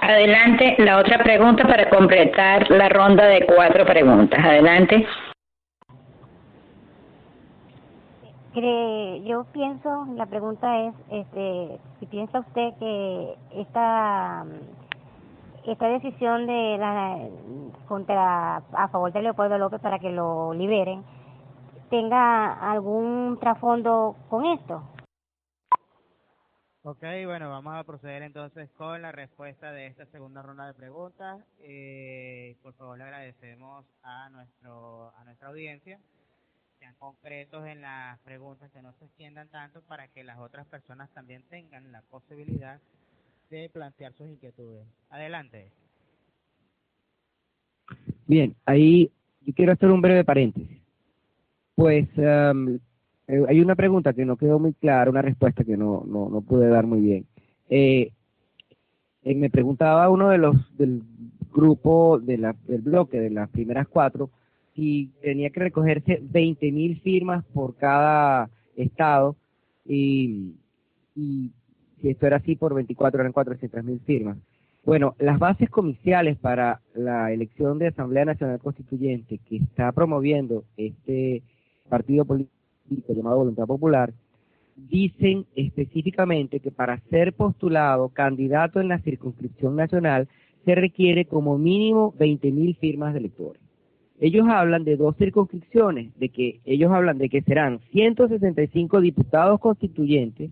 Adelante, 0.00 0.74
la 0.78 0.98
otra 0.98 1.18
pregunta 1.18 1.66
para 1.66 1.88
completar 1.88 2.70
la 2.70 2.88
ronda 2.88 3.24
de 3.26 3.46
cuatro 3.46 3.84
preguntas. 3.86 4.38
Adelante. 4.44 5.06
Yo 8.60 9.44
pienso, 9.52 10.06
la 10.14 10.26
pregunta 10.26 10.80
es, 10.80 10.94
este, 11.10 11.80
si 11.98 12.06
piensa 12.06 12.40
usted 12.40 12.74
que 12.78 13.34
esta 13.52 14.44
esta 15.66 15.88
decisión 15.88 16.46
de 16.46 16.76
la 16.78 17.26
contra 17.88 18.56
a 18.56 18.88
favor 18.88 19.12
de 19.12 19.22
Leopoldo 19.22 19.56
López 19.56 19.80
para 19.80 19.98
que 19.98 20.12
lo 20.12 20.52
liberen 20.52 21.02
tenga 21.88 22.70
algún 22.70 23.38
trasfondo 23.40 24.16
con 24.28 24.44
esto. 24.46 24.82
Ok, 26.82 27.02
bueno, 27.24 27.48
vamos 27.48 27.74
a 27.76 27.84
proceder 27.84 28.22
entonces 28.22 28.70
con 28.72 29.00
la 29.00 29.10
respuesta 29.10 29.72
de 29.72 29.86
esta 29.86 30.04
segunda 30.06 30.42
ronda 30.42 30.66
de 30.66 30.74
preguntas. 30.74 31.40
Eh, 31.60 32.56
por 32.62 32.74
favor, 32.74 32.98
le 32.98 33.04
agradecemos 33.04 33.86
a 34.02 34.28
nuestro 34.28 35.12
a 35.16 35.24
nuestra 35.24 35.48
audiencia 35.48 35.98
sean 36.84 36.94
concretos 36.98 37.66
en 37.66 37.80
las 37.80 38.18
preguntas, 38.20 38.70
que 38.70 38.82
no 38.82 38.92
se 38.98 39.06
extiendan 39.06 39.48
tanto 39.48 39.80
para 39.88 40.08
que 40.08 40.22
las 40.22 40.38
otras 40.38 40.66
personas 40.66 41.08
también 41.14 41.42
tengan 41.48 41.90
la 41.90 42.02
posibilidad 42.02 42.78
de 43.48 43.70
plantear 43.70 44.12
sus 44.12 44.28
inquietudes. 44.28 44.84
Adelante. 45.08 45.70
Bien, 48.26 48.54
ahí 48.66 49.10
yo 49.40 49.54
quiero 49.54 49.72
hacer 49.72 49.90
un 49.90 50.02
breve 50.02 50.24
paréntesis. 50.24 50.78
Pues 51.74 52.06
um, 52.18 52.78
eh, 53.28 53.44
hay 53.48 53.60
una 53.62 53.76
pregunta 53.76 54.12
que 54.12 54.26
no 54.26 54.36
quedó 54.36 54.58
muy 54.58 54.74
clara, 54.74 55.10
una 55.10 55.22
respuesta 55.22 55.64
que 55.64 55.78
no, 55.78 56.04
no, 56.06 56.28
no 56.28 56.42
pude 56.42 56.68
dar 56.68 56.86
muy 56.86 57.00
bien. 57.00 57.26
Eh, 57.70 58.12
eh, 59.22 59.34
me 59.34 59.48
preguntaba 59.48 60.10
uno 60.10 60.28
de 60.28 60.36
los 60.36 60.76
del 60.76 61.02
grupo 61.50 62.18
de 62.18 62.36
la, 62.36 62.54
del 62.66 62.82
bloque 62.82 63.20
de 63.20 63.30
las 63.30 63.48
primeras 63.48 63.88
cuatro 63.88 64.28
si 64.74 65.10
tenía 65.22 65.50
que 65.50 65.60
recogerse 65.60 66.20
20 66.22 66.72
mil 66.72 67.00
firmas 67.00 67.44
por 67.52 67.76
cada 67.76 68.50
estado 68.76 69.36
y, 69.86 70.54
y 71.14 71.50
si 72.00 72.08
esto 72.08 72.26
era 72.26 72.38
así 72.38 72.56
por 72.56 72.74
24 72.74 73.20
eran 73.20 73.32
400 73.32 73.84
mil 73.84 74.00
firmas. 74.00 74.38
Bueno, 74.84 75.14
las 75.18 75.38
bases 75.38 75.70
comiciales 75.70 76.36
para 76.36 76.80
la 76.94 77.32
elección 77.32 77.78
de 77.78 77.86
Asamblea 77.86 78.26
Nacional 78.26 78.58
Constituyente 78.58 79.38
que 79.48 79.56
está 79.56 79.90
promoviendo 79.92 80.64
este 80.76 81.42
partido 81.88 82.26
político 82.26 82.52
llamado 83.14 83.38
Voluntad 83.38 83.66
Popular, 83.66 84.12
dicen 84.76 85.46
específicamente 85.54 86.60
que 86.60 86.70
para 86.70 87.00
ser 87.08 87.32
postulado 87.32 88.10
candidato 88.10 88.80
en 88.80 88.88
la 88.88 88.98
circunscripción 88.98 89.76
nacional 89.76 90.28
se 90.64 90.74
requiere 90.74 91.24
como 91.26 91.56
mínimo 91.58 92.12
20 92.18 92.50
mil 92.50 92.74
firmas 92.76 93.14
de 93.14 93.20
electores. 93.20 93.63
Ellos 94.20 94.46
hablan 94.48 94.84
de 94.84 94.96
dos 94.96 95.16
circunscripciones, 95.16 96.16
de 96.18 96.28
que 96.28 96.60
ellos 96.64 96.90
hablan 96.92 97.18
de 97.18 97.28
que 97.28 97.42
serán 97.42 97.80
165 97.92 99.00
diputados 99.00 99.60
constituyentes 99.60 100.50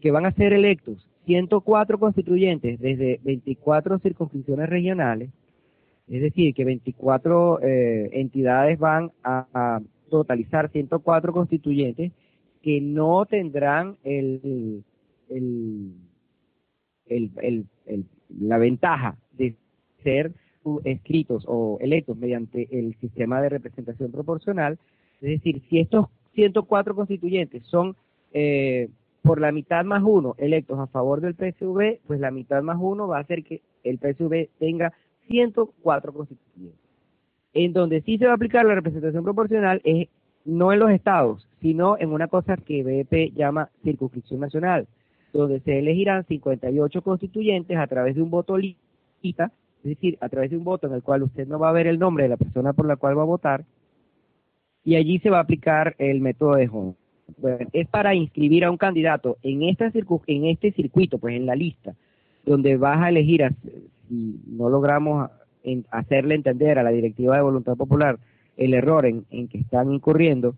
que 0.00 0.10
van 0.10 0.26
a 0.26 0.32
ser 0.32 0.52
electos 0.52 1.06
104 1.26 1.98
constituyentes 1.98 2.80
desde 2.80 3.20
24 3.22 3.98
circunscripciones 4.00 4.68
regionales, 4.68 5.30
es 6.08 6.20
decir, 6.20 6.52
que 6.54 6.64
24 6.64 7.60
eh, 7.62 8.10
entidades 8.12 8.78
van 8.78 9.12
a, 9.22 9.80
totalizar 10.10 10.70
104 10.70 11.32
constituyentes 11.32 12.12
que 12.60 12.82
no 12.82 13.24
tendrán 13.24 13.96
el, 14.04 14.84
el, 15.30 15.94
el, 17.06 17.66
la 18.28 18.58
ventaja 18.58 19.16
de 19.32 19.54
ser 20.04 20.34
escritos 20.84 21.44
o 21.46 21.78
electos 21.80 22.16
mediante 22.16 22.68
el 22.70 22.94
sistema 23.00 23.40
de 23.40 23.48
representación 23.48 24.10
proporcional. 24.10 24.78
Es 25.20 25.28
decir, 25.30 25.62
si 25.68 25.80
estos 25.80 26.06
104 26.34 26.94
constituyentes 26.94 27.62
son 27.66 27.96
eh, 28.32 28.88
por 29.22 29.40
la 29.40 29.52
mitad 29.52 29.84
más 29.84 30.02
uno 30.04 30.34
electos 30.38 30.78
a 30.78 30.86
favor 30.86 31.20
del 31.20 31.34
PSV, 31.34 32.00
pues 32.06 32.20
la 32.20 32.30
mitad 32.30 32.62
más 32.62 32.78
uno 32.80 33.06
va 33.06 33.18
a 33.18 33.20
hacer 33.20 33.44
que 33.44 33.62
el 33.84 33.98
PSV 33.98 34.48
tenga 34.58 34.92
104 35.28 36.12
constituyentes. 36.12 36.80
En 37.54 37.72
donde 37.72 38.00
sí 38.02 38.18
se 38.18 38.26
va 38.26 38.32
a 38.32 38.36
aplicar 38.36 38.64
la 38.64 38.74
representación 38.74 39.24
proporcional 39.24 39.80
es 39.84 40.08
no 40.44 40.72
en 40.72 40.80
los 40.80 40.90
estados, 40.90 41.46
sino 41.60 41.96
en 41.98 42.12
una 42.12 42.28
cosa 42.28 42.56
que 42.56 42.82
BP 42.82 43.36
llama 43.36 43.70
circunscripción 43.84 44.40
nacional, 44.40 44.88
donde 45.32 45.60
se 45.60 45.78
elegirán 45.78 46.26
58 46.26 47.02
constituyentes 47.02 47.76
a 47.76 47.86
través 47.86 48.16
de 48.16 48.22
un 48.22 48.30
voto 48.30 48.56
lista, 48.58 49.52
es 49.84 49.90
decir, 49.90 50.18
a 50.20 50.28
través 50.28 50.50
de 50.50 50.56
un 50.56 50.64
voto 50.64 50.86
en 50.86 50.94
el 50.94 51.02
cual 51.02 51.22
usted 51.22 51.46
no 51.46 51.58
va 51.58 51.68
a 51.68 51.72
ver 51.72 51.86
el 51.86 51.98
nombre 51.98 52.24
de 52.24 52.30
la 52.30 52.36
persona 52.36 52.72
por 52.72 52.86
la 52.86 52.96
cual 52.96 53.18
va 53.18 53.22
a 53.22 53.26
votar, 53.26 53.64
y 54.84 54.96
allí 54.96 55.18
se 55.20 55.30
va 55.30 55.38
a 55.38 55.42
aplicar 55.42 55.94
el 55.98 56.20
método 56.20 56.56
de 56.56 56.68
Home 56.68 56.94
es 57.72 57.88
para 57.88 58.14
inscribir 58.14 58.64
a 58.64 58.70
un 58.70 58.76
candidato 58.76 59.38
en, 59.42 59.62
esta 59.62 59.90
en 60.26 60.46
este 60.46 60.72
circuito, 60.72 61.18
pues 61.18 61.36
en 61.36 61.46
la 61.46 61.54
lista, 61.54 61.94
donde 62.44 62.76
vas 62.76 63.00
a 63.00 63.08
elegir, 63.08 63.42
si 64.08 64.40
no 64.46 64.68
logramos 64.68 65.30
hacerle 65.90 66.34
entender 66.34 66.78
a 66.78 66.82
la 66.82 66.90
directiva 66.90 67.36
de 67.36 67.42
voluntad 67.42 67.76
popular 67.76 68.18
el 68.56 68.74
error 68.74 69.06
en, 69.06 69.24
que 69.48 69.58
están 69.58 69.92
incurriendo, 69.92 70.54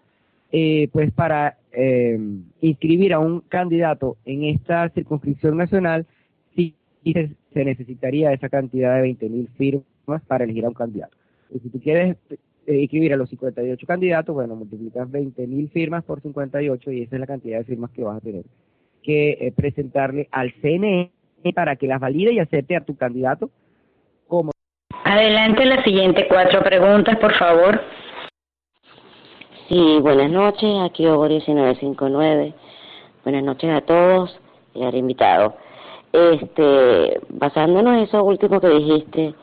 eh, 0.50 0.88
pues 0.92 1.12
para 1.12 1.58
eh, 1.72 2.18
inscribir 2.60 3.12
a 3.12 3.18
un 3.18 3.40
candidato 3.40 4.16
en 4.24 4.44
esta 4.44 4.88
circunscripción 4.90 5.56
nacional, 5.56 6.06
si 7.04 7.12
se, 7.12 7.30
se 7.52 7.64
necesitaría 7.64 8.32
esa 8.32 8.48
cantidad 8.48 9.00
de 9.00 9.08
20.000 9.10 9.48
firmas 9.56 10.22
para 10.26 10.44
elegir 10.44 10.64
a 10.64 10.68
un 10.68 10.74
candidato. 10.74 11.16
Y 11.50 11.60
si 11.60 11.68
tú 11.68 11.80
quieres 11.80 12.16
eh, 12.66 12.80
inscribir 12.80 13.12
a 13.12 13.16
los 13.16 13.30
58 13.30 13.86
candidatos, 13.86 14.34
bueno, 14.34 14.56
multiplicas 14.56 15.08
20.000 15.08 15.70
firmas 15.70 16.02
por 16.04 16.20
58 16.20 16.90
y 16.90 17.02
esa 17.02 17.16
es 17.16 17.20
la 17.20 17.26
cantidad 17.26 17.58
de 17.58 17.64
firmas 17.64 17.90
que 17.90 18.02
vas 18.02 18.16
a 18.16 18.20
tener 18.20 18.44
que 19.04 19.32
eh, 19.32 19.52
presentarle 19.54 20.28
al 20.32 20.52
CNE 20.62 21.12
para 21.54 21.76
que 21.76 21.86
las 21.86 22.00
valide 22.00 22.32
y 22.32 22.38
acepte 22.38 22.74
a 22.74 22.80
tu 22.80 22.96
candidato 22.96 23.50
como. 24.26 24.50
Adelante 25.04 25.66
las 25.66 25.84
siguientes 25.84 26.24
cuatro 26.26 26.62
preguntas, 26.62 27.18
por 27.18 27.34
favor. 27.34 27.82
Sí, 29.68 29.98
buenas 30.00 30.30
noches, 30.30 30.70
aquí 30.82 31.06
Hugo 31.06 31.28
1959. 31.28 32.54
Buenas 33.24 33.44
noches 33.44 33.70
a 33.70 33.82
todos 33.82 34.40
y 34.74 34.82
al 34.82 34.94
invitado. 34.94 35.56
Este, 36.14 37.20
basándonos 37.29 37.94
en 37.94 37.98
eso 38.05 38.22
último 38.22 38.61
que 38.61 38.68
dijiste, 38.68 39.35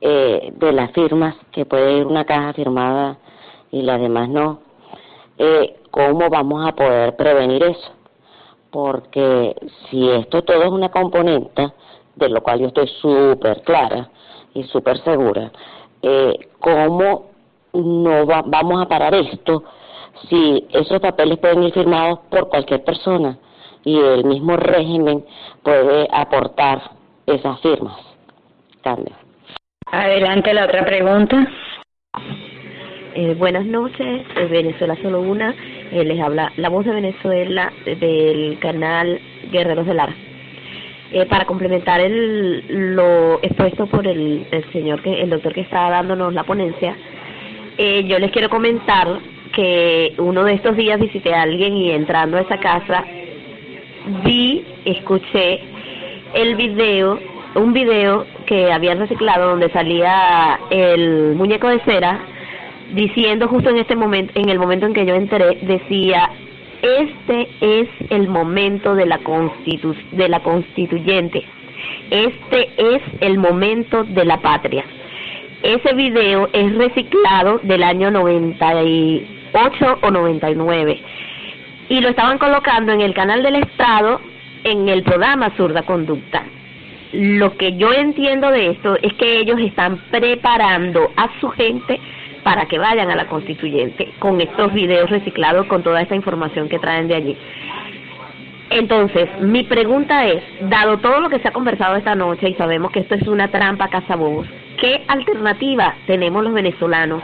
eh, 0.00 0.52
de 0.54 0.72
las 0.72 0.92
firmas, 0.92 1.34
que 1.50 1.66
puede 1.66 1.98
ir 1.98 2.06
una 2.06 2.24
caja 2.24 2.52
firmada 2.52 3.18
y 3.72 3.82
las 3.82 4.00
demás 4.00 4.28
no, 4.28 4.60
eh, 5.36 5.80
¿cómo 5.90 6.30
vamos 6.30 6.64
a 6.64 6.76
poder 6.76 7.16
prevenir 7.16 7.64
eso? 7.64 7.90
Porque 8.70 9.56
si 9.90 10.08
esto 10.08 10.44
todo 10.44 10.62
es 10.62 10.70
una 10.70 10.90
componente, 10.90 11.72
de 12.14 12.28
lo 12.28 12.40
cual 12.40 12.60
yo 12.60 12.68
estoy 12.68 12.86
súper 12.86 13.62
clara 13.62 14.08
y 14.54 14.62
súper 14.62 15.02
segura, 15.02 15.50
eh, 16.02 16.38
¿cómo 16.60 17.30
no 17.72 18.26
vamos 18.26 18.80
a 18.80 18.86
parar 18.86 19.12
esto 19.16 19.64
si 20.28 20.68
esos 20.70 21.00
papeles 21.00 21.38
pueden 21.38 21.64
ir 21.64 21.72
firmados 21.72 22.20
por 22.30 22.48
cualquier 22.48 22.84
persona 22.84 23.36
y 23.86 23.98
el 23.98 24.24
mismo 24.24 24.56
régimen 24.56 25.24
puede 25.62 26.06
aportar 26.12 26.82
esas 27.26 27.58
firmas? 27.62 27.96
Cambio. 28.82 29.14
Adelante 29.90 30.52
la 30.52 30.64
otra 30.64 30.84
pregunta. 30.84 31.46
Eh, 33.14 33.34
buenas 33.38 33.64
noches, 33.64 34.26
Venezuela 34.50 34.96
solo 35.00 35.22
una. 35.22 35.54
Eh, 35.92 36.04
les 36.04 36.20
habla 36.20 36.52
la 36.56 36.68
voz 36.68 36.84
de 36.84 36.92
Venezuela 36.92 37.72
del 37.86 38.58
canal 38.58 39.20
Guerreros 39.50 39.86
del 39.86 40.00
Ar. 40.00 40.10
Eh, 41.12 41.24
para 41.26 41.46
complementar 41.46 42.00
el, 42.00 42.96
lo 42.96 43.38
expuesto 43.40 43.86
por 43.86 44.06
el, 44.08 44.46
el 44.50 44.72
señor, 44.72 45.00
que 45.02 45.22
el 45.22 45.30
doctor 45.30 45.54
que 45.54 45.60
estaba 45.60 45.90
dándonos 45.90 46.34
la 46.34 46.42
ponencia, 46.42 46.96
eh, 47.78 48.04
yo 48.08 48.18
les 48.18 48.32
quiero 48.32 48.50
comentar 48.50 49.20
que 49.54 50.14
uno 50.18 50.42
de 50.42 50.54
estos 50.54 50.76
días 50.76 50.98
visité 50.98 51.32
a 51.32 51.42
alguien 51.42 51.76
y 51.76 51.92
entrando 51.92 52.36
a 52.36 52.40
esa 52.40 52.58
casa 52.58 53.04
vi, 54.24 54.64
escuché 54.84 55.60
el 56.34 56.56
video 56.56 57.18
un 57.54 57.72
video 57.72 58.26
que 58.44 58.70
habían 58.70 58.98
reciclado 58.98 59.50
donde 59.50 59.70
salía 59.70 60.60
el 60.70 61.34
muñeco 61.36 61.68
de 61.68 61.80
cera 61.80 62.20
diciendo 62.92 63.48
justo 63.48 63.70
en 63.70 63.78
este 63.78 63.96
momento, 63.96 64.32
en 64.38 64.50
el 64.50 64.58
momento 64.58 64.86
en 64.86 64.92
que 64.92 65.06
yo 65.06 65.14
entré, 65.14 65.58
decía 65.62 66.30
este 66.82 67.48
es 67.60 67.88
el 68.10 68.28
momento 68.28 68.94
de 68.94 69.06
la 69.06 69.18
constitu 69.18 69.94
de 70.12 70.28
la 70.28 70.40
constituyente, 70.40 71.44
este 72.10 72.68
es 72.76 73.02
el 73.20 73.38
momento 73.38 74.04
de 74.04 74.24
la 74.24 74.40
patria. 74.40 74.84
Ese 75.62 75.94
video 75.94 76.48
es 76.52 76.76
reciclado 76.76 77.58
del 77.62 77.82
año 77.82 78.10
98 78.10 79.98
o 80.02 80.10
99 80.10 81.00
y 81.88 82.00
lo 82.00 82.08
estaban 82.08 82.38
colocando 82.38 82.92
en 82.92 83.00
el 83.00 83.14
canal 83.14 83.42
del 83.42 83.56
Estado 83.56 84.20
en 84.64 84.88
el 84.88 85.02
programa 85.02 85.52
Zurda 85.56 85.82
Conducta 85.82 86.44
lo 87.12 87.56
que 87.56 87.76
yo 87.76 87.92
entiendo 87.92 88.50
de 88.50 88.70
esto 88.70 88.96
es 89.00 89.12
que 89.14 89.38
ellos 89.38 89.58
están 89.60 89.98
preparando 90.10 91.12
a 91.16 91.28
su 91.40 91.48
gente 91.50 92.00
para 92.42 92.66
que 92.66 92.78
vayan 92.78 93.10
a 93.10 93.16
la 93.16 93.26
constituyente 93.26 94.12
con 94.18 94.40
estos 94.40 94.72
videos 94.72 95.10
reciclados, 95.10 95.66
con 95.66 95.82
toda 95.82 96.02
esta 96.02 96.14
información 96.14 96.68
que 96.68 96.78
traen 96.78 97.08
de 97.08 97.14
allí. 97.14 97.36
Entonces, 98.70 99.28
mi 99.40 99.62
pregunta 99.62 100.26
es, 100.26 100.42
dado 100.68 100.98
todo 100.98 101.20
lo 101.20 101.30
que 101.30 101.38
se 101.38 101.48
ha 101.48 101.52
conversado 101.52 101.96
esta 101.96 102.14
noche 102.14 102.50
y 102.50 102.54
sabemos 102.54 102.90
que 102.90 103.00
esto 103.00 103.14
es 103.14 103.26
una 103.26 103.48
trampa 103.48 103.88
cazabobos, 103.88 104.46
¿qué 104.78 105.02
alternativa 105.08 105.94
tenemos 106.06 106.44
los 106.44 106.52
venezolanos 106.52 107.22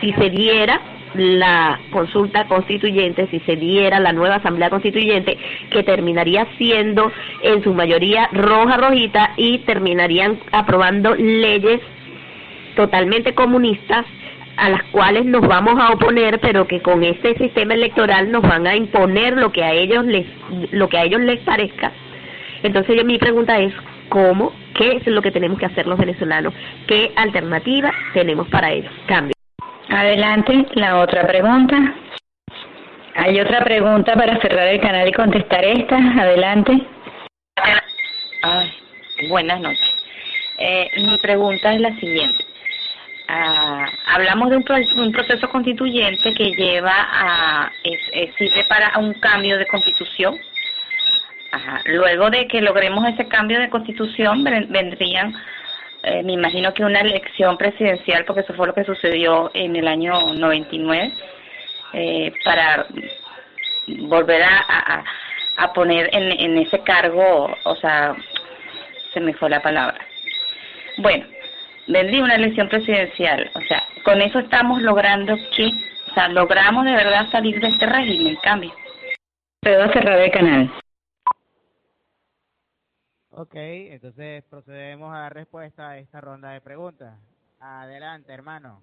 si 0.00 0.12
se 0.12 0.30
diera 0.30 0.80
la 1.14 1.80
consulta 1.90 2.46
constituyente, 2.46 3.26
si 3.30 3.40
se 3.40 3.56
diera 3.56 4.00
la 4.00 4.12
nueva 4.12 4.36
asamblea 4.36 4.70
constituyente, 4.70 5.38
que 5.70 5.82
terminaría 5.82 6.46
siendo 6.58 7.10
en 7.42 7.62
su 7.62 7.72
mayoría 7.74 8.28
roja 8.32 8.76
rojita 8.76 9.32
y 9.36 9.58
terminarían 9.58 10.38
aprobando 10.52 11.14
leyes 11.14 11.80
totalmente 12.74 13.34
comunistas 13.34 14.04
a 14.56 14.70
las 14.70 14.82
cuales 14.84 15.26
nos 15.26 15.46
vamos 15.46 15.78
a 15.78 15.92
oponer, 15.92 16.40
pero 16.40 16.66
que 16.66 16.80
con 16.80 17.02
este 17.02 17.36
sistema 17.36 17.74
electoral 17.74 18.30
nos 18.30 18.42
van 18.42 18.66
a 18.66 18.74
imponer 18.74 19.36
lo 19.36 19.52
que 19.52 19.62
a 19.62 19.72
ellos 19.72 20.04
les 20.06 20.26
lo 20.72 20.88
que 20.88 20.98
a 20.98 21.04
ellos 21.04 21.20
les 21.20 21.40
parezca. 21.40 21.92
Entonces 22.62 23.04
mi 23.04 23.18
pregunta 23.18 23.58
es 23.58 23.72
cómo, 24.08 24.52
qué 24.74 24.96
es 24.96 25.06
lo 25.06 25.20
que 25.20 25.30
tenemos 25.30 25.58
que 25.58 25.66
hacer 25.66 25.86
los 25.86 25.98
venezolanos, 25.98 26.54
qué 26.86 27.12
alternativa 27.16 27.92
tenemos 28.14 28.48
para 28.48 28.72
ello. 28.72 28.90
Cambio. 29.06 29.35
Adelante, 29.88 30.66
la 30.74 30.98
otra 30.98 31.26
pregunta. 31.26 31.76
¿Hay 33.14 33.40
otra 33.40 33.62
pregunta 33.64 34.14
para 34.14 34.40
cerrar 34.40 34.68
el 34.68 34.80
canal 34.80 35.08
y 35.08 35.12
contestar 35.12 35.64
esta? 35.64 35.96
Adelante. 35.96 36.86
Ay, 38.42 38.72
buenas 39.28 39.60
noches. 39.60 39.94
Eh, 40.58 40.90
mi 40.96 41.16
pregunta 41.18 41.72
es 41.72 41.80
la 41.80 41.94
siguiente. 41.96 42.44
Ah, 43.28 43.86
hablamos 44.06 44.50
de 44.50 44.56
un, 44.56 45.12
proceso 45.12 45.48
constituyente 45.48 46.34
que 46.34 46.50
lleva 46.52 46.94
a, 46.94 47.72
sirve 48.38 48.64
para 48.68 48.98
un 48.98 49.14
cambio 49.14 49.56
de 49.56 49.66
constitución. 49.66 50.36
Ajá. 51.52 51.80
Luego 51.86 52.28
de 52.30 52.48
que 52.48 52.60
logremos 52.60 53.06
ese 53.08 53.26
cambio 53.28 53.60
de 53.60 53.70
constitución, 53.70 54.44
vendrían 54.44 55.32
eh, 56.06 56.22
me 56.22 56.34
imagino 56.34 56.72
que 56.72 56.84
una 56.84 57.00
elección 57.00 57.58
presidencial, 57.58 58.24
porque 58.24 58.42
eso 58.42 58.54
fue 58.54 58.68
lo 58.68 58.74
que 58.74 58.84
sucedió 58.84 59.50
en 59.54 59.74
el 59.74 59.88
año 59.88 60.12
99, 60.34 61.12
eh, 61.94 62.32
para 62.44 62.86
volver 64.08 64.40
a, 64.44 65.72
poner 65.74 66.08
en, 66.12 66.30
en 66.30 66.58
ese 66.58 66.78
cargo, 66.84 67.52
o 67.64 67.74
sea, 67.74 68.14
se 69.12 69.18
me 69.18 69.34
fue 69.34 69.50
la 69.50 69.60
palabra. 69.60 69.98
Bueno, 70.98 71.26
vendría 71.88 72.22
una 72.22 72.36
elección 72.36 72.68
presidencial, 72.68 73.50
o 73.54 73.60
sea, 73.62 73.82
con 74.04 74.22
eso 74.22 74.38
estamos 74.38 74.80
logrando 74.82 75.36
que, 75.56 75.66
o 75.66 76.14
sea, 76.14 76.28
logramos 76.28 76.84
de 76.84 76.94
verdad 76.94 77.28
salir 77.32 77.60
de 77.60 77.66
este 77.66 77.84
régimen, 77.84 78.38
cambio. 78.44 78.72
Puedo 79.60 79.92
cerrar 79.92 80.20
el 80.20 80.30
canal. 80.30 80.70
Ok, 83.38 83.52
entonces 83.54 84.44
procedemos 84.44 85.14
a 85.14 85.18
dar 85.18 85.34
respuesta 85.34 85.90
a 85.90 85.98
esta 85.98 86.22
ronda 86.22 86.52
de 86.52 86.62
preguntas. 86.62 87.18
Adelante, 87.60 88.32
hermano. 88.32 88.80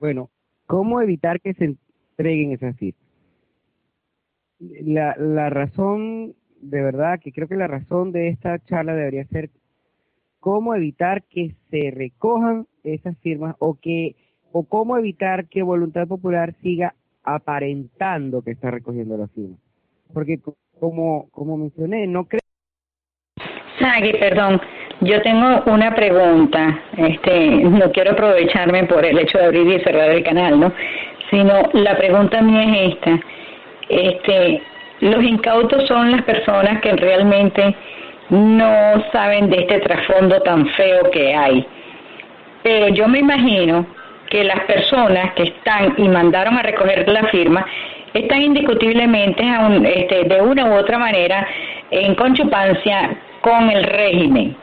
Bueno, 0.00 0.28
¿cómo 0.66 1.00
evitar 1.00 1.40
que 1.40 1.54
se 1.54 1.66
entreguen 1.66 2.50
esas 2.50 2.76
citas? 2.78 3.00
La, 4.58 5.14
la 5.16 5.50
razón, 5.50 6.34
de 6.60 6.82
verdad, 6.82 7.20
que 7.20 7.30
creo 7.30 7.46
que 7.46 7.54
la 7.54 7.68
razón 7.68 8.10
de 8.10 8.30
esta 8.30 8.58
charla 8.58 8.96
debería 8.96 9.24
ser 9.26 9.50
cómo 10.40 10.74
evitar 10.74 11.22
que 11.22 11.54
se 11.70 11.92
recojan 11.92 12.66
esas 12.82 13.16
firmas 13.18 13.54
o 13.60 13.74
que 13.76 14.16
o 14.50 14.64
cómo 14.64 14.98
evitar 14.98 15.46
que 15.46 15.62
Voluntad 15.62 16.08
Popular 16.08 16.56
siga 16.60 16.96
aparentando 17.22 18.42
que 18.42 18.50
está 18.50 18.72
recogiendo 18.72 19.16
las 19.16 19.30
firmas 19.30 19.69
porque 20.12 20.38
como, 20.78 21.28
como 21.30 21.56
mencioné, 21.56 22.06
no 22.06 22.24
creo... 22.26 22.40
Sagui, 23.78 24.12
perdón, 24.14 24.60
yo 25.00 25.22
tengo 25.22 25.62
una 25.66 25.94
pregunta, 25.94 26.82
este, 26.96 27.48
no 27.48 27.90
quiero 27.92 28.12
aprovecharme 28.12 28.84
por 28.84 29.04
el 29.04 29.18
hecho 29.18 29.38
de 29.38 29.46
abrir 29.46 29.66
y 29.66 29.80
cerrar 29.80 30.10
el 30.10 30.22
canal, 30.22 30.60
¿no? 30.60 30.72
Sino 31.30 31.54
la 31.72 31.96
pregunta 31.96 32.42
mía 32.42 32.64
es 32.64 32.94
esta, 32.94 33.20
este, 33.88 34.62
los 35.00 35.22
incautos 35.24 35.86
son 35.88 36.12
las 36.12 36.22
personas 36.22 36.82
que 36.82 36.92
realmente 36.92 37.74
no 38.28 39.02
saben 39.12 39.48
de 39.48 39.60
este 39.60 39.80
trasfondo 39.80 40.40
tan 40.42 40.66
feo 40.70 41.10
que 41.10 41.34
hay. 41.34 41.66
Pero 42.62 42.88
yo 42.88 43.08
me 43.08 43.20
imagino 43.20 43.86
que 44.28 44.44
las 44.44 44.60
personas 44.64 45.32
que 45.34 45.44
están 45.44 45.94
y 45.96 46.08
mandaron 46.08 46.56
a 46.56 46.62
recoger 46.62 47.08
la 47.08 47.24
firma 47.28 47.66
están 48.14 48.42
indiscutiblemente 48.42 49.42
este, 49.94 50.24
de 50.24 50.40
una 50.40 50.66
u 50.66 50.74
otra 50.74 50.98
manera 50.98 51.46
en 51.90 52.14
conchupancia 52.14 53.16
con 53.40 53.70
el 53.70 53.84
régimen. 53.84 54.56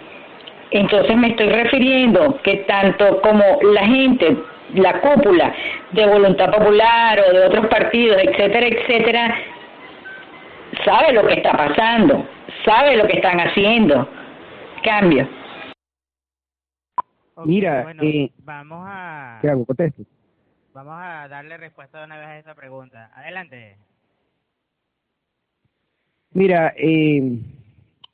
Entonces 0.71 1.15
me 1.15 1.29
estoy 1.29 1.49
refiriendo 1.49 2.39
que 2.43 2.57
tanto 2.67 3.21
como 3.21 3.43
la 3.73 3.85
gente, 3.85 4.37
la 4.73 4.99
cúpula 4.99 5.53
de 5.91 6.05
Voluntad 6.05 6.51
Popular 6.51 7.19
o 7.19 7.33
de 7.33 7.45
otros 7.45 7.67
partidos, 7.67 8.17
etcétera, 8.21 8.67
etcétera, 8.67 9.35
sabe 10.83 11.13
lo 11.13 11.25
que 11.25 11.35
está 11.35 11.53
pasando, 11.53 12.27
sabe 12.65 12.97
lo 12.97 13.07
que 13.07 13.17
están 13.17 13.39
haciendo. 13.39 14.09
Cambio. 14.83 15.27
Mira, 17.45 17.93
eh, 18.01 18.29
vamos 18.39 18.83
a... 18.85 19.39
¿Qué 19.41 19.49
hago? 19.49 19.65
Contesto. 19.65 20.03
Vamos 20.77 20.93
a 20.95 21.27
darle 21.27 21.57
respuesta 21.57 21.97
de 21.97 22.05
una 22.05 22.19
vez 22.19 22.27
a 22.27 22.37
esa 22.37 22.53
pregunta. 22.53 23.09
Adelante. 23.15 23.77
Mira, 26.33 26.71
eh, 26.77 27.39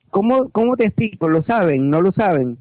¿cómo, 0.10 0.50
¿cómo 0.50 0.78
te 0.78 0.86
explico? 0.86 1.28
¿Lo 1.28 1.42
saben? 1.42 1.90
¿No 1.90 2.00
lo 2.00 2.14
saben? 2.14 2.58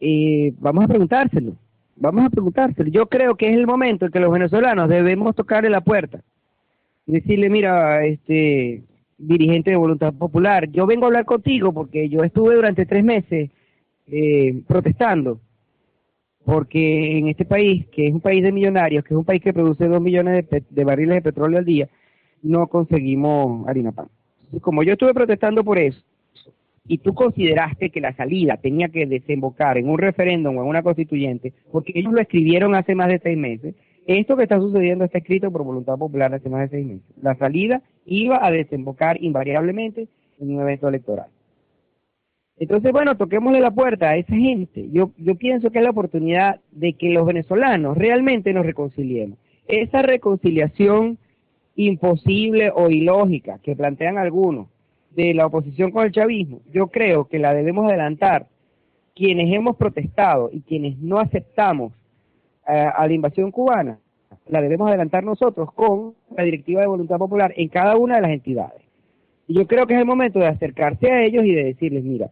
Eh, 0.00 0.54
vamos 0.58 0.84
a 0.84 0.88
preguntárselo. 0.88 1.52
Vamos 1.96 2.24
a 2.24 2.30
preguntárselo. 2.30 2.88
Yo 2.88 3.08
creo 3.08 3.34
que 3.34 3.50
es 3.50 3.54
el 3.54 3.66
momento 3.66 4.06
en 4.06 4.12
que 4.12 4.20
los 4.20 4.32
venezolanos 4.32 4.88
debemos 4.88 5.36
tocarle 5.36 5.68
la 5.68 5.82
puerta 5.82 6.22
decirle, 7.04 7.50
mira, 7.50 8.06
este 8.06 8.84
dirigente 9.18 9.72
de 9.72 9.76
Voluntad 9.76 10.14
Popular, 10.14 10.70
yo 10.70 10.86
vengo 10.86 11.04
a 11.04 11.08
hablar 11.08 11.26
contigo 11.26 11.74
porque 11.74 12.08
yo 12.08 12.24
estuve 12.24 12.54
durante 12.54 12.86
tres 12.86 13.04
meses 13.04 13.50
eh, 14.06 14.62
protestando 14.66 15.40
porque 16.44 17.18
en 17.18 17.28
este 17.28 17.44
país, 17.44 17.86
que 17.88 18.08
es 18.08 18.12
un 18.12 18.20
país 18.20 18.42
de 18.42 18.52
millonarios, 18.52 19.04
que 19.04 19.14
es 19.14 19.18
un 19.18 19.24
país 19.24 19.42
que 19.42 19.52
produce 19.52 19.86
dos 19.86 20.02
millones 20.02 20.48
de, 20.48 20.62
de 20.68 20.84
barriles 20.84 21.16
de 21.16 21.22
petróleo 21.22 21.58
al 21.58 21.64
día, 21.64 21.88
no 22.42 22.66
conseguimos 22.66 23.66
harina 23.68 23.92
pan. 23.92 24.08
Como 24.60 24.82
yo 24.82 24.92
estuve 24.92 25.14
protestando 25.14 25.64
por 25.64 25.78
eso, 25.78 26.02
y 26.86 26.98
tú 26.98 27.14
consideraste 27.14 27.90
que 27.90 28.00
la 28.00 28.12
salida 28.14 28.56
tenía 28.56 28.88
que 28.88 29.06
desembocar 29.06 29.78
en 29.78 29.88
un 29.88 29.98
referéndum 29.98 30.56
o 30.56 30.62
en 30.62 30.68
una 30.68 30.82
constituyente, 30.82 31.52
porque 31.70 31.92
ellos 31.94 32.12
lo 32.12 32.20
escribieron 32.20 32.74
hace 32.74 32.94
más 32.94 33.08
de 33.08 33.20
seis 33.20 33.38
meses, 33.38 33.74
esto 34.06 34.36
que 34.36 34.42
está 34.42 34.58
sucediendo 34.58 35.04
está 35.04 35.18
escrito 35.18 35.50
por 35.52 35.62
voluntad 35.62 35.96
popular 35.96 36.34
hace 36.34 36.48
más 36.48 36.62
de 36.62 36.76
seis 36.76 36.86
meses. 36.86 37.04
La 37.22 37.36
salida 37.36 37.82
iba 38.04 38.44
a 38.44 38.50
desembocar 38.50 39.22
invariablemente 39.22 40.08
en 40.40 40.56
un 40.56 40.60
evento 40.60 40.88
electoral. 40.88 41.28
Entonces, 42.58 42.92
bueno, 42.92 43.16
toquémosle 43.16 43.60
la 43.60 43.70
puerta 43.70 44.10
a 44.10 44.16
esa 44.16 44.34
gente. 44.34 44.88
Yo, 44.92 45.10
yo 45.18 45.34
pienso 45.34 45.70
que 45.70 45.78
es 45.78 45.84
la 45.84 45.90
oportunidad 45.90 46.60
de 46.70 46.92
que 46.92 47.10
los 47.10 47.26
venezolanos 47.26 47.96
realmente 47.96 48.52
nos 48.52 48.66
reconciliemos. 48.66 49.38
Esa 49.66 50.02
reconciliación 50.02 51.18
imposible 51.74 52.70
o 52.74 52.90
ilógica 52.90 53.58
que 53.62 53.74
plantean 53.74 54.18
algunos 54.18 54.68
de 55.10 55.34
la 55.34 55.46
oposición 55.46 55.90
con 55.90 56.04
el 56.04 56.12
chavismo, 56.12 56.60
yo 56.72 56.88
creo 56.88 57.26
que 57.26 57.38
la 57.38 57.54
debemos 57.54 57.88
adelantar 57.88 58.46
quienes 59.14 59.52
hemos 59.52 59.76
protestado 59.76 60.50
y 60.52 60.60
quienes 60.62 60.98
no 60.98 61.18
aceptamos 61.18 61.92
eh, 62.68 62.72
a 62.72 63.06
la 63.06 63.12
invasión 63.12 63.50
cubana, 63.50 63.98
la 64.48 64.62
debemos 64.62 64.88
adelantar 64.88 65.24
nosotros 65.24 65.72
con 65.72 66.14
la 66.36 66.44
directiva 66.44 66.80
de 66.80 66.86
voluntad 66.86 67.18
popular 67.18 67.52
en 67.56 67.68
cada 67.68 67.96
una 67.96 68.16
de 68.16 68.22
las 68.22 68.30
entidades. 68.30 68.82
Y 69.48 69.54
yo 69.54 69.66
creo 69.66 69.86
que 69.86 69.94
es 69.94 70.00
el 70.00 70.06
momento 70.06 70.38
de 70.38 70.46
acercarse 70.46 71.10
a 71.10 71.22
ellos 71.24 71.44
y 71.44 71.54
de 71.54 71.64
decirles, 71.64 72.04
mira, 72.04 72.30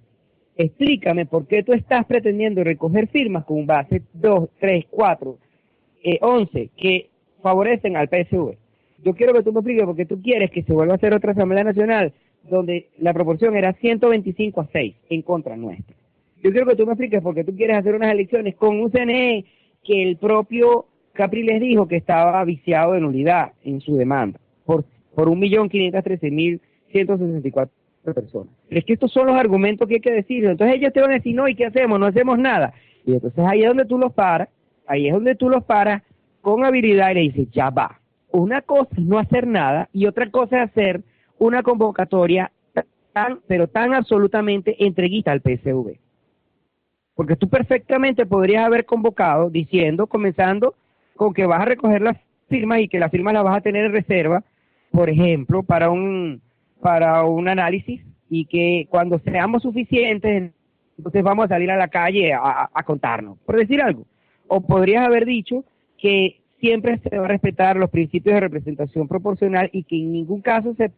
explícame 0.56 1.26
por 1.26 1.46
qué 1.46 1.62
tú 1.62 1.72
estás 1.72 2.04
pretendiendo 2.06 2.64
recoger 2.64 3.08
firmas 3.08 3.44
con 3.44 3.66
base 3.66 4.02
2, 4.14 4.48
3, 4.58 4.86
4, 4.90 5.38
eh, 6.02 6.18
11 6.20 6.70
que 6.76 7.08
favorecen 7.42 7.96
al 7.96 8.08
PSV. 8.08 8.56
Yo 9.02 9.14
quiero 9.14 9.32
que 9.32 9.42
tú 9.42 9.52
me 9.52 9.60
expliques 9.60 9.84
por 9.84 9.96
qué 9.96 10.06
tú 10.06 10.20
quieres 10.20 10.50
que 10.50 10.62
se 10.62 10.72
vuelva 10.72 10.94
a 10.94 10.96
hacer 10.96 11.14
otra 11.14 11.32
Asamblea 11.32 11.64
Nacional 11.64 12.12
donde 12.48 12.88
la 12.98 13.12
proporción 13.12 13.56
era 13.56 13.72
125 13.74 14.60
a 14.60 14.68
6 14.72 14.94
en 15.10 15.22
contra 15.22 15.56
nuestra. 15.56 15.96
Yo 16.42 16.52
quiero 16.52 16.66
que 16.66 16.76
tú 16.76 16.86
me 16.86 16.92
expliques 16.92 17.20
por 17.22 17.34
qué 17.34 17.44
tú 17.44 17.54
quieres 17.54 17.76
hacer 17.76 17.94
unas 17.94 18.12
elecciones 18.12 18.56
con 18.56 18.80
un 18.80 18.90
CNE 18.90 19.44
que 19.84 20.02
el 20.02 20.16
propio 20.16 20.86
Capriles 21.12 21.60
dijo 21.60 21.86
que 21.86 21.96
estaba 21.96 22.42
viciado 22.44 22.92
de 22.92 23.00
nulidad 23.00 23.52
en 23.62 23.80
su 23.80 23.96
demanda 23.96 24.40
por, 24.64 24.84
por 25.14 25.28
1.513.164 25.28 27.68
personas. 28.02 28.52
Pero 28.68 28.78
es 28.78 28.84
que 28.84 28.92
estos 28.94 29.12
son 29.12 29.26
los 29.26 29.36
argumentos 29.36 29.86
que 29.88 29.94
hay 29.94 30.00
que 30.00 30.12
decir. 30.12 30.44
Entonces 30.44 30.76
ellos 30.76 30.92
te 30.92 31.00
van 31.00 31.10
a 31.10 31.14
decir, 31.14 31.34
no, 31.34 31.48
¿y 31.48 31.54
qué 31.54 31.66
hacemos? 31.66 31.98
No 32.00 32.06
hacemos 32.06 32.38
nada. 32.38 32.72
Y 33.04 33.12
entonces 33.12 33.44
ahí 33.46 33.62
es 33.62 33.68
donde 33.68 33.84
tú 33.84 33.98
los 33.98 34.12
paras, 34.12 34.48
ahí 34.86 35.08
es 35.08 35.14
donde 35.14 35.34
tú 35.34 35.48
los 35.48 35.64
paras 35.64 36.02
con 36.40 36.64
habilidad 36.64 37.10
y 37.10 37.14
le 37.14 37.20
dices, 37.20 37.48
ya 37.52 37.70
va. 37.70 38.00
Una 38.32 38.62
cosa 38.62 38.90
es 38.96 39.04
no 39.04 39.18
hacer 39.18 39.46
nada 39.46 39.88
y 39.92 40.06
otra 40.06 40.30
cosa 40.30 40.62
es 40.62 40.70
hacer 40.70 41.02
una 41.38 41.62
convocatoria 41.62 42.52
tan, 43.12 43.40
pero 43.46 43.66
tan 43.66 43.94
absolutamente 43.94 44.76
entreguita 44.84 45.32
al 45.32 45.40
PSV. 45.40 45.98
Porque 47.14 47.36
tú 47.36 47.48
perfectamente 47.48 48.24
podrías 48.24 48.64
haber 48.64 48.86
convocado 48.86 49.50
diciendo, 49.50 50.06
comenzando 50.06 50.74
con 51.16 51.34
que 51.34 51.44
vas 51.44 51.60
a 51.60 51.66
recoger 51.66 52.02
las 52.02 52.16
firmas 52.48 52.80
y 52.80 52.88
que 52.88 52.98
las 52.98 53.10
firmas 53.10 53.34
las 53.34 53.44
vas 53.44 53.58
a 53.58 53.60
tener 53.60 53.86
en 53.86 53.92
reserva, 53.92 54.42
por 54.90 55.10
ejemplo, 55.10 55.62
para 55.62 55.90
un, 55.90 56.40
para 56.80 57.24
un 57.24 57.48
análisis 57.48 58.02
y 58.28 58.46
que 58.46 58.86
cuando 58.88 59.18
seamos 59.20 59.62
suficientes, 59.62 60.52
entonces 60.96 61.22
vamos 61.22 61.46
a 61.46 61.48
salir 61.48 61.70
a 61.70 61.76
la 61.76 61.88
calle 61.88 62.32
a, 62.32 62.82
contarnos, 62.84 63.38
por 63.44 63.56
decir 63.56 63.80
algo. 63.82 64.06
O 64.46 64.60
podrías 64.60 65.06
haber 65.06 65.26
dicho 65.26 65.64
que 65.98 66.40
siempre 66.60 66.98
se 66.98 67.18
va 67.18 67.24
a 67.24 67.28
respetar 67.28 67.76
los 67.76 67.90
principios 67.90 68.34
de 68.34 68.40
representación 68.40 69.08
proporcional 69.08 69.70
y 69.72 69.82
que 69.84 69.96
en 69.96 70.12
ningún 70.12 70.42
caso 70.42 70.74
se, 70.74 70.90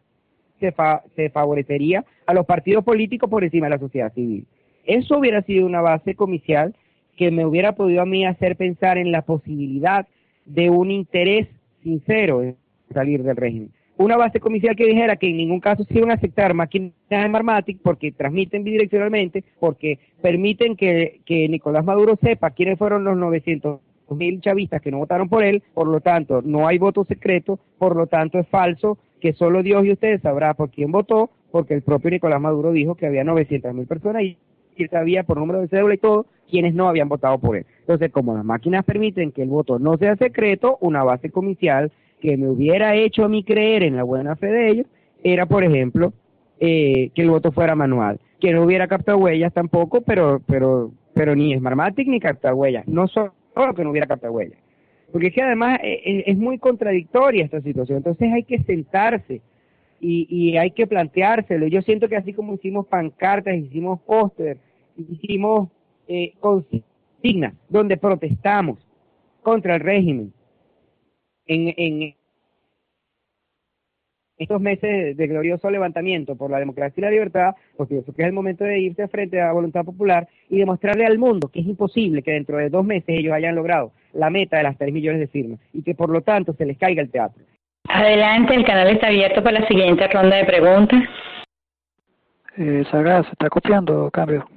se, 0.59 0.73
se 1.15 1.29
favorecería 1.29 2.05
a 2.25 2.33
los 2.33 2.45
partidos 2.45 2.83
políticos 2.83 3.29
por 3.29 3.43
encima 3.43 3.67
de 3.67 3.71
la 3.71 3.79
sociedad 3.79 4.13
civil. 4.13 4.45
Eso 4.85 5.17
hubiera 5.17 5.41
sido 5.43 5.65
una 5.65 5.81
base 5.81 6.15
comicial 6.15 6.75
que 7.15 7.31
me 7.31 7.45
hubiera 7.45 7.73
podido 7.73 8.01
a 8.01 8.05
mí 8.05 8.25
hacer 8.25 8.55
pensar 8.55 8.97
en 8.97 9.11
la 9.11 9.21
posibilidad 9.21 10.07
de 10.45 10.69
un 10.69 10.91
interés 10.91 11.47
sincero 11.81 12.43
en 12.43 12.57
salir 12.93 13.23
del 13.23 13.35
régimen. 13.35 13.71
Una 13.97 14.17
base 14.17 14.39
comicial 14.39 14.75
que 14.75 14.87
dijera 14.87 15.17
que 15.17 15.29
en 15.29 15.37
ningún 15.37 15.59
caso 15.59 15.83
se 15.83 15.97
iban 15.97 16.11
a 16.11 16.15
aceptar 16.15 16.53
máquinas 16.53 16.93
de 17.09 17.27
Marmatic 17.29 17.79
porque 17.81 18.11
transmiten 18.11 18.63
bidireccionalmente, 18.63 19.43
porque 19.59 19.99
permiten 20.21 20.75
que, 20.75 21.21
que 21.25 21.47
Nicolás 21.47 21.85
Maduro 21.85 22.17
sepa 22.21 22.51
quiénes 22.51 22.79
fueron 22.79 23.03
los 23.03 23.15
900 23.17 23.79
mil 24.09 24.41
chavistas 24.41 24.81
que 24.81 24.91
no 24.91 24.97
votaron 24.97 25.29
por 25.29 25.43
él, 25.43 25.63
por 25.73 25.87
lo 25.87 26.01
tanto 26.01 26.41
no 26.41 26.67
hay 26.67 26.77
voto 26.77 27.03
secreto, 27.05 27.59
por 27.77 27.95
lo 27.95 28.07
tanto 28.07 28.39
es 28.39 28.47
falso 28.47 28.97
que 29.19 29.33
solo 29.33 29.63
Dios 29.63 29.85
y 29.85 29.91
ustedes 29.91 30.21
sabrá 30.21 30.53
por 30.53 30.69
quién 30.69 30.91
votó, 30.91 31.29
porque 31.51 31.75
el 31.75 31.81
propio 31.81 32.11
Nicolás 32.11 32.41
Maduro 32.41 32.71
dijo 32.71 32.95
que 32.95 33.05
había 33.05 33.23
900 33.23 33.73
mil 33.73 33.87
personas 33.87 34.23
y 34.23 34.37
que 34.75 34.87
sabía 34.87 35.23
por 35.23 35.37
número 35.37 35.61
de 35.61 35.67
cédula 35.67 35.93
y 35.93 35.99
todo 35.99 36.25
quienes 36.49 36.73
no 36.73 36.89
habían 36.89 37.09
votado 37.09 37.37
por 37.37 37.55
él. 37.55 37.65
Entonces, 37.79 38.11
como 38.11 38.33
las 38.33 38.43
máquinas 38.43 38.83
permiten 38.83 39.31
que 39.31 39.43
el 39.43 39.49
voto 39.49 39.79
no 39.79 39.97
sea 39.97 40.15
secreto, 40.17 40.77
una 40.81 41.03
base 41.03 41.29
comicial 41.29 41.91
que 42.23 42.37
me 42.37 42.47
hubiera 42.47 42.95
hecho 42.95 43.25
a 43.25 43.27
mí 43.27 43.43
creer 43.43 43.83
en 43.83 43.97
la 43.97 44.03
buena 44.03 44.37
fe 44.37 44.47
de 44.47 44.69
ellos 44.69 44.87
era, 45.25 45.45
por 45.45 45.61
ejemplo, 45.61 46.13
eh, 46.57 47.09
que 47.13 47.21
el 47.21 47.29
voto 47.29 47.51
fuera 47.51 47.75
manual, 47.75 48.17
que 48.39 48.53
no 48.53 48.63
hubiera 48.63 48.87
captado 48.87 49.17
huellas 49.17 49.53
tampoco, 49.53 49.99
pero 50.01 50.41
pero 50.47 50.93
pero 51.13 51.35
ni 51.35 51.53
Smartmatic 51.53 52.07
ni 52.07 52.21
captar 52.21 52.53
huellas, 52.53 52.87
no 52.87 53.09
solo 53.09 53.33
que 53.75 53.83
no 53.83 53.91
hubiera 53.91 54.07
captado 54.07 54.31
huellas. 54.31 54.57
Porque 55.11 55.27
es 55.27 55.33
que 55.33 55.41
además 55.41 55.79
es, 55.83 55.99
eh, 56.05 56.23
es 56.27 56.37
muy 56.37 56.59
contradictoria 56.59 57.43
esta 57.43 57.59
situación, 57.59 57.97
entonces 57.97 58.31
hay 58.31 58.43
que 58.43 58.63
sentarse 58.63 59.41
y, 59.99 60.25
y 60.29 60.55
hay 60.57 60.71
que 60.71 60.87
planteárselo. 60.87 61.67
Yo 61.67 61.81
siento 61.81 62.07
que 62.07 62.15
así 62.15 62.31
como 62.31 62.53
hicimos 62.53 62.87
pancartas, 62.87 63.57
hicimos 63.57 63.99
póster, 64.01 64.59
hicimos 64.95 65.67
eh, 66.07 66.31
consignas 66.39 67.53
donde 67.67 67.97
protestamos 67.97 68.79
contra 69.41 69.75
el 69.75 69.81
régimen 69.81 70.31
en, 71.45 71.73
en 71.77 72.15
estos 74.37 74.61
meses 74.61 75.15
de 75.15 75.27
glorioso 75.27 75.69
levantamiento 75.69 76.35
por 76.35 76.49
la 76.49 76.59
democracia 76.59 76.93
y 76.97 77.01
la 77.01 77.11
libertad, 77.11 77.55
porque 77.77 77.95
pienso 77.95 78.13
que 78.13 78.23
es 78.23 78.27
el 78.27 78.33
momento 78.33 78.63
de 78.63 78.79
irse 78.79 79.07
frente 79.07 79.39
a 79.39 79.47
la 79.47 79.53
voluntad 79.53 79.85
popular 79.85 80.27
y 80.49 80.57
demostrarle 80.57 81.05
al 81.05 81.17
mundo 81.17 81.49
que 81.49 81.59
es 81.59 81.67
imposible 81.67 82.23
que 82.23 82.31
dentro 82.31 82.57
de 82.57 82.69
dos 82.69 82.85
meses 82.85 83.09
ellos 83.09 83.33
hayan 83.33 83.55
logrado 83.55 83.91
la 84.13 84.29
meta 84.29 84.57
de 84.57 84.63
las 84.63 84.77
tres 84.77 84.93
millones 84.93 85.19
de 85.19 85.27
firmas 85.27 85.59
y 85.73 85.83
que 85.83 85.95
por 85.95 86.09
lo 86.09 86.21
tanto 86.21 86.53
se 86.53 86.65
les 86.65 86.77
caiga 86.77 87.01
el 87.01 87.11
teatro. 87.11 87.43
Adelante, 87.87 88.55
el 88.55 88.65
canal 88.65 88.89
está 88.89 89.07
abierto 89.07 89.43
para 89.43 89.59
la 89.59 89.67
siguiente 89.67 90.07
ronda 90.07 90.37
de 90.37 90.45
preguntas. 90.45 91.03
Eh, 92.57 92.83
Saga, 92.89 93.23
¿se 93.23 93.31
está 93.31 93.49
copiando 93.49 94.09
cambio? 94.11 94.47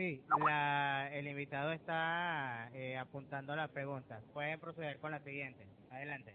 Sí, 0.00 0.22
la, 0.46 1.10
el 1.12 1.28
invitado 1.28 1.72
está 1.72 2.70
eh, 2.72 2.96
apuntando 2.96 3.54
las 3.54 3.68
preguntas. 3.68 4.22
Pueden 4.32 4.58
proceder 4.58 4.96
con 4.96 5.10
la 5.10 5.18
siguiente. 5.18 5.66
Adelante. 5.90 6.34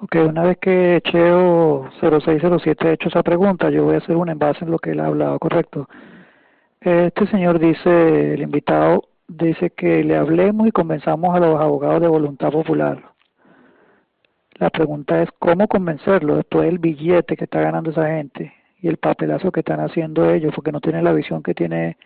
Ok, 0.00 0.16
una 0.30 0.44
vez 0.44 0.56
que 0.56 1.02
Cheo 1.04 1.90
0607 2.00 2.88
ha 2.88 2.92
hecho 2.92 3.10
esa 3.10 3.22
pregunta, 3.22 3.68
yo 3.68 3.84
voy 3.84 3.96
a 3.96 3.98
hacer 3.98 4.16
un 4.16 4.30
envase 4.30 4.64
en 4.64 4.70
lo 4.70 4.78
que 4.78 4.92
él 4.92 5.00
ha 5.00 5.08
hablado, 5.08 5.38
correcto. 5.38 5.90
Este 6.80 7.26
señor 7.26 7.58
dice, 7.58 8.32
el 8.32 8.40
invitado 8.40 9.10
dice 9.28 9.68
que 9.68 10.02
le 10.02 10.16
hablemos 10.16 10.66
y 10.66 10.72
convenzamos 10.72 11.36
a 11.36 11.40
los 11.40 11.60
abogados 11.60 12.00
de 12.00 12.08
voluntad 12.08 12.50
popular. 12.50 13.10
La 14.54 14.70
pregunta 14.70 15.22
es 15.22 15.28
cómo 15.38 15.68
convencerlo 15.68 16.36
después 16.36 16.64
del 16.64 16.78
billete 16.78 17.36
que 17.36 17.44
está 17.44 17.60
ganando 17.60 17.90
esa 17.90 18.08
gente 18.08 18.54
y 18.80 18.88
el 18.88 18.96
papelazo 18.96 19.52
que 19.52 19.60
están 19.60 19.80
haciendo 19.80 20.30
ellos, 20.30 20.54
porque 20.54 20.72
no 20.72 20.80
tienen 20.80 21.04
la 21.04 21.12
visión 21.12 21.42
que 21.42 21.52
tiene 21.52 21.98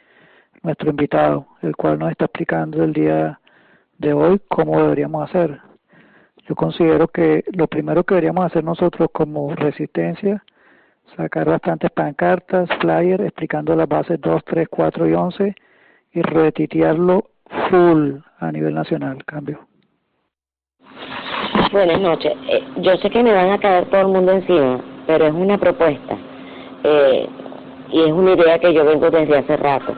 nuestro 0.63 0.91
invitado, 0.91 1.47
el 1.63 1.77
cual 1.77 1.99
nos 1.99 2.11
está 2.11 2.27
explicando 2.27 2.83
el 2.83 2.93
día 2.93 3.41
de 3.99 4.13
hoy 4.13 4.41
cómo 4.49 4.81
deberíamos 4.81 5.29
hacer. 5.29 5.61
yo 6.49 6.55
considero 6.55 7.09
que 7.09 7.45
lo 7.53 7.67
primero 7.67 8.05
que 8.05 8.15
deberíamos 8.15 8.47
hacer 8.47 8.65
nosotros 8.65 9.11
como 9.13 9.55
resistencia, 9.55 10.43
sacar 11.17 11.47
bastantes 11.47 11.91
pancartas, 11.91 12.69
flyers 12.81 13.25
explicando 13.25 13.75
las 13.77 13.89
bases 13.89 14.21
2, 14.21 14.43
3, 14.45 14.69
4 14.71 15.09
y 15.09 15.15
11 15.15 15.55
y 16.13 16.23
retitearlo 16.23 17.25
full 17.69 18.17
a 18.39 18.53
nivel 18.53 18.75
nacional. 18.75 19.25
Cambio. 19.25 19.67
Buenas 21.73 22.01
noches. 22.01 22.33
Eh, 22.49 22.65
yo 22.79 22.97
sé 22.97 23.11
que 23.11 23.23
me 23.23 23.33
van 23.33 23.51
a 23.51 23.59
caer 23.59 23.91
todo 23.91 24.01
el 24.01 24.09
mundo 24.09 24.33
encima, 24.33 24.81
pero 25.07 25.27
es 25.27 25.33
una 25.33 25.59
propuesta 25.59 26.17
eh, 26.85 27.29
y 27.91 28.05
es 28.05 28.13
una 28.13 28.33
idea 28.33 28.59
que 28.59 28.73
yo 28.73 28.85
vengo 28.85 29.11
desde 29.11 29.39
hace 29.39 29.57
rato. 29.57 29.95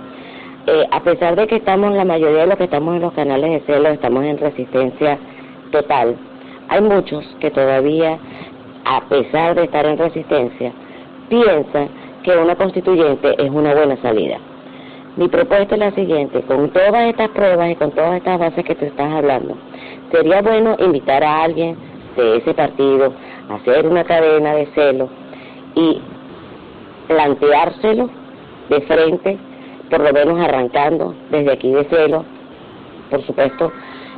Eh, 0.73 0.87
a 0.93 1.01
pesar 1.01 1.35
de 1.35 1.49
que 1.49 1.57
estamos, 1.57 1.93
la 1.95 2.05
mayoría 2.05 2.43
de 2.43 2.47
los 2.47 2.57
que 2.57 2.65
estamos 2.65 2.95
en 2.95 3.03
los 3.03 3.13
canales 3.15 3.51
de 3.51 3.61
celo, 3.67 3.89
estamos 3.89 4.23
en 4.23 4.39
resistencia 4.39 5.19
total, 5.73 6.15
hay 6.69 6.81
muchos 6.81 7.25
que 7.41 7.51
todavía, 7.51 8.17
a 8.85 9.01
pesar 9.09 9.57
de 9.57 9.65
estar 9.65 9.85
en 9.85 9.99
resistencia, 9.99 10.73
piensan 11.29 11.89
que 12.23 12.37
una 12.37 12.55
constituyente 12.55 13.35
es 13.43 13.51
una 13.51 13.75
buena 13.75 13.97
salida. 13.97 14.39
Mi 15.17 15.27
propuesta 15.27 15.75
es 15.75 15.81
la 15.81 15.91
siguiente, 15.91 16.41
con 16.43 16.71
todas 16.71 17.09
estas 17.09 17.31
pruebas 17.31 17.71
y 17.73 17.75
con 17.75 17.91
todas 17.91 18.19
estas 18.19 18.39
bases 18.39 18.65
que 18.65 18.77
tú 18.77 18.85
estás 18.85 19.13
hablando, 19.13 19.57
sería 20.13 20.41
bueno 20.41 20.77
invitar 20.79 21.25
a 21.25 21.43
alguien 21.43 21.77
de 22.17 22.37
ese 22.37 22.55
partido 22.55 23.13
a 23.49 23.55
hacer 23.57 23.89
una 23.89 24.05
cadena 24.05 24.55
de 24.55 24.67
celo 24.67 25.09
y 25.75 26.01
planteárselo 27.09 28.09
de 28.69 28.81
frente, 28.83 29.50
por 29.91 30.01
lo 30.01 30.13
menos 30.13 30.41
arrancando 30.41 31.13
desde 31.31 31.53
aquí 31.53 31.73
de 31.73 31.85
celo, 31.89 32.25
por 33.11 33.27
supuesto, 33.27 33.73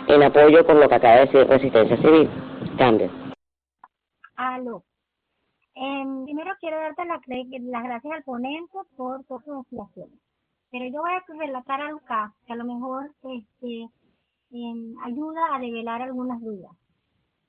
en 0.07 0.23
apoyo 0.23 0.65
con 0.67 0.79
lo 0.79 0.89
que 0.89 0.95
acaba 0.95 1.15
de 1.15 1.27
decir 1.27 1.47
Resistencia 1.49 1.97
Civil. 1.97 2.29
Cambio. 2.77 3.11
Aló. 4.37 4.83
Em, 5.75 6.25
primero 6.25 6.51
quiero 6.61 6.77
darte 6.79 7.05
las 7.07 7.85
gracias 7.85 8.13
al 8.13 8.23
ponente 8.23 8.79
por 8.97 9.25
todas 9.25 9.45
sus 9.45 9.61
explicaciones. 9.63 10.19
Pero 10.71 10.85
yo 10.87 11.01
voy 11.01 11.13
a 11.13 11.25
relatar 11.39 11.81
algo 11.81 12.01
acá 12.05 12.35
que 12.47 12.53
a 12.53 12.57
lo 12.57 12.65
mejor 12.65 13.11
este, 13.23 13.89
em, 14.53 14.95
ayuda 15.05 15.41
a 15.55 15.59
develar 15.59 16.03
algunas 16.03 16.41
dudas. 16.43 16.73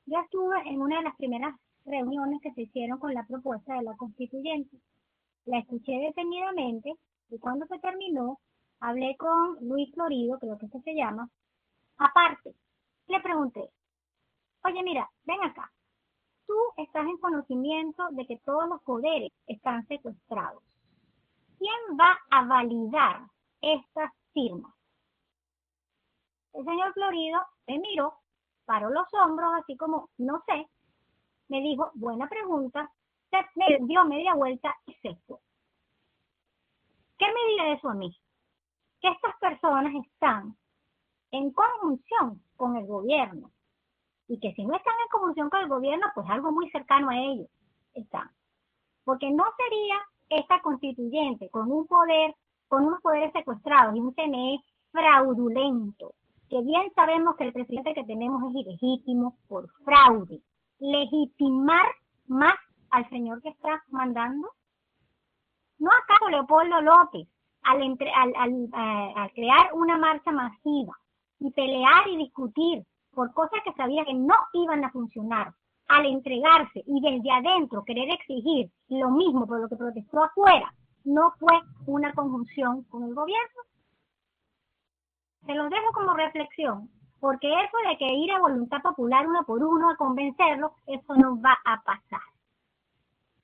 Yo 0.06 0.20
estuve 0.20 0.56
en 0.66 0.82
una 0.82 0.98
de 0.98 1.04
las 1.04 1.16
primeras 1.18 1.56
reuniones 1.86 2.42
que 2.42 2.54
se 2.54 2.62
hicieron 2.64 3.00
con 3.00 3.14
la 3.14 3.26
propuesta 3.26 3.76
de 3.76 3.84
la 3.84 3.96
constituyente. 3.98 4.78
La 5.46 5.60
escuché 5.60 5.92
detenidamente 5.92 6.94
y 7.34 7.40
cuando 7.40 7.66
se 7.66 7.80
terminó, 7.80 8.40
hablé 8.80 9.18
con 9.18 9.58
Luis 9.62 9.92
Florido, 9.94 10.38
creo 10.38 10.58
que 10.60 10.68
este 10.68 10.82
se 10.82 10.94
llama. 10.94 11.28
Aparte, 11.98 12.54
le 13.08 13.20
pregunté, 13.22 13.72
oye, 14.64 14.84
mira, 14.84 15.10
ven 15.24 15.44
acá. 15.44 15.72
Tú 16.46 16.54
estás 16.78 17.06
en 17.06 17.18
conocimiento 17.18 18.08
de 18.12 18.28
que 18.28 18.38
todos 18.46 18.70
los 18.70 18.84
poderes 18.84 19.32
están 19.48 19.88
secuestrados. 19.88 20.62
¿Quién 21.58 21.98
va 22.00 22.20
a 22.30 22.46
validar 22.46 23.22
estas 23.62 24.12
firmas? 24.34 24.74
El 26.54 26.66
señor 26.66 26.94
Florido 26.94 27.42
me 27.66 27.80
miró, 27.80 28.14
paró 28.66 28.92
los 28.92 29.08
hombros, 29.14 29.54
así 29.56 29.76
como, 29.76 30.10
no 30.20 30.44
sé, 30.46 30.68
me 31.48 31.62
dijo, 31.62 31.90
buena 31.96 32.28
pregunta, 32.28 32.92
me 33.56 33.80
dio 33.88 34.06
media 34.06 34.36
vuelta 34.36 34.76
y 34.86 34.94
se 34.96 35.16
fue. 35.26 35.40
¿Qué 37.18 37.26
me 37.26 37.52
dice 37.52 37.74
eso 37.74 37.90
a 37.90 37.94
mí? 37.94 38.16
Que 39.02 39.10
estas 39.10 39.36
personas 39.40 39.94
están 40.06 40.56
en 41.32 41.52
conjunción 41.52 42.42
con 42.56 42.76
el 42.78 42.86
gobierno 42.86 43.52
y 44.28 44.40
que 44.40 44.54
si 44.54 44.66
no 44.66 44.76
están 44.76 44.94
en 45.04 45.10
conjunción 45.10 45.50
con 45.50 45.62
el 45.62 45.70
gobierno, 45.70 46.08
pues 46.16 46.28
algo 46.30 46.52
muy 46.52 46.70
cercano 46.72 47.10
a 47.10 47.18
ellos 47.18 47.48
están. 47.94 48.30
Porque 49.04 49.30
no 49.32 49.44
sería 49.58 49.96
esta 50.30 50.62
constituyente 50.62 51.50
con 51.50 51.72
un 51.72 51.86
poder, 51.88 52.36
con 52.68 52.86
unos 52.86 53.02
poderes 53.02 53.32
secuestrados 53.34 53.96
y 53.96 54.00
un 54.00 54.14
CNE 54.14 54.64
fraudulento, 54.92 56.14
que 56.50 56.62
bien 56.62 56.92
sabemos 56.96 57.36
que 57.36 57.46
el 57.46 57.54
presidente 57.54 57.94
que 57.94 58.04
tenemos 58.04 58.42
es 58.50 58.62
ilegítimo 58.62 59.38
por 59.48 59.70
fraude. 59.84 60.42
Legitimar 60.80 61.88
más 62.28 62.56
al 62.92 63.10
señor 63.10 63.42
que 63.42 63.50
está 63.50 63.84
mandando? 63.90 64.50
¿No 65.84 65.90
acaso 65.92 66.30
Leopoldo 66.30 66.80
López, 66.80 67.28
al, 67.64 67.82
eh, 67.82 69.14
al, 69.18 69.32
crear 69.34 69.74
una 69.74 69.98
marcha 69.98 70.32
masiva 70.32 70.98
y 71.40 71.52
pelear 71.52 72.08
y 72.08 72.16
discutir 72.16 72.86
por 73.14 73.34
cosas 73.34 73.60
que 73.66 73.74
sabía 73.74 74.06
que 74.06 74.14
no 74.14 74.34
iban 74.54 74.86
a 74.86 74.92
funcionar, 74.92 75.54
al 75.90 76.06
entregarse 76.06 76.84
y 76.88 77.02
desde 77.02 77.30
adentro 77.30 77.84
querer 77.84 78.10
exigir 78.12 78.72
lo 78.88 79.10
mismo 79.10 79.46
por 79.46 79.60
lo 79.60 79.68
que 79.68 79.76
protestó 79.76 80.24
afuera, 80.24 80.74
no 81.04 81.34
fue 81.38 81.60
una 81.86 82.14
conjunción 82.14 82.84
con 82.84 83.04
el 83.04 83.14
gobierno? 83.14 83.62
Se 85.46 85.54
los 85.54 85.70
dejo 85.70 85.92
como 85.92 86.14
reflexión, 86.14 86.90
porque 87.20 87.50
eso 87.50 87.90
de 87.90 87.98
que 87.98 88.08
ir 88.08 88.32
a 88.32 88.40
voluntad 88.40 88.82
popular 88.82 89.28
uno 89.28 89.44
por 89.44 89.62
uno 89.62 89.90
a 89.90 89.98
convencerlo, 89.98 90.76
eso 90.88 91.14
no 91.16 91.42
va 91.42 91.58
a 91.66 91.84
pasar. 91.84 92.22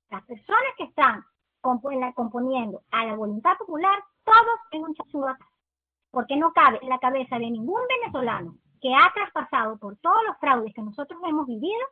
Las 0.10 0.24
personas 0.24 0.74
que 0.78 0.86
están 0.86 1.26
componiendo 1.62 2.82
a 2.92 3.06
la 3.06 3.16
voluntad 3.16 3.58
popular, 3.58 4.00
todos 4.24 4.60
en 4.72 4.84
un 4.84 4.94
chachudo 4.96 5.36
porque 6.12 6.36
no 6.36 6.52
cabe 6.54 6.80
en 6.82 6.90
la 6.90 7.00
cabeza 7.00 7.38
de 7.38 7.52
ningún 7.52 7.82
venezolano 7.88 8.56
que 8.82 8.94
ha 8.94 9.12
traspasado 9.14 9.78
por 9.78 9.98
todos 9.98 10.24
los 10.28 10.38
fraudes 10.38 10.74
que 10.74 10.82
nosotros 10.82 11.20
hemos 11.28 11.46
vivido, 11.48 11.86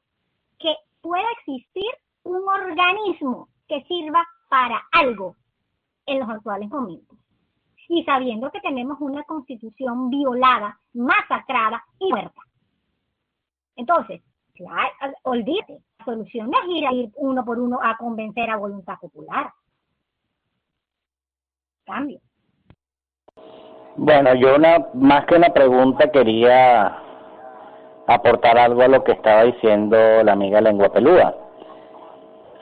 que 0.57 0.73
pueda 1.01 1.25
existir 1.39 1.89
un 2.23 2.47
organismo 2.47 3.49
que 3.67 3.83
sirva 3.83 4.25
para 4.49 4.81
algo 4.91 5.35
en 6.05 6.19
los 6.19 6.29
actuales 6.29 6.69
momentos. 6.69 7.17
Y 7.89 8.03
sabiendo 8.03 8.51
que 8.51 8.61
tenemos 8.61 8.97
una 8.99 9.23
constitución 9.23 10.09
violada, 10.09 10.79
masacrada 10.93 11.83
y 11.99 12.11
muerta. 12.11 12.41
Entonces, 13.75 14.21
olvídate, 15.23 15.79
la 15.99 16.05
solución 16.05 16.51
es 16.53 16.77
ir 16.77 16.87
a 16.87 16.93
ir 16.93 17.09
uno 17.15 17.43
por 17.45 17.59
uno 17.59 17.79
a 17.81 17.97
convencer 17.97 18.49
a 18.49 18.57
voluntad 18.57 18.95
popular. 18.99 19.47
Cambio. 21.85 22.19
Bueno, 23.95 24.35
yo 24.35 24.55
una, 24.55 24.87
más 24.93 25.25
que 25.25 25.35
una 25.35 25.49
pregunta 25.49 26.11
quería 26.11 26.99
aportar 28.07 28.57
algo 28.57 28.81
a 28.81 28.87
lo 28.87 29.03
que 29.03 29.13
estaba 29.13 29.43
diciendo 29.43 29.97
la 30.23 30.33
amiga 30.33 30.61
Lengua 30.61 30.91
Pelúa. 30.91 31.35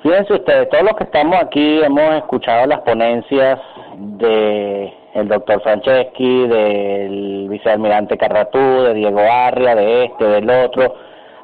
Fíjense 0.01 0.33
ustedes, 0.33 0.69
todos 0.69 0.83
los 0.83 0.95
que 0.95 1.03
estamos 1.03 1.35
aquí 1.41 1.81
hemos 1.83 2.15
escuchado 2.15 2.67
las 2.67 2.81
ponencias 2.81 3.59
de 3.97 4.93
el 5.15 5.29
doctor 5.29 5.61
Franceschi, 5.61 6.47
del 6.47 7.47
vicealmirante 7.49 8.17
Carratú, 8.17 8.59
de 8.59 8.93
Diego 8.93 9.19
Arria, 9.19 9.73
de 9.73 10.05
este, 10.05 10.25
del 10.25 10.49
otro, 10.49 10.93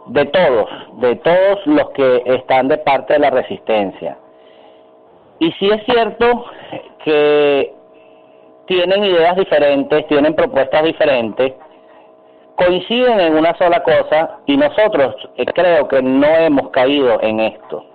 de 0.08 0.26
todos, 0.26 0.70
de 1.00 1.16
todos 1.18 1.66
los 1.66 1.90
que 1.92 2.24
están 2.26 2.68
de 2.68 2.78
parte 2.78 3.14
de 3.14 3.20
la 3.20 3.30
resistencia. 3.30 4.18
Y 5.40 5.52
sí 5.54 5.70
es 5.70 5.84
cierto 5.86 6.46
que 7.04 7.74
tienen 8.66 9.04
ideas 9.04 9.36
diferentes, 9.36 10.08
tienen 10.08 10.36
propuestas 10.36 10.84
diferentes, 10.84 11.54
coinciden 12.56 13.20
en 13.20 13.36
una 13.36 13.56
sola 13.58 13.82
cosa 13.84 14.40
y 14.46 14.56
nosotros 14.56 15.16
eh, 15.38 15.46
creo 15.46 15.88
que 15.88 16.02
no 16.02 16.28
hemos 16.28 16.70
caído 16.70 17.20
en 17.22 17.40
esto. 17.40 17.86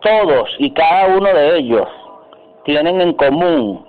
Todos 0.00 0.54
y 0.58 0.72
cada 0.72 1.16
uno 1.16 1.28
de 1.34 1.56
ellos 1.58 1.88
tienen 2.64 3.00
en 3.00 3.12
común 3.14 3.86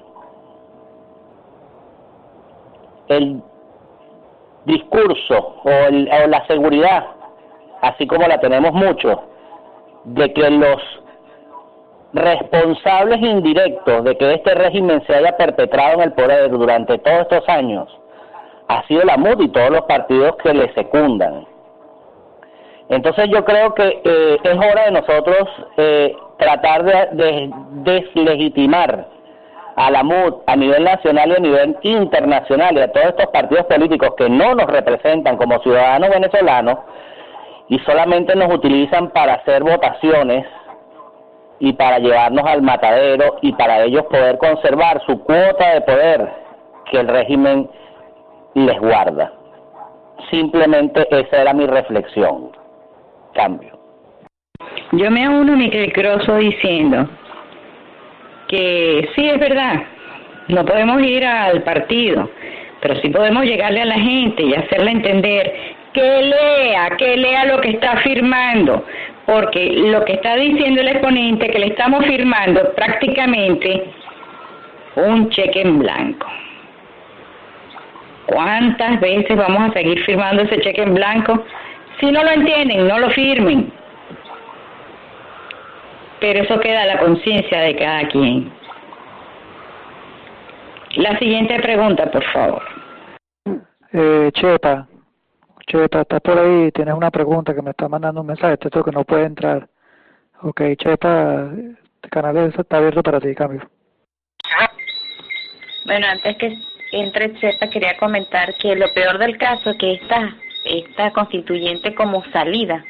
el 3.07 3.41
discurso 4.65 5.61
o, 5.63 5.69
o 5.69 6.27
la 6.27 6.45
seguridad, 6.47 7.05
así 7.81 8.05
como 8.07 8.27
la 8.27 8.39
tenemos 8.39 8.73
mucho, 8.73 9.23
de 10.05 10.33
que 10.33 10.49
los 10.49 10.81
responsables 12.13 13.21
indirectos 13.21 14.03
de 14.03 14.17
que 14.17 14.33
este 14.33 14.53
régimen 14.53 15.01
se 15.07 15.15
haya 15.15 15.37
perpetrado 15.37 15.95
en 15.95 16.01
el 16.01 16.13
poder 16.13 16.51
durante 16.51 16.97
todos 16.97 17.21
estos 17.21 17.47
años 17.47 17.87
ha 18.67 18.85
sido 18.87 19.03
la 19.03 19.17
MUD 19.17 19.41
y 19.41 19.49
todos 19.49 19.69
los 19.69 19.81
partidos 19.81 20.35
que 20.37 20.53
le 20.53 20.73
secundan. 20.73 21.45
Entonces 22.89 23.29
yo 23.29 23.43
creo 23.45 23.73
que 23.73 24.01
eh, 24.03 24.37
es 24.43 24.57
hora 24.57 24.85
de 24.85 24.91
nosotros 24.91 25.49
eh, 25.77 26.15
tratar 26.37 26.83
de, 26.83 27.49
deslegitimar 27.83 29.07
a 29.81 29.89
la 29.89 30.03
MUD 30.03 30.43
a 30.45 30.55
nivel 30.55 30.83
nacional 30.83 31.31
y 31.31 31.35
a 31.35 31.39
nivel 31.39 31.77
internacional 31.81 32.77
y 32.77 32.81
a 32.81 32.91
todos 32.91 33.07
estos 33.07 33.27
partidos 33.27 33.65
políticos 33.65 34.11
que 34.15 34.29
no 34.29 34.53
nos 34.53 34.67
representan 34.67 35.37
como 35.37 35.59
ciudadanos 35.59 36.11
venezolanos 36.11 36.77
y 37.67 37.79
solamente 37.79 38.35
nos 38.35 38.53
utilizan 38.53 39.09
para 39.09 39.35
hacer 39.35 39.63
votaciones 39.63 40.45
y 41.59 41.73
para 41.73 41.97
llevarnos 41.97 42.45
al 42.45 42.61
matadero 42.61 43.37
y 43.41 43.53
para 43.53 43.83
ellos 43.83 44.03
poder 44.05 44.37
conservar 44.37 45.01
su 45.07 45.23
cuota 45.23 45.73
de 45.73 45.81
poder 45.81 46.29
que 46.91 46.99
el 46.99 47.07
régimen 47.07 47.69
les 48.53 48.79
guarda. 48.79 49.33
simplemente 50.29 51.07
esa 51.09 51.41
era 51.41 51.53
mi 51.53 51.65
reflexión. 51.65 52.51
Cambio. 53.33 53.77
Yo 54.91 55.09
me 55.09 55.27
uno 55.27 55.55
mi 55.55 55.69
croso 55.91 56.35
diciendo 56.35 57.09
que 58.51 59.09
sí 59.15 59.29
es 59.29 59.39
verdad, 59.39 59.81
no 60.49 60.65
podemos 60.65 61.01
ir 61.01 61.25
al 61.25 61.63
partido, 61.63 62.29
pero 62.81 62.95
sí 62.97 63.09
podemos 63.09 63.45
llegarle 63.45 63.81
a 63.81 63.85
la 63.85 63.99
gente 63.99 64.43
y 64.43 64.53
hacerle 64.53 64.91
entender 64.91 65.53
que 65.93 66.21
lea, 66.21 66.89
que 66.97 67.15
lea 67.15 67.45
lo 67.45 67.61
que 67.61 67.69
está 67.69 67.97
firmando, 67.97 68.85
porque 69.25 69.67
lo 69.67 70.03
que 70.03 70.13
está 70.13 70.35
diciendo 70.35 70.81
el 70.81 70.89
exponente 70.89 71.47
que 71.47 71.59
le 71.59 71.67
estamos 71.67 72.05
firmando 72.05 72.73
prácticamente 72.75 73.85
un 74.95 75.29
cheque 75.29 75.61
en 75.61 75.79
blanco. 75.79 76.27
¿Cuántas 78.25 78.99
veces 78.99 79.37
vamos 79.37 79.69
a 79.69 79.73
seguir 79.73 80.03
firmando 80.03 80.43
ese 80.43 80.59
cheque 80.59 80.81
en 80.81 80.93
blanco? 80.93 81.45
Si 82.01 82.11
no 82.11 82.21
lo 82.21 82.31
entienden, 82.31 82.87
no 82.87 82.99
lo 82.99 83.09
firmen. 83.11 83.71
Pero 86.21 86.43
eso 86.43 86.59
queda 86.59 86.83
a 86.83 86.85
la 86.85 86.99
conciencia 86.99 87.61
de 87.61 87.75
cada 87.75 88.07
quien. 88.07 88.53
La 90.95 91.17
siguiente 91.17 91.59
pregunta, 91.59 92.09
por 92.11 92.23
favor. 92.31 92.63
Eh, 93.91 94.29
Chepa, 94.33 94.87
Chepa, 95.67 96.01
estás 96.01 96.21
por 96.21 96.37
ahí, 96.37 96.71
tienes 96.71 96.93
una 96.93 97.09
pregunta 97.09 97.55
que 97.55 97.61
me 97.61 97.71
está 97.71 97.89
mandando 97.89 98.21
un 98.21 98.27
mensaje, 98.27 98.53
esto 98.53 98.83
que 98.83 98.91
no 98.91 99.03
puede 99.03 99.25
entrar. 99.25 99.67
Ok, 100.43 100.61
Chepa, 100.77 101.49
este 101.95 102.09
canal 102.09 102.37
está 102.37 102.77
abierto 102.77 103.01
para 103.01 103.19
ti, 103.19 103.33
cambio. 103.33 103.67
Bueno, 105.85 106.05
antes 106.07 106.37
que 106.37 106.55
entre 106.91 107.33
Chepa, 107.39 107.67
quería 107.67 107.97
comentar 107.97 108.53
que 108.61 108.75
lo 108.75 108.93
peor 108.93 109.17
del 109.17 109.37
caso 109.39 109.71
es 109.71 109.77
que 109.77 109.93
esta, 109.93 110.35
esta 110.65 111.11
constituyente 111.11 111.95
como 111.95 112.23
salida 112.31 112.85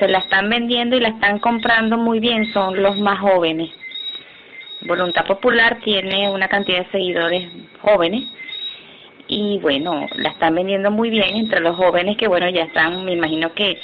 se 0.00 0.08
la 0.08 0.18
están 0.18 0.48
vendiendo 0.48 0.96
y 0.96 1.00
la 1.00 1.10
están 1.10 1.38
comprando 1.38 1.98
muy 1.98 2.18
bien 2.18 2.50
son 2.52 2.82
los 2.82 2.98
más 2.98 3.20
jóvenes. 3.20 3.70
Voluntad 4.80 5.26
Popular 5.26 5.78
tiene 5.84 6.30
una 6.30 6.48
cantidad 6.48 6.84
de 6.84 6.90
seguidores 6.90 7.46
jóvenes 7.82 8.24
y 9.28 9.58
bueno, 9.58 10.08
la 10.16 10.30
están 10.30 10.54
vendiendo 10.54 10.90
muy 10.90 11.10
bien 11.10 11.36
entre 11.36 11.60
los 11.60 11.76
jóvenes 11.76 12.16
que 12.16 12.28
bueno, 12.28 12.48
ya 12.48 12.62
están, 12.62 13.04
me 13.04 13.12
imagino 13.12 13.52
que 13.52 13.78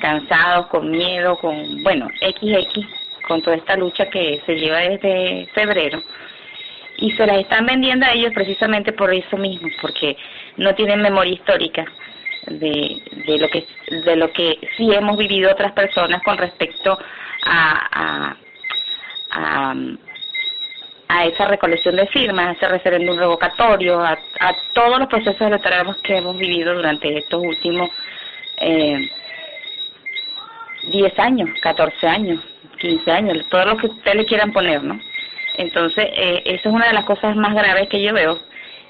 cansados, 0.00 0.66
con 0.66 0.90
miedo, 0.90 1.38
con, 1.38 1.82
bueno, 1.84 2.08
XX, 2.20 2.84
con 3.28 3.40
toda 3.40 3.56
esta 3.56 3.76
lucha 3.76 4.10
que 4.10 4.42
se 4.44 4.56
lleva 4.56 4.78
desde 4.78 5.46
febrero. 5.54 6.02
Y 6.98 7.12
se 7.12 7.26
las 7.26 7.38
están 7.38 7.64
vendiendo 7.66 8.04
a 8.04 8.12
ellos 8.12 8.32
precisamente 8.34 8.92
por 8.92 9.14
eso 9.14 9.36
mismo, 9.36 9.68
porque 9.80 10.16
no 10.56 10.74
tienen 10.74 11.00
memoria 11.00 11.32
histórica 11.32 11.86
de, 12.46 13.02
de 13.26 13.38
lo 13.38 13.48
que 13.48 13.66
de 13.90 14.16
lo 14.16 14.30
que 14.32 14.58
sí 14.76 14.92
hemos 14.92 15.16
vivido 15.16 15.50
otras 15.50 15.72
personas 15.72 16.22
con 16.22 16.36
respecto 16.38 16.98
a, 17.44 18.36
a, 19.30 19.74
a, 21.08 21.24
esa 21.26 21.46
recolección 21.46 21.96
de 21.96 22.06
firmas, 22.08 22.48
a 22.48 22.52
ese 22.52 22.68
referéndum 22.68 23.18
revocatorio, 23.18 24.00
a, 24.00 24.16
todos 24.72 24.98
los 24.98 25.08
procesos 25.08 25.40
electorales 25.40 25.96
que 26.02 26.16
hemos 26.16 26.36
vivido 26.36 26.74
durante 26.74 27.18
estos 27.18 27.42
últimos 27.42 27.90
eh, 28.58 29.08
10 30.90 31.18
años, 31.18 31.48
14 31.60 32.06
años, 32.06 32.40
15 32.78 33.10
años, 33.10 33.46
todo 33.48 33.64
lo 33.66 33.76
que 33.76 33.86
ustedes 33.86 34.26
quieran 34.26 34.52
poner, 34.52 34.82
¿no? 34.82 34.98
Entonces, 35.56 36.06
eh, 36.14 36.42
eso 36.44 36.68
es 36.68 36.74
una 36.74 36.88
de 36.88 36.94
las 36.94 37.04
cosas 37.04 37.36
más 37.36 37.54
graves 37.54 37.88
que 37.88 38.02
yo 38.02 38.12
veo, 38.12 38.38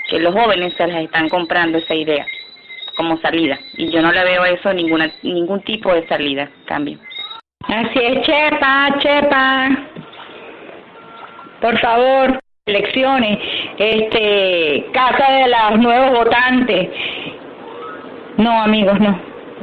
que 0.08 0.18
los 0.18 0.34
jóvenes 0.34 0.72
se 0.74 0.86
les 0.86 1.04
están 1.04 1.28
comprando 1.28 1.78
esa 1.78 1.94
idea 1.94 2.26
como 2.96 3.18
salida. 3.18 3.58
Y 3.76 3.90
yo 3.90 4.02
no 4.02 4.12
le 4.12 4.24
veo 4.24 4.44
eso 4.44 4.72
ninguna, 4.72 5.10
ningún 5.22 5.60
tipo 5.62 5.92
de 5.92 6.06
salida, 6.08 6.50
cambio. 6.66 6.98
Así 7.66 7.98
es, 7.98 8.22
Chepa, 8.22 8.96
Chepa. 8.98 9.68
Por 11.60 11.78
favor, 11.78 12.38
elecciones, 12.66 13.38
este, 13.78 14.86
casa 14.92 15.32
de 15.32 15.48
los 15.48 15.80
nuevos 15.80 16.18
votantes. 16.18 16.90
No, 18.36 18.62
amigos, 18.62 18.98
no, 19.00 19.18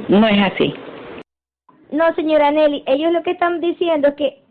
no 0.08 0.28
es 0.28 0.54
así. 0.54 0.74
No, 1.92 2.14
señora 2.16 2.52
Nelly, 2.52 2.84
ellos 2.88 3.12
lo 3.12 3.22
que 3.22 3.32
están 3.32 3.60
diciendo 3.60 4.08
es 4.10 4.16
que 4.16 4.42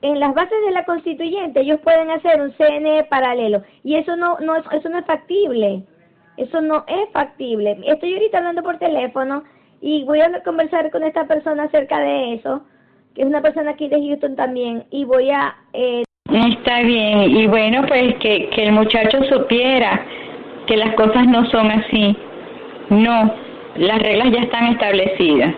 en 0.00 0.18
las 0.18 0.34
bases 0.34 0.56
de 0.66 0.72
la 0.72 0.84
constituyente 0.84 1.60
ellos 1.60 1.80
pueden 1.80 2.10
hacer 2.10 2.40
un 2.40 2.52
CNE 2.52 3.04
paralelo 3.04 3.62
y 3.84 3.96
eso 3.96 4.16
no, 4.16 4.38
no 4.40 4.56
es, 4.56 4.64
eso 4.72 4.88
no 4.88 4.98
es 4.98 5.04
factible. 5.04 5.82
Eso 6.38 6.60
no 6.60 6.84
es 6.86 7.10
factible. 7.12 7.76
Estoy 7.84 8.14
ahorita 8.14 8.38
hablando 8.38 8.62
por 8.62 8.78
teléfono 8.78 9.42
y 9.80 10.04
voy 10.04 10.20
a 10.20 10.40
conversar 10.44 10.88
con 10.92 11.02
esta 11.02 11.26
persona 11.26 11.64
acerca 11.64 11.98
de 11.98 12.34
eso, 12.34 12.62
que 13.14 13.22
es 13.22 13.26
una 13.26 13.42
persona 13.42 13.72
aquí 13.72 13.88
de 13.88 14.00
Houston 14.00 14.36
también, 14.36 14.84
y 14.90 15.04
voy 15.04 15.30
a... 15.30 15.56
Eh... 15.72 16.04
Está 16.30 16.82
bien, 16.82 17.22
y 17.22 17.46
bueno, 17.48 17.84
pues 17.88 18.14
que, 18.20 18.50
que 18.50 18.66
el 18.66 18.72
muchacho 18.72 19.18
supiera 19.24 20.06
que 20.66 20.76
las 20.76 20.94
cosas 20.94 21.26
no 21.26 21.44
son 21.50 21.70
así. 21.72 22.16
No, 22.90 23.34
las 23.76 23.98
reglas 23.98 24.30
ya 24.30 24.42
están 24.42 24.66
establecidas. 24.66 25.54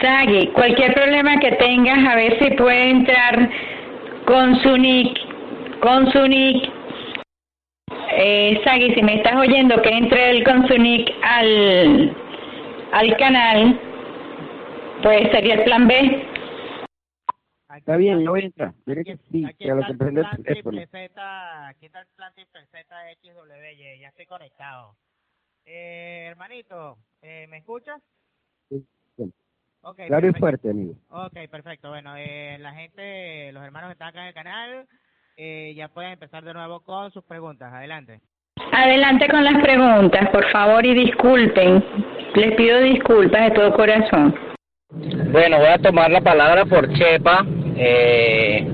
Sagi, 0.00 0.48
cualquier 0.48 0.94
problema 0.94 1.38
que 1.38 1.52
tengas, 1.52 2.08
a 2.08 2.16
ver 2.16 2.38
si 2.40 2.50
puede 2.56 2.90
entrar 2.90 3.50
con 4.24 4.56
su 4.62 4.76
nick, 4.76 5.16
con 5.80 6.10
su 6.10 6.26
nick 6.26 6.81
eh, 8.16 8.60
Sagi, 8.64 8.94
si 8.94 9.02
me 9.02 9.16
estás 9.16 9.36
oyendo, 9.36 9.80
que 9.82 9.88
entre 9.90 10.30
el 10.30 10.44
con 10.44 10.66
su 10.68 10.76
nick 10.76 11.10
al, 11.22 12.16
al 12.92 13.16
canal, 13.16 13.80
pues 15.02 15.30
sería 15.32 15.54
el 15.54 15.64
plan 15.64 15.86
B. 15.88 16.28
Está 17.76 17.96
bien, 17.96 18.20
yo 18.20 18.30
voy 18.30 18.42
a 18.42 18.44
entrar. 18.44 18.72
Mire 18.84 19.04
que 19.04 19.16
sí, 19.30 19.44
Aquí 19.46 19.64
que 19.64 19.70
a 19.70 19.74
lo 19.74 19.80
está 19.80 19.86
que 19.86 19.92
el 19.92 19.98
prende 19.98 20.20
plan 20.20 20.36
el 20.36 20.44
teléfono. 20.44 20.80
Z, 20.90 21.68
aquí 21.68 21.86
está 21.86 22.00
el 22.00 22.06
plan 22.16 22.34
triple 22.34 22.66
Z 22.66 22.96
XWY, 23.22 24.00
ya 24.00 24.08
estoy 24.08 24.26
conectado. 24.26 24.94
Eh, 25.64 26.26
hermanito, 26.28 26.98
eh, 27.22 27.46
¿me 27.48 27.58
escuchas? 27.58 28.00
Sí, 28.68 28.84
sí. 29.16 29.32
Ok, 29.80 30.00
Claro 30.06 30.28
y 30.28 30.32
fuerte, 30.34 30.70
amigo. 30.70 30.94
Ok, 31.08 31.34
perfecto. 31.50 31.88
Bueno, 31.88 32.14
eh, 32.16 32.56
la 32.60 32.72
gente, 32.72 33.50
los 33.52 33.64
hermanos 33.64 33.88
que 33.88 33.92
están 33.92 34.08
acá 34.08 34.20
en 34.20 34.28
el 34.28 34.34
canal, 34.34 34.86
eh, 35.36 35.72
ya 35.76 35.88
pueden 35.88 36.12
empezar 36.12 36.44
de 36.44 36.54
nuevo 36.54 36.80
con 36.80 37.10
sus 37.12 37.24
preguntas. 37.24 37.72
Adelante. 37.72 38.20
Adelante 38.72 39.28
con 39.28 39.44
las 39.44 39.62
preguntas, 39.62 40.28
por 40.30 40.44
favor, 40.50 40.84
y 40.84 40.94
disculpen. 40.94 41.84
Les 42.34 42.54
pido 42.54 42.80
disculpas 42.80 43.44
de 43.44 43.50
todo 43.52 43.74
corazón. 43.74 44.34
Bueno, 45.30 45.58
voy 45.58 45.68
a 45.68 45.78
tomar 45.78 46.10
la 46.10 46.20
palabra 46.20 46.64
por 46.66 46.92
Chepa. 46.92 47.44
Eh, 47.76 48.66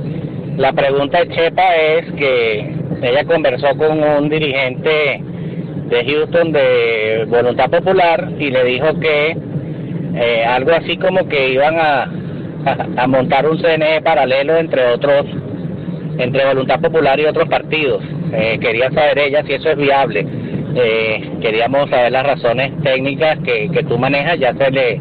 la 0.56 0.72
pregunta 0.72 1.24
de 1.24 1.34
Chepa 1.34 1.76
es 1.76 2.12
que 2.14 2.74
ella 3.02 3.24
conversó 3.24 3.76
con 3.76 4.02
un 4.02 4.28
dirigente 4.28 5.22
de 5.22 6.04
Houston 6.04 6.52
de 6.52 7.24
Voluntad 7.28 7.70
Popular 7.70 8.32
y 8.38 8.50
le 8.50 8.64
dijo 8.64 8.98
que 9.00 9.36
eh, 10.14 10.44
algo 10.44 10.72
así 10.72 10.96
como 10.98 11.28
que 11.28 11.50
iban 11.50 11.78
a, 11.78 12.02
a, 12.02 12.86
a 13.02 13.06
montar 13.06 13.48
un 13.48 13.58
CNE 13.58 14.02
paralelo 14.02 14.56
entre 14.56 14.86
otros, 14.86 15.26
entre 16.18 16.46
Voluntad 16.46 16.80
Popular 16.80 17.18
y 17.18 17.26
otros 17.26 17.48
partidos. 17.48 18.02
Eh, 18.32 18.58
quería 18.60 18.90
saber 18.90 19.18
ella 19.18 19.42
si 19.44 19.54
eso 19.54 19.70
es 19.70 19.76
viable. 19.76 20.26
Eh, 20.74 21.38
queríamos 21.40 21.88
saber 21.88 22.12
las 22.12 22.26
razones 22.26 22.72
técnicas 22.82 23.38
que, 23.40 23.70
que 23.70 23.84
tú 23.84 23.98
manejas, 23.98 24.38
ya 24.38 24.54
se 24.54 24.70
le, 24.70 25.00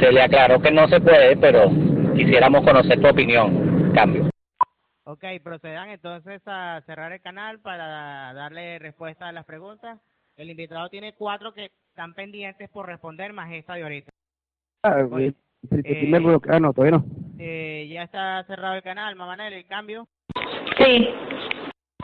se 0.00 0.12
le 0.12 0.22
aclaró 0.22 0.60
que 0.60 0.70
no 0.70 0.86
se 0.88 1.00
puede, 1.00 1.36
pero 1.36 1.70
quisiéramos 2.14 2.62
conocer 2.62 3.00
tu 3.00 3.08
opinión. 3.08 3.92
Cambio. 3.94 4.28
Ok, 5.04 5.24
procedan 5.42 5.90
entonces 5.90 6.40
a 6.46 6.80
cerrar 6.86 7.12
el 7.12 7.20
canal 7.20 7.58
para 7.60 8.32
darle 8.34 8.78
respuesta 8.78 9.28
a 9.28 9.32
las 9.32 9.44
preguntas. 9.44 9.98
El 10.36 10.50
invitado 10.50 10.88
tiene 10.88 11.12
cuatro 11.14 11.52
que 11.52 11.70
están 11.88 12.14
pendientes 12.14 12.70
por 12.70 12.86
responder, 12.86 13.32
más 13.32 13.52
esta 13.52 13.74
de 13.74 13.82
ahorita. 13.82 14.10
Ah, 14.82 15.00
el, 15.00 15.34
el 15.70 15.82
primer 15.82 16.22
bloque. 16.22 16.48
Ah, 16.50 16.58
no, 16.58 16.72
todavía 16.72 16.98
no. 16.98 17.21
Eh, 17.38 17.88
ya 17.90 18.04
está 18.04 18.44
cerrado 18.44 18.74
el 18.74 18.82
canal, 18.82 19.16
Mamanel, 19.16 19.52
el 19.52 19.66
cambio. 19.66 20.06
Sí. 20.78 21.08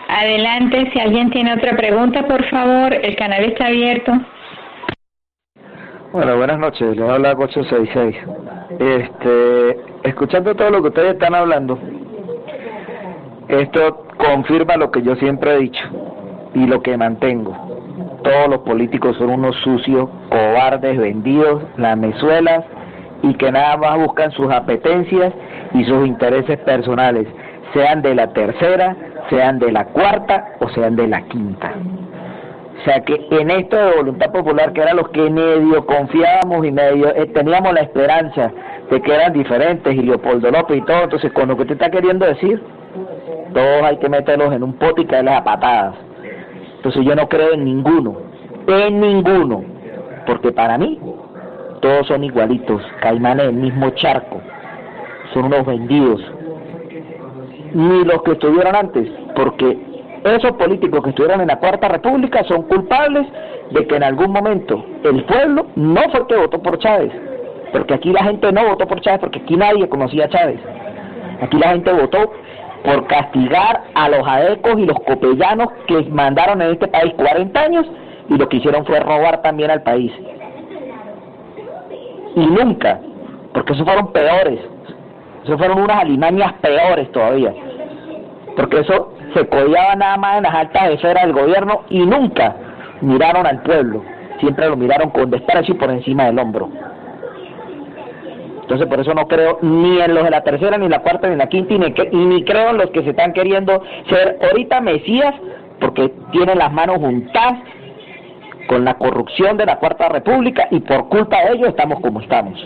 Adelante, 0.09 0.91
si 0.93 1.01
alguien 1.01 1.31
tiene 1.31 1.55
otra 1.55 1.77
pregunta, 1.77 2.27
por 2.27 2.45
favor, 2.49 2.95
el 2.95 3.15
canal 3.17 3.45
está 3.45 3.67
abierto. 3.67 4.13
Bueno, 6.13 6.37
buenas 6.37 6.59
noches, 6.59 6.97
le 6.97 7.09
habla 7.09 7.33
866. 7.33 8.17
Este, 8.79 9.77
escuchando 10.05 10.55
todo 10.55 10.71
lo 10.71 10.83
que 10.83 10.89
ustedes 10.89 11.13
están 11.13 11.35
hablando, 11.35 11.79
esto 13.49 14.07
confirma 14.17 14.77
lo 14.77 14.91
que 14.91 15.03
yo 15.03 15.15
siempre 15.17 15.55
he 15.55 15.59
dicho 15.59 15.85
y 16.55 16.67
lo 16.67 16.83
que 16.83 16.97
mantengo. 16.97 17.53
Todos 18.25 18.49
los 18.49 18.61
políticos 18.61 19.17
son 19.19 19.31
unos 19.31 19.57
sucios, 19.57 20.09
cobardes, 20.31 20.99
vendidos, 20.99 21.63
lamezuelas 21.77 22.65
y 23.23 23.35
que 23.35 23.51
nada 23.51 23.77
más 23.77 23.99
buscan 23.99 24.31
sus 24.33 24.51
apetencias 24.51 25.33
y 25.75 25.85
sus 25.85 26.07
intereses 26.07 26.59
personales, 26.61 27.27
sean 27.75 28.03
de 28.03 28.15
la 28.15 28.29
tercera, 28.33 28.97
sean 29.29 29.59
de 29.59 29.73
la 29.73 29.85
cuarta 29.87 30.55
o 30.61 30.69
sean 30.71 30.97
de 30.97 31.09
la 31.09 31.23
quinta. 31.23 31.75
O 32.81 32.85
sea 32.85 33.01
que 33.01 33.27
en 33.31 33.51
esto 33.51 33.77
de 33.77 33.97
voluntad 33.97 34.31
popular, 34.31 34.73
que 34.73 34.81
era 34.81 34.95
los 34.95 35.09
que 35.09 35.29
medio 35.29 35.85
confiábamos 35.85 36.65
y 36.65 36.71
medio 36.71 37.09
eh, 37.15 37.27
teníamos 37.35 37.75
la 37.75 37.81
esperanza 37.81 38.53
de 38.91 39.03
que 39.03 39.15
eran 39.15 39.33
diferentes, 39.33 39.95
y 39.95 40.03
Leopoldo 40.03 40.51
López 40.51 40.79
y 40.79 40.83
todo, 40.83 41.03
entonces 41.03 41.33
con 41.33 41.49
lo 41.49 41.57
que 41.57 41.63
usted 41.63 41.75
está 41.75 41.91
queriendo 41.91 42.25
decir, 42.25 42.63
todos 43.53 43.83
hay 43.83 43.97
que 43.99 44.09
meterlos 44.09 44.53
en 44.55 44.63
un 44.63 44.75
pote 44.75 45.03
y 45.03 45.07
caerles 45.07 45.35
a 45.35 45.45
patadas. 45.45 45.97
Entonces 46.77 47.05
yo 47.05 47.15
no 47.17 47.29
creo 47.29 47.53
en 47.55 47.65
ninguno, 47.65 48.17
en 48.69 49.01
ninguno, 49.01 49.65
porque 50.27 50.53
para 50.53 50.79
mí 50.79 50.99
todos 51.81 52.07
son 52.07 52.25
igualitos, 52.25 52.83
caimanes 53.01 53.47
del 53.47 53.57
mismo 53.57 53.91
charco, 53.91 54.41
son 55.33 55.47
unos 55.47 55.67
vendidos. 55.67 56.21
Ni 57.75 58.05
los 58.05 58.23
que 58.23 58.33
estuvieron 58.33 58.75
antes, 58.75 59.11
porque 59.35 59.79
esos 60.25 60.53
políticos 60.53 61.03
que 61.03 61.11
estuvieron 61.11 61.41
en 61.41 61.49
la 61.49 61.59
Cuarta 61.59 61.89
República 61.89 62.43
son 62.45 62.63
culpables 62.63 63.27
de 63.71 63.87
que 63.87 63.97
en 63.97 64.03
algún 64.03 64.33
momento 64.33 64.85
el 65.05 65.25
pueblo 65.25 65.67
no 65.77 66.01
fue 66.11 66.27
que 66.27 66.37
votó 66.37 66.63
por 66.63 66.79
Chávez, 66.79 67.13
porque 67.73 67.95
aquí 67.95 68.13
la 68.13 68.25
gente 68.25 68.51
no 68.53 68.67
votó 68.69 68.87
por 68.87 69.01
Chávez, 69.01 69.21
porque 69.21 69.41
aquí 69.41 69.57
nadie 69.57 69.89
conocía 69.89 70.25
a 70.25 70.29
Chávez. 70.29 70.61
Aquí 71.41 71.57
la 71.59 71.71
gente 71.71 71.93
votó 71.93 72.33
por 72.85 73.07
castigar 73.07 73.83
a 73.95 74.09
los 74.09 74.27
adecos 74.27 74.79
y 74.79 74.87
los 74.87 74.99
copellanos 75.01 75.69
que 75.87 76.03
mandaron 76.05 76.63
en 76.63 76.73
este 76.73 76.89
país 76.89 77.13
40 77.15 77.61
años 77.61 77.87
y 78.29 78.37
lo 78.37 78.49
que 78.49 78.57
hicieron 78.59 78.85
fue 78.87 79.01
robar 79.01 79.43
también 79.43 79.71
al 79.71 79.83
país. 79.83 80.13
Y 82.37 82.47
nunca, 82.47 83.01
porque 83.53 83.73
esos 83.73 83.85
fueron 83.85 84.13
peores, 84.13 84.61
esos 85.45 85.57
fueron 85.59 85.83
unas 85.83 86.03
alimañas 86.03 86.53
peores 86.55 87.11
todavía, 87.13 87.55
porque 88.57 88.81
eso 88.81 89.15
se 89.35 89.47
codiaba 89.49 89.95
nada 89.97 90.17
más 90.17 90.37
en 90.39 90.43
las 90.45 90.55
altas 90.55 90.91
esferas 90.91 91.25
del 91.25 91.33
gobierno 91.33 91.83
y 91.91 92.01
nunca 92.01 92.57
miraron 93.01 93.47
al 93.47 93.63
pueblo, 93.63 94.03
siempre 94.41 94.69
lo 94.69 94.77
miraron 94.77 95.11
con 95.11 95.31
desprecio 95.31 95.75
y 95.75 95.79
por 95.79 95.91
encima 95.91 96.27
del 96.27 96.39
hombro. 96.39 96.69
Entonces 98.63 98.87
por 98.87 99.01
eso 99.01 99.15
no 99.15 99.27
creo 99.27 99.59
ni 99.63 99.99
en 99.99 100.15
los 100.15 100.25
de 100.25 100.31
la 100.31 100.43
tercera, 100.43 100.77
ni 100.77 100.85
en 100.85 100.91
la 100.91 101.01
cuarta, 101.01 101.27
ni 101.27 101.33
en 101.33 101.39
la 101.39 101.49
quinta, 101.49 101.73
y 101.73 101.79
ni, 101.79 101.87
y 101.87 102.27
ni 102.27 102.45
creo 102.45 102.71
en 102.71 102.79
los 102.79 102.91
que 102.91 103.03
se 103.03 103.11
están 103.11 103.33
queriendo 103.33 103.83
ser 104.11 104.39
ahorita 104.43 104.83
mesías, 104.83 105.35
porque 105.81 106.13
tienen 106.33 106.59
las 106.59 106.71
manos 106.71 106.99
juntadas 106.99 107.61
con 108.69 108.85
la 108.85 108.95
corrupción 108.95 109.57
de 109.57 109.67
la 109.67 109.79
Cuarta 109.79 110.09
República 110.09 110.69
y 110.71 110.79
por 110.81 111.09
culpa 111.09 111.43
de 111.45 111.55
ellos 111.55 111.69
estamos 111.69 112.01
como 112.01 112.21
estamos. 112.21 112.65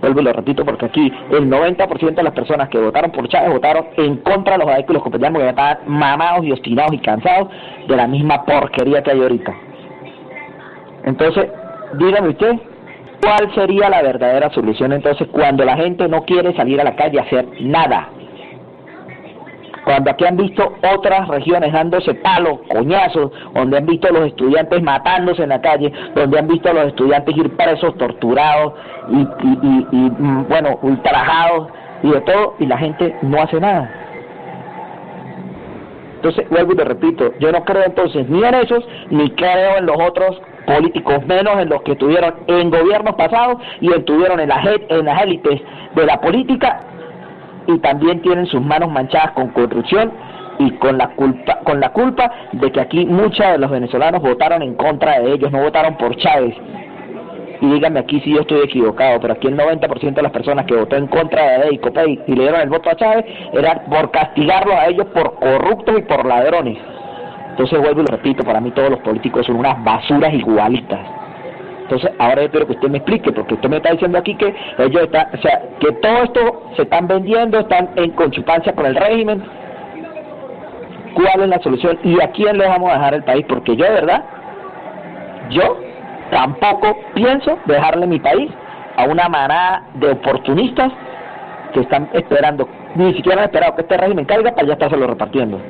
Vuelvo 0.00 0.20
y 0.20 0.24
lo 0.24 0.32
repito 0.32 0.64
porque 0.64 0.86
aquí 0.86 1.12
el 1.30 1.50
90% 1.50 2.14
de 2.14 2.22
las 2.22 2.32
personas 2.32 2.68
que 2.70 2.78
votaron 2.78 3.12
por 3.12 3.28
Chávez 3.28 3.52
votaron 3.52 3.86
en 3.98 4.16
contra 4.18 4.54
de 4.54 4.64
los 4.64 4.68
adictos 4.68 4.90
y 4.90 4.94
los 4.94 5.02
compañeros 5.02 5.38
que 5.38 5.48
estaban 5.48 5.78
mamados 5.86 6.44
y 6.44 6.52
obstinados 6.52 6.92
y 6.94 6.98
cansados 6.98 7.48
de 7.86 7.96
la 7.96 8.06
misma 8.06 8.44
porquería 8.44 9.02
que 9.02 9.10
hay 9.10 9.20
ahorita. 9.20 9.54
Entonces, 11.04 11.46
dígame 11.98 12.30
usted, 12.30 12.56
¿cuál 13.22 13.54
sería 13.54 13.90
la 13.90 14.02
verdadera 14.02 14.50
solución 14.50 14.92
entonces 14.92 15.28
cuando 15.30 15.64
la 15.64 15.76
gente 15.76 16.08
no 16.08 16.22
quiere 16.22 16.54
salir 16.54 16.80
a 16.80 16.84
la 16.84 16.96
calle 16.96 17.18
a 17.18 17.22
hacer 17.22 17.46
nada? 17.60 18.08
Cuando 19.84 20.10
aquí 20.10 20.24
han 20.24 20.36
visto 20.36 20.74
otras 20.94 21.28
regiones 21.28 21.72
dándose 21.72 22.14
palos, 22.14 22.60
coñazos, 22.68 23.32
donde 23.54 23.78
han 23.78 23.86
visto 23.86 24.08
a 24.08 24.12
los 24.12 24.26
estudiantes 24.26 24.82
matándose 24.82 25.42
en 25.42 25.48
la 25.48 25.60
calle, 25.60 25.92
donde 26.14 26.38
han 26.38 26.46
visto 26.46 26.70
a 26.70 26.72
los 26.72 26.86
estudiantes 26.88 27.36
ir 27.36 27.50
presos, 27.56 27.96
torturados 27.98 28.74
y, 29.08 29.20
y, 29.20 30.10
mm, 30.10 30.48
bueno, 30.48 30.78
ultrajados 30.82 31.68
y 32.02 32.10
de 32.10 32.20
todo, 32.20 32.54
y 32.58 32.66
la 32.66 32.78
gente 32.78 33.16
no 33.22 33.42
hace 33.42 33.60
nada. 33.60 33.90
Entonces, 36.16 36.48
vuelvo 36.50 36.72
y 36.72 36.76
te 36.76 36.84
repito, 36.84 37.32
yo 37.40 37.50
no 37.50 37.64
creo 37.64 37.82
entonces 37.84 38.28
ni 38.28 38.44
en 38.44 38.54
esos, 38.54 38.86
ni 39.10 39.30
creo 39.30 39.78
en 39.78 39.86
los 39.86 39.96
otros 40.00 40.40
políticos, 40.66 41.26
menos 41.26 41.58
en 41.58 41.68
los 41.68 41.82
que 41.82 41.92
estuvieron 41.92 42.34
en 42.46 42.70
gobiernos 42.70 43.16
pasados 43.16 43.56
y 43.80 43.92
estuvieron 43.92 44.38
en 44.38 44.48
las, 44.48 44.64
en 44.88 45.04
las 45.04 45.22
élites 45.22 45.60
de 45.96 46.06
la 46.06 46.20
política 46.20 46.80
y 47.66 47.78
también 47.78 48.20
tienen 48.22 48.46
sus 48.46 48.60
manos 48.60 48.90
manchadas 48.90 49.32
con 49.32 49.48
corrupción 49.48 50.12
y 50.58 50.70
con 50.72 50.98
la 50.98 51.08
culpa 51.14 51.58
con 51.64 51.80
la 51.80 51.90
culpa 51.90 52.30
de 52.52 52.70
que 52.70 52.80
aquí 52.80 53.06
muchos 53.06 53.46
de 53.46 53.58
los 53.58 53.70
venezolanos 53.70 54.22
votaron 54.22 54.62
en 54.62 54.74
contra 54.74 55.20
de 55.20 55.32
ellos, 55.32 55.50
no 55.50 55.62
votaron 55.62 55.96
por 55.96 56.16
Chávez. 56.16 56.54
Y 57.60 57.66
díganme 57.66 58.00
aquí 58.00 58.20
si 58.20 58.34
yo 58.34 58.40
estoy 58.40 58.62
equivocado, 58.64 59.20
pero 59.20 59.34
aquí 59.34 59.46
el 59.46 59.56
90% 59.56 60.14
de 60.14 60.22
las 60.22 60.32
personas 60.32 60.66
que 60.66 60.74
votó 60.74 60.96
en 60.96 61.06
contra 61.06 61.60
de 61.60 61.78
Copey 61.78 62.20
y 62.26 62.32
le 62.34 62.42
dieron 62.42 62.60
el 62.60 62.68
voto 62.68 62.90
a 62.90 62.96
Chávez 62.96 63.24
era 63.52 63.84
por 63.84 64.10
castigarlos 64.10 64.74
a 64.74 64.86
ellos 64.88 65.06
por 65.14 65.34
corruptos 65.36 65.98
y 65.98 66.02
por 66.02 66.26
ladrones. 66.26 66.78
Entonces 67.50 67.78
vuelvo 67.78 68.02
y 68.02 68.06
repito, 68.06 68.42
para 68.42 68.60
mí 68.60 68.70
todos 68.72 68.90
los 68.90 69.00
políticos 69.00 69.46
son 69.46 69.56
unas 69.56 69.82
basuras 69.84 70.34
igualistas. 70.34 71.21
Entonces, 71.82 72.10
ahora 72.18 72.36
yo 72.36 72.46
espero 72.46 72.66
que 72.66 72.72
usted 72.72 72.88
me 72.88 72.98
explique, 72.98 73.32
porque 73.32 73.54
usted 73.54 73.68
me 73.68 73.76
está 73.76 73.90
diciendo 73.92 74.18
aquí 74.18 74.34
que 74.36 74.54
ellos 74.78 75.02
están, 75.02 75.28
o 75.32 75.36
sea, 75.38 75.62
que 75.80 75.92
todo 75.92 76.22
esto 76.22 76.62
se 76.76 76.82
están 76.82 77.06
vendiendo, 77.08 77.58
están 77.58 77.90
en 77.96 78.10
conchupancia 78.12 78.72
con 78.72 78.86
el 78.86 78.94
régimen. 78.94 79.42
¿Cuál 81.14 81.42
es 81.42 81.48
la 81.48 81.58
solución? 81.60 81.98
¿Y 82.04 82.20
a 82.22 82.30
quién 82.30 82.56
le 82.56 82.66
vamos 82.66 82.90
a 82.90 82.94
dejar 82.94 83.14
el 83.14 83.24
país? 83.24 83.44
Porque 83.48 83.76
yo, 83.76 83.84
verdad, 83.84 84.24
yo 85.50 85.78
tampoco 86.30 86.96
pienso 87.14 87.58
dejarle 87.66 88.06
mi 88.06 88.18
país 88.18 88.50
a 88.96 89.04
una 89.04 89.28
manada 89.28 89.84
de 89.94 90.12
oportunistas 90.12 90.92
que 91.74 91.80
están 91.80 92.08
esperando, 92.12 92.68
ni 92.94 93.12
siquiera 93.14 93.40
han 93.40 93.44
esperado 93.46 93.74
que 93.74 93.82
este 93.82 93.96
régimen 93.96 94.24
caiga 94.24 94.52
para 94.52 94.66
ya 94.66 94.74
estárselo 94.74 95.06
repartiendo. 95.06 95.60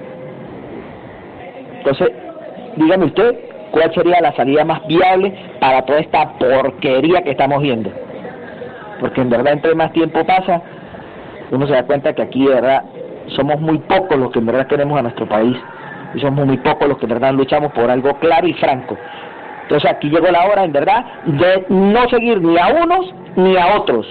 Entonces, 1.79 2.13
dígame 2.77 3.07
usted, 3.07 3.37
¿Cuál 3.73 3.93
sería 3.95 4.21
la 4.21 4.37
salida 4.37 4.65
más 4.65 4.87
viable 4.87 5.33
para 5.63 5.83
toda 5.83 6.01
esta 6.01 6.29
porquería 6.39 7.23
que 7.23 7.31
estamos 7.31 7.63
viendo? 7.63 7.89
Porque 8.99 9.21
en 9.21 9.31
verdad, 9.31 9.53
entre 9.53 9.77
más 9.77 9.93
tiempo 9.93 10.25
pasa, 10.27 10.61
uno 11.53 11.69
se 11.69 11.73
da 11.73 11.85
cuenta 11.85 12.13
que 12.13 12.23
aquí 12.23 12.45
de 12.45 12.55
verdad 12.55 12.83
somos 13.29 13.61
muy 13.61 13.79
pocos 13.79 14.19
los 14.19 14.33
que 14.33 14.41
en 14.41 14.47
verdad 14.47 14.67
queremos 14.67 14.99
a 14.99 15.03
nuestro 15.03 15.29
país 15.29 15.57
y 16.15 16.21
somos 16.21 16.47
muy 16.47 16.57
pocos 16.57 16.89
los 16.89 16.99
que 16.99 17.05
en 17.05 17.11
verdad 17.11 17.33
luchamos 17.33 17.71
por 17.75 17.89
algo 17.89 18.13
claro 18.15 18.49
y 18.49 18.55
franco. 18.55 18.99
Entonces 19.63 19.89
aquí 19.89 20.09
llegó 20.11 20.27
la 20.33 20.47
hora, 20.47 20.65
en 20.65 20.73
verdad, 20.73 21.05
de 21.27 21.65
no 21.69 22.09
seguir 22.09 22.43
ni 22.43 22.59
a 22.59 22.67
unos 22.83 23.15
ni 23.37 23.57
a 23.57 23.77
otros, 23.77 24.05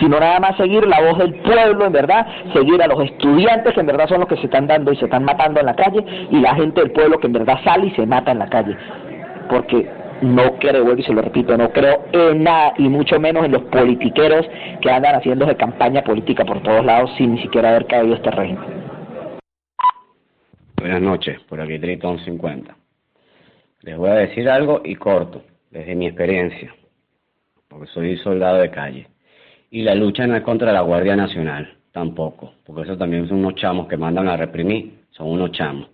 sino 0.00 0.18
nada 0.18 0.40
más 0.40 0.56
seguir 0.56 0.86
la 0.86 1.02
voz 1.02 1.18
del 1.18 1.34
pueblo, 1.40 1.84
en 1.84 1.92
verdad, 1.92 2.26
seguir 2.54 2.82
a 2.82 2.86
los 2.86 3.04
estudiantes 3.04 3.74
que 3.74 3.80
en 3.80 3.86
verdad 3.86 4.08
son 4.08 4.20
los 4.20 4.28
que 4.30 4.36
se 4.36 4.46
están 4.46 4.66
dando 4.66 4.92
y 4.92 4.96
se 4.96 5.04
están 5.04 5.24
matando 5.24 5.60
en 5.60 5.66
la 5.66 5.76
calle, 5.76 6.02
y 6.30 6.40
la 6.40 6.54
gente 6.54 6.80
del 6.80 6.92
pueblo 6.92 7.18
que 7.18 7.26
en 7.26 7.34
verdad 7.34 7.58
sale 7.64 7.88
y 7.88 7.90
se 7.90 8.06
mata 8.06 8.32
en 8.32 8.38
la 8.38 8.48
calle. 8.48 8.74
Porque 9.50 9.97
no 10.22 10.58
creo, 10.58 10.84
vuelvo 10.84 11.00
y 11.00 11.04
se 11.04 11.12
lo 11.12 11.22
repito, 11.22 11.56
no 11.56 11.70
creo 11.70 12.04
en 12.12 12.42
nada, 12.42 12.74
y 12.78 12.88
mucho 12.88 13.18
menos 13.20 13.44
en 13.44 13.52
los 13.52 13.62
politiqueros 13.64 14.46
que 14.80 14.90
andan 14.90 15.16
haciendo 15.16 15.46
de 15.46 15.56
campaña 15.56 16.02
política 16.02 16.44
por 16.44 16.62
todos 16.62 16.84
lados 16.84 17.10
sin 17.16 17.34
ni 17.34 17.42
siquiera 17.42 17.70
haber 17.70 17.86
caído 17.86 18.14
este 18.14 18.30
régimen. 18.30 18.64
Buenas 20.76 21.02
noches, 21.02 21.40
por 21.48 21.60
aquí 21.60 21.78
Triton 21.78 22.18
50. 22.20 22.76
Les 23.82 23.96
voy 23.96 24.10
a 24.10 24.14
decir 24.14 24.48
algo 24.48 24.80
y 24.84 24.94
corto, 24.96 25.42
desde 25.70 25.94
mi 25.94 26.06
experiencia, 26.06 26.74
porque 27.68 27.86
soy 27.88 28.16
soldado 28.18 28.58
de 28.58 28.70
calle. 28.70 29.08
Y 29.70 29.82
la 29.82 29.94
lucha 29.94 30.26
no 30.26 30.36
es 30.36 30.42
contra 30.42 30.72
la 30.72 30.80
Guardia 30.80 31.14
Nacional, 31.14 31.76
tampoco, 31.92 32.54
porque 32.64 32.82
eso 32.82 32.96
también 32.96 33.28
son 33.28 33.38
unos 33.38 33.54
chamos 33.56 33.86
que 33.86 33.96
mandan 33.96 34.28
a 34.28 34.36
reprimir, 34.36 35.04
son 35.10 35.28
unos 35.28 35.52
chamos. 35.52 35.88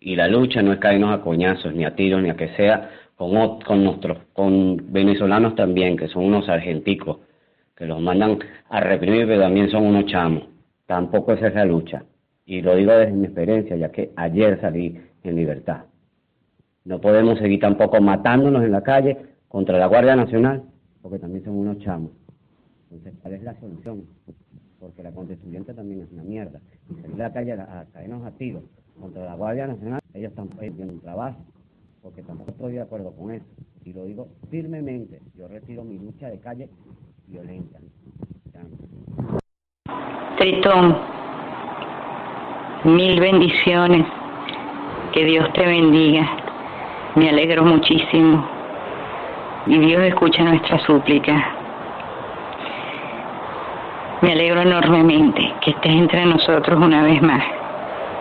Y 0.00 0.16
la 0.16 0.26
lucha 0.26 0.62
no 0.62 0.72
es 0.72 0.78
caernos 0.80 1.14
a 1.14 1.22
coñazos, 1.22 1.72
ni 1.74 1.84
a 1.84 1.94
tiros, 1.94 2.22
ni 2.22 2.30
a 2.30 2.34
que 2.34 2.48
sea 2.56 2.90
con, 3.30 3.60
con 3.60 3.84
nuestros, 3.84 4.18
con 4.32 4.92
venezolanos 4.92 5.54
también, 5.54 5.96
que 5.96 6.08
son 6.08 6.24
unos 6.24 6.48
argenticos, 6.48 7.18
que 7.76 7.86
los 7.86 8.00
mandan 8.00 8.38
a 8.68 8.80
reprimir, 8.80 9.26
pero 9.26 9.42
también 9.42 9.70
son 9.70 9.86
unos 9.86 10.06
chamos. 10.06 10.44
Tampoco 10.86 11.32
esa 11.32 11.48
es 11.48 11.54
la 11.54 11.64
lucha. 11.64 12.04
Y 12.44 12.60
lo 12.62 12.74
digo 12.74 12.92
desde 12.92 13.12
mi 13.12 13.26
experiencia, 13.26 13.76
ya 13.76 13.90
que 13.90 14.12
ayer 14.16 14.60
salí 14.60 15.00
en 15.22 15.36
libertad. 15.36 15.84
No 16.84 17.00
podemos 17.00 17.38
seguir 17.38 17.60
tampoco 17.60 18.00
matándonos 18.00 18.64
en 18.64 18.72
la 18.72 18.82
calle 18.82 19.16
contra 19.48 19.78
la 19.78 19.86
Guardia 19.86 20.16
Nacional, 20.16 20.64
porque 21.00 21.18
también 21.18 21.44
son 21.44 21.54
unos 21.54 21.78
chamos. 21.78 22.10
Entonces, 22.90 23.14
¿cuál 23.22 23.34
es 23.34 23.42
la 23.42 23.54
solución? 23.60 24.04
Porque 24.80 25.02
la 25.02 25.12
constituyente 25.12 25.72
también 25.74 26.02
es 26.02 26.12
una 26.12 26.24
mierda. 26.24 26.60
Y 26.90 27.00
salir 27.00 27.22
a 27.22 27.28
la 27.28 27.32
calle 27.32 27.52
a, 27.52 27.86
caernos 27.92 28.26
a 28.26 28.32
tiros 28.32 28.64
contra 29.00 29.24
la 29.24 29.34
Guardia 29.34 29.68
Nacional, 29.68 30.00
ellos 30.12 30.34
tampoco 30.34 30.60
tienen 30.60 30.90
un 30.90 31.00
trabajo, 31.00 31.38
porque 32.02 32.22
tampoco 32.22 32.50
estoy 32.50 32.72
de 32.72 32.80
acuerdo 32.80 33.12
con 33.12 33.30
eso. 33.30 33.46
Y 33.84 33.92
lo 33.92 34.04
digo 34.04 34.28
firmemente, 34.50 35.20
yo 35.36 35.48
retiro 35.48 35.84
mi 35.84 35.98
lucha 35.98 36.28
de 36.28 36.40
calle 36.40 36.68
violenta. 37.28 37.78
Tritón, 40.38 40.98
mil 42.84 43.20
bendiciones, 43.20 44.06
que 45.12 45.24
Dios 45.24 45.52
te 45.52 45.64
bendiga, 45.64 46.26
me 47.14 47.28
alegro 47.28 47.64
muchísimo 47.64 48.48
y 49.66 49.78
Dios 49.78 50.02
escucha 50.02 50.42
nuestra 50.42 50.78
súplica. 50.80 51.56
Me 54.22 54.32
alegro 54.32 54.62
enormemente 54.62 55.52
que 55.60 55.70
estés 55.70 55.92
entre 55.92 56.24
nosotros 56.26 56.78
una 56.80 57.02
vez 57.02 57.20
más. 57.22 57.42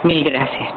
Mil 0.03 0.23
gracias. 0.23 0.73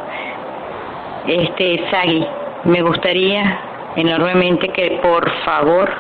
Este, 1.27 1.91
Sagi, 1.91 2.27
me 2.65 2.83
gustaría 2.83 3.59
enormemente 3.97 4.69
que 4.69 4.99
por 5.03 5.31
favor 5.45 5.91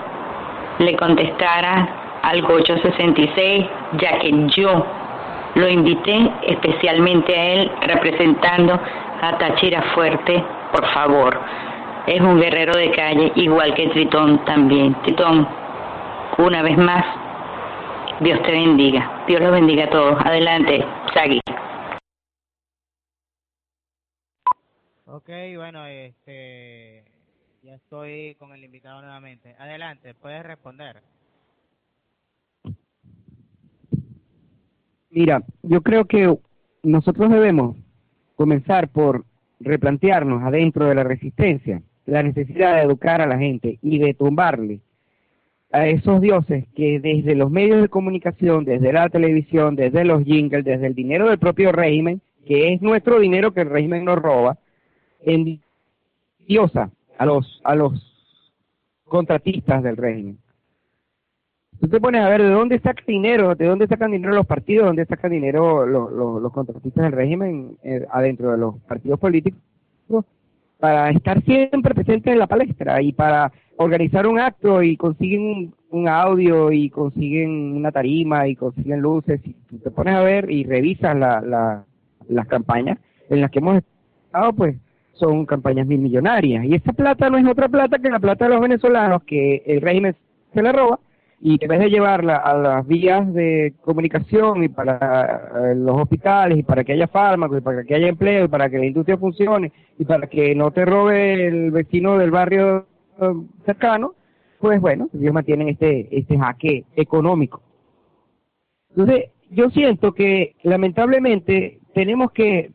le 0.79 0.97
contestara 0.97 2.21
al 2.23 2.43
Gocho 2.43 2.77
66, 2.79 3.67
ya 3.99 4.19
que 4.19 4.33
yo 4.49 4.85
lo 5.55 5.69
invité 5.69 6.31
especialmente 6.47 7.39
a 7.39 7.45
él 7.53 7.71
representando 7.83 8.81
a 9.23 9.39
Tachira 9.39 9.83
Fuerte, 9.95 10.43
por 10.73 10.87
favor. 10.93 11.39
Es 12.07 12.21
un 12.21 12.41
guerrero 12.41 12.77
de 12.77 12.91
calle, 12.91 13.33
igual 13.37 13.75
que 13.75 13.89
Tritón 13.89 14.45
también. 14.45 14.95
Tritón, 15.03 15.47
una 16.39 16.63
vez 16.63 16.77
más, 16.77 17.05
Dios 18.21 18.43
te 18.43 18.53
bendiga. 18.53 19.23
Dios 19.27 19.41
los 19.41 19.53
bendiga 19.53 19.85
a 19.85 19.91
todos. 19.91 20.19
Adelante, 20.25 20.85
Sagi. 21.15 21.41
Ok, 25.17 25.31
bueno, 25.55 25.87
este, 25.87 27.05
ya 27.63 27.77
estoy 27.77 28.35
con 28.35 28.53
el 28.53 28.65
invitado 28.65 29.01
nuevamente. 29.01 29.55
Adelante, 29.61 30.13
puedes 30.13 30.43
responder. 30.43 31.03
Mira, 35.11 35.45
yo 35.63 35.83
creo 35.83 36.07
que 36.07 36.37
nosotros 36.83 37.31
debemos 37.31 37.77
comenzar 38.35 38.89
por 38.89 39.25
replantearnos 39.61 40.43
adentro 40.43 40.87
de 40.87 40.97
la 40.97 41.05
resistencia 41.05 41.81
la 42.07 42.25
necesidad 42.25 42.75
de 42.75 42.83
educar 42.83 43.21
a 43.21 43.29
la 43.29 43.39
gente 43.39 43.79
y 43.83 44.01
de 44.01 44.15
tumbarle 44.15 44.81
a 45.71 45.87
esos 45.87 46.21
dioses 46.23 46.67
que 46.75 46.99
desde 46.99 47.37
los 47.37 47.53
medios 47.53 47.81
de 47.81 47.89
comunicación, 47.89 48.65
desde 48.65 48.93
la 48.93 49.09
televisión, 49.09 49.77
desde 49.77 50.05
los 50.05 50.25
jingles, 50.25 50.65
desde 50.65 50.89
el 50.89 50.95
dinero 50.97 51.29
del 51.29 51.39
propio 51.39 51.71
régimen, 51.71 52.21
que 52.45 52.73
es 52.73 52.83
nuestro 52.83 53.21
dinero 53.21 53.55
que 53.55 53.61
el 53.61 53.71
régimen 53.71 54.05
nos 54.05 54.19
roba, 54.19 54.59
en 55.25 55.61
diosa 56.47 56.91
a 57.19 57.27
los 57.27 57.61
a 57.65 57.75
los 57.75 57.93
contratistas 59.05 59.83
del 59.83 59.97
régimen. 59.97 60.39
Tú 61.81 61.89
te 61.89 62.01
pones 62.01 62.23
a 62.23 62.29
ver 62.29 62.43
de 62.43 62.51
dónde 62.51 62.79
saca 62.79 63.03
dinero, 63.07 63.55
de 63.55 63.67
dónde 63.67 63.87
sacan 63.87 64.13
dinero 64.13 64.33
los 64.35 64.47
partidos, 64.47 64.85
de 64.85 64.87
dónde 64.89 65.07
sacan 65.07 65.33
dinero 65.33 65.85
los, 65.87 66.13
los, 66.13 66.53
contratistas 66.53 67.05
del 67.05 67.13
régimen 67.13 67.77
eh, 67.83 68.07
adentro 68.11 68.53
de 68.53 68.59
los 68.59 68.79
partidos 68.83 69.19
políticos 69.19 69.61
para 70.79 71.11
estar 71.11 71.43
siempre 71.45 71.95
presentes 71.95 72.33
en 72.33 72.39
la 72.39 72.47
palestra 72.47 73.01
y 73.03 73.13
para 73.13 73.53
organizar 73.77 74.27
un 74.27 74.39
acto 74.39 74.83
y 74.83 74.97
consiguen 74.97 75.73
un, 75.91 76.09
audio 76.09 76.73
y 76.73 76.91
consiguen 76.91 77.77
una 77.77 77.91
tarima 77.91 78.49
y 78.49 78.57
consiguen 78.57 79.01
luces 79.01 79.41
y 79.45 79.53
tú 79.69 79.79
te 79.79 79.91
pones 79.91 80.15
a 80.15 80.21
ver 80.21 80.51
y 80.51 80.65
revisas 80.65 81.17
la, 81.17 81.41
la, 81.41 81.85
las 82.29 82.47
campañas 82.47 82.99
en 83.31 83.41
las 83.41 83.51
que 83.51 83.61
hemos 83.61 83.83
estado, 84.27 84.53
pues 84.53 84.77
son 85.15 85.47
campañas 85.47 85.87
mil 85.87 86.01
millonarias. 86.01 86.65
Y 86.65 86.75
esa 86.75 86.93
plata 86.93 87.31
no 87.31 87.39
es 87.39 87.47
otra 87.47 87.69
plata 87.69 87.99
que 87.99 88.11
la 88.11 88.21
plata 88.21 88.47
de 88.47 88.55
los 88.55 88.61
venezolanos 88.61 89.23
que 89.25 89.63
el 89.67 89.81
régimen 89.81 90.17
se 90.53 90.63
la 90.63 90.73
roba 90.73 90.99
y 91.41 91.59
en 91.61 91.69
vez 91.69 91.81
de 91.81 91.91
llevarla 91.91 92.37
a 92.37 92.57
las 92.57 92.87
vías 92.87 93.33
de 93.35 93.75
comunicación 93.83 94.65
y 94.65 94.69
para 94.69 95.51
eh, 95.57 95.75
los 95.75 96.01
hospitales 96.01 96.59
y 96.59 96.63
para 96.63 96.85
que 96.85 96.93
haya 96.93 97.09
fármacos 97.09 97.59
y 97.59 97.61
para 97.61 97.85
que 97.85 97.95
haya 97.95 98.09
empleo 98.09 98.47
y 98.47 98.49
para 98.49 98.71
que 98.71 98.79
la 98.79 98.87
industria 98.87 99.19
funcione 99.19 99.73
y 99.99 100.05
para 100.05 100.27
que 100.27 100.55
no 100.55 100.71
te 100.71 100.85
robe 100.85 101.47
el 101.47 101.71
vecino 101.71 102.17
del 102.17 102.31
barrio 102.31 102.87
eh, 103.21 103.33
cercano, 103.67 104.15
pues 104.59 104.81
bueno, 104.81 105.11
ellos 105.13 105.35
mantienen 105.35 105.69
este, 105.69 106.09
este 106.17 106.39
jaque 106.39 106.85
económico. 106.97 107.61
Entonces, 108.91 109.31
yo 109.51 109.69
siento 109.71 110.13
que 110.13 110.55
lamentablemente 110.63 111.81
tenemos 111.93 112.33
que 112.33 112.71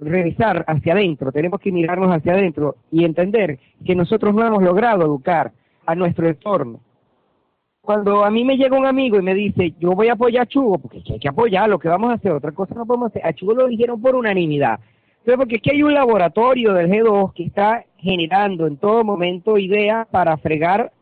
revisar 0.00 0.64
hacia 0.66 0.92
adentro, 0.92 1.32
tenemos 1.32 1.60
que 1.60 1.72
mirarnos 1.72 2.14
hacia 2.14 2.32
adentro 2.32 2.76
y 2.90 3.04
entender 3.04 3.58
que 3.84 3.94
nosotros 3.94 4.34
no 4.34 4.46
hemos 4.46 4.62
logrado 4.62 5.04
educar 5.04 5.52
a 5.86 5.94
nuestro 5.94 6.28
entorno. 6.28 6.80
Cuando 7.80 8.24
a 8.24 8.30
mí 8.30 8.44
me 8.44 8.56
llega 8.56 8.76
un 8.76 8.86
amigo 8.86 9.18
y 9.18 9.22
me 9.22 9.34
dice, 9.34 9.72
yo 9.78 9.92
voy 9.92 10.08
a 10.08 10.12
apoyar 10.12 10.42
a 10.42 10.46
Chugo, 10.46 10.78
porque 10.78 11.02
hay 11.10 11.18
que 11.18 11.28
apoyarlo, 11.28 11.78
que 11.78 11.88
vamos 11.88 12.10
a 12.10 12.14
hacer? 12.14 12.32
Otra 12.32 12.52
cosa 12.52 12.74
no 12.74 12.84
podemos 12.84 13.08
hacer. 13.08 13.24
A 13.24 13.32
Chugo 13.32 13.54
lo 13.54 13.66
dijeron 13.66 14.00
por 14.00 14.14
unanimidad. 14.14 14.78
Entonces, 15.20 15.36
porque 15.36 15.58
que 15.58 15.72
hay 15.72 15.82
un 15.82 15.94
laboratorio 15.94 16.74
del 16.74 16.90
G2 16.90 17.32
que 17.32 17.44
está 17.44 17.84
generando 17.96 18.66
en 18.66 18.76
todo 18.76 19.04
momento 19.04 19.58
ideas 19.58 20.06
para 20.08 20.36
fregar 20.36 20.92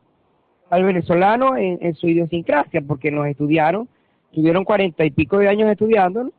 al 0.71 0.85
venezolano 0.85 1.57
en, 1.57 1.95
su 1.95 2.09
idiosincrasia, 2.09 2.83
porque 2.83 3.11
nos 3.11 3.27
estudiaron, 3.27 3.89
tuvieron 4.33 4.65
cuarenta 4.65 5.05
y 5.05 5.11
pico 5.11 5.39
de 5.39 5.49
años 5.49 5.71
estudiando, 5.71 6.31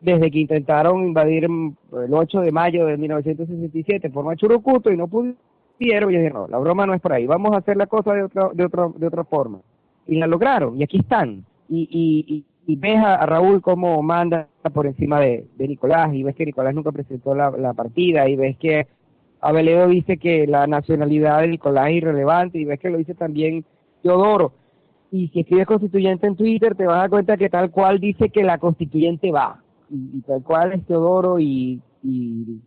desde 0.00 0.30
que 0.30 0.40
intentaron 0.40 1.06
invadir 1.06 1.44
el 1.44 2.14
8 2.14 2.40
de 2.40 2.52
mayo 2.52 2.86
de 2.86 2.96
1967 2.96 4.10
por 4.10 4.24
Machurucuto 4.24 4.90
y 4.90 4.96
no 4.96 5.08
pudieron, 5.08 6.12
y 6.12 6.16
dije, 6.16 6.30
no, 6.30 6.46
la 6.48 6.58
broma 6.58 6.86
no 6.86 6.94
es 6.94 7.00
por 7.00 7.12
ahí, 7.12 7.26
vamos 7.26 7.52
a 7.52 7.58
hacer 7.58 7.76
la 7.76 7.86
cosa 7.86 8.12
de 8.12 8.24
otra, 8.24 8.50
de 8.52 8.64
otra, 8.64 8.88
de 8.94 9.06
otra 9.06 9.24
forma. 9.24 9.60
Y 10.06 10.16
la 10.16 10.26
lograron, 10.26 10.78
y 10.78 10.84
aquí 10.84 10.98
están. 10.98 11.44
Y, 11.68 11.88
y, 11.90 12.44
y, 12.66 12.76
ves 12.76 12.98
a, 12.98 13.24
Raúl 13.26 13.60
cómo 13.60 14.02
manda 14.02 14.48
por 14.72 14.86
encima 14.86 15.20
de, 15.20 15.46
Nicolás, 15.58 16.14
y 16.14 16.22
ves 16.22 16.36
que 16.36 16.46
Nicolás 16.46 16.74
nunca 16.74 16.92
presentó 16.92 17.34
la, 17.34 17.50
la 17.50 17.72
partida, 17.74 18.28
y 18.28 18.36
ves 18.36 18.56
que 18.58 18.86
Abeledo 19.40 19.88
dice 19.88 20.18
que 20.18 20.46
la 20.46 20.66
nacionalidad 20.66 21.40
de 21.40 21.48
Nicolás 21.48 21.88
es 21.88 21.96
irrelevante, 21.96 22.58
y 22.58 22.64
ves 22.64 22.78
que 22.78 22.90
lo 22.90 22.98
dice 22.98 23.14
también 23.14 23.64
Teodoro. 24.02 24.52
Y 25.10 25.28
si 25.28 25.40
escribes 25.40 25.66
constituyente 25.66 26.26
en 26.26 26.36
Twitter, 26.36 26.74
te 26.74 26.86
vas 26.86 26.96
a 26.96 27.00
dar 27.00 27.10
cuenta 27.10 27.36
que 27.36 27.48
tal 27.48 27.70
cual 27.70 27.98
dice 27.98 28.28
que 28.28 28.42
la 28.42 28.58
constituyente 28.58 29.30
va 29.30 29.62
y, 29.90 30.20
tal 30.22 30.42
cual 30.42 30.72
es 30.72 30.84
Teodoro 30.86 31.38
y, 31.38 31.80
y 32.02 32.60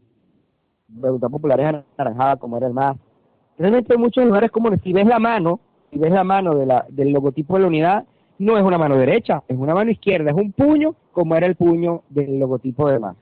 Voluntad 0.88 1.30
Popular 1.30 1.60
es 1.60 1.84
anaranjada 1.98 2.38
como 2.38 2.58
era 2.58 2.68
el 2.68 2.74
más. 2.74 2.98
Realmente 3.58 3.94
hay 3.94 4.00
muchos 4.00 4.26
lugares 4.26 4.52
como 4.52 4.76
si 4.78 4.94
ves 4.94 5.06
la 5.06 5.20
mano, 5.20 5.60
si 5.92 6.00
ves 6.00 6.12
la 6.12 6.24
mano 6.24 6.56
de 6.56 6.66
la, 6.66 6.86
del 6.90 7.12
logotipo 7.12 7.56
de 7.56 7.62
la 7.62 7.68
unidad, 7.68 8.06
no 8.38 8.58
es 8.58 8.64
una 8.64 8.78
mano 8.78 8.96
derecha, 8.96 9.44
es 9.48 9.58
una 9.58 9.74
mano 9.74 9.92
izquierda, 9.92 10.32
es 10.32 10.38
un 10.38 10.54
puño 10.54 10.96
como 11.12 11.36
era 11.36 11.46
el 11.46 11.56
puño 11.56 12.04
del 12.10 12.40
logotipo 12.40 12.88
de 12.90 13.00
más. 13.00 13.18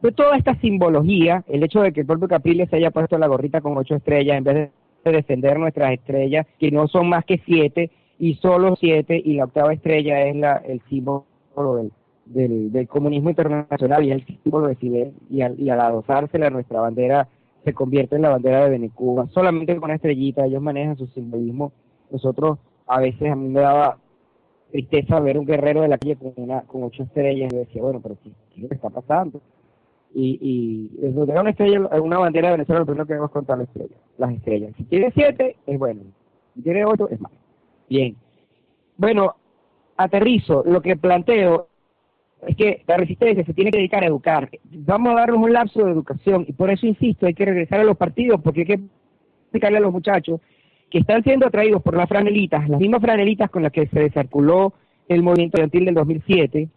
De 0.00 0.12
toda 0.12 0.36
esta 0.36 0.54
simbología, 0.60 1.44
el 1.48 1.62
hecho 1.62 1.80
de 1.80 1.92
que 1.92 2.00
el 2.00 2.06
propio 2.06 2.28
Capriles 2.28 2.68
se 2.70 2.76
haya 2.76 2.90
puesto 2.90 3.18
la 3.18 3.26
gorrita 3.26 3.60
con 3.60 3.76
ocho 3.76 3.96
estrellas 3.96 4.38
en 4.38 4.44
vez 4.44 4.70
de 5.04 5.12
defender 5.12 5.58
nuestras 5.58 5.92
estrellas, 5.92 6.46
que 6.58 6.70
no 6.70 6.88
son 6.88 7.08
más 7.08 7.24
que 7.24 7.40
siete, 7.44 7.90
y 8.18 8.34
solo 8.36 8.76
siete, 8.76 9.20
y 9.24 9.34
la 9.34 9.44
octava 9.44 9.72
estrella 9.72 10.26
es 10.26 10.36
la, 10.36 10.56
el 10.58 10.80
símbolo 10.88 11.24
del, 11.56 11.92
del, 12.32 12.72
del 12.72 12.88
comunismo 12.88 13.30
internacional 13.30 14.04
y 14.04 14.10
es 14.10 14.16
el 14.16 14.38
símbolo 14.42 14.68
de 14.68 14.76
Fidel 14.76 15.12
y 15.30 15.42
al, 15.42 15.58
y 15.58 15.70
al 15.70 15.80
adosársela 15.80 16.46
a 16.46 16.50
nuestra 16.50 16.80
bandera 16.80 17.28
se 17.64 17.72
convierte 17.74 18.16
en 18.16 18.22
la 18.22 18.30
bandera 18.30 18.64
de 18.64 18.70
Venecuba, 18.70 19.28
solamente 19.28 19.74
con 19.76 19.84
una 19.84 19.94
estrellita, 19.94 20.46
ellos 20.46 20.62
manejan 20.62 20.96
su 20.96 21.06
simbolismo, 21.08 21.72
nosotros 22.10 22.58
a 22.86 23.00
veces 23.00 23.30
a 23.30 23.36
mí 23.36 23.48
me 23.48 23.60
daba 23.60 23.98
tristeza 24.70 25.20
ver 25.20 25.38
un 25.38 25.46
guerrero 25.46 25.82
de 25.82 25.88
la 25.88 25.98
calle 25.98 26.16
con 26.16 26.32
una 26.36 26.62
con 26.62 26.82
ocho 26.82 27.04
estrellas 27.04 27.52
y 27.52 27.56
decía, 27.56 27.82
bueno, 27.82 28.00
pero 28.02 28.16
¿qué, 28.22 28.30
qué 28.54 28.66
es 28.66 28.72
está 28.72 28.90
pasando? 28.90 29.40
Y, 30.14 30.38
y 30.40 31.06
eso 31.06 31.22
una 31.22 31.50
estrella, 31.50 31.80
una 32.02 32.18
bandera 32.18 32.48
de 32.48 32.54
Venezuela, 32.54 32.80
lo 32.80 32.86
primero 32.86 33.06
que 33.06 33.14
debemos 33.14 33.30
contar 33.30 33.58
la 33.58 33.64
estrella, 33.64 33.96
las 34.18 34.32
estrellas. 34.32 34.72
Si 34.76 34.84
tiene 34.84 35.10
siete, 35.14 35.56
es 35.66 35.78
bueno. 35.78 36.02
Si 36.54 36.62
tiene 36.62 36.84
ocho, 36.84 37.08
es 37.08 37.20
malo. 37.20 37.34
Bien. 37.88 38.16
Bueno, 38.98 39.36
aterrizo. 39.96 40.64
Lo 40.66 40.82
que 40.82 40.96
planteo 40.96 41.68
es 42.46 42.56
que 42.56 42.82
la 42.86 42.96
resistencia 42.96 43.44
se 43.44 43.54
tiene 43.54 43.70
que 43.70 43.78
dedicar 43.78 44.02
a 44.02 44.08
educar. 44.08 44.50
Vamos 44.64 45.12
a 45.12 45.20
darnos 45.20 45.42
un 45.42 45.52
lapso 45.52 45.84
de 45.84 45.92
educación 45.92 46.44
y 46.48 46.52
por 46.52 46.70
eso 46.70 46.86
insisto, 46.86 47.26
hay 47.26 47.34
que 47.34 47.44
regresar 47.44 47.80
a 47.80 47.84
los 47.84 47.96
partidos 47.96 48.40
porque 48.42 48.60
hay 48.60 48.66
que 48.66 48.80
explicarle 49.42 49.78
a 49.78 49.82
los 49.82 49.92
muchachos 49.92 50.40
que 50.90 50.98
están 50.98 51.22
siendo 51.22 51.46
atraídos 51.46 51.82
por 51.82 51.96
las 51.96 52.08
franelitas, 52.08 52.68
las 52.68 52.80
mismas 52.80 53.00
franelitas 53.00 53.48
con 53.50 53.62
las 53.62 53.72
que 53.72 53.86
se 53.86 54.00
desarculó 54.00 54.74
el 55.08 55.22
movimiento 55.22 55.56
estudiantil 55.56 55.86
del 55.86 55.94
2007. 55.94 56.68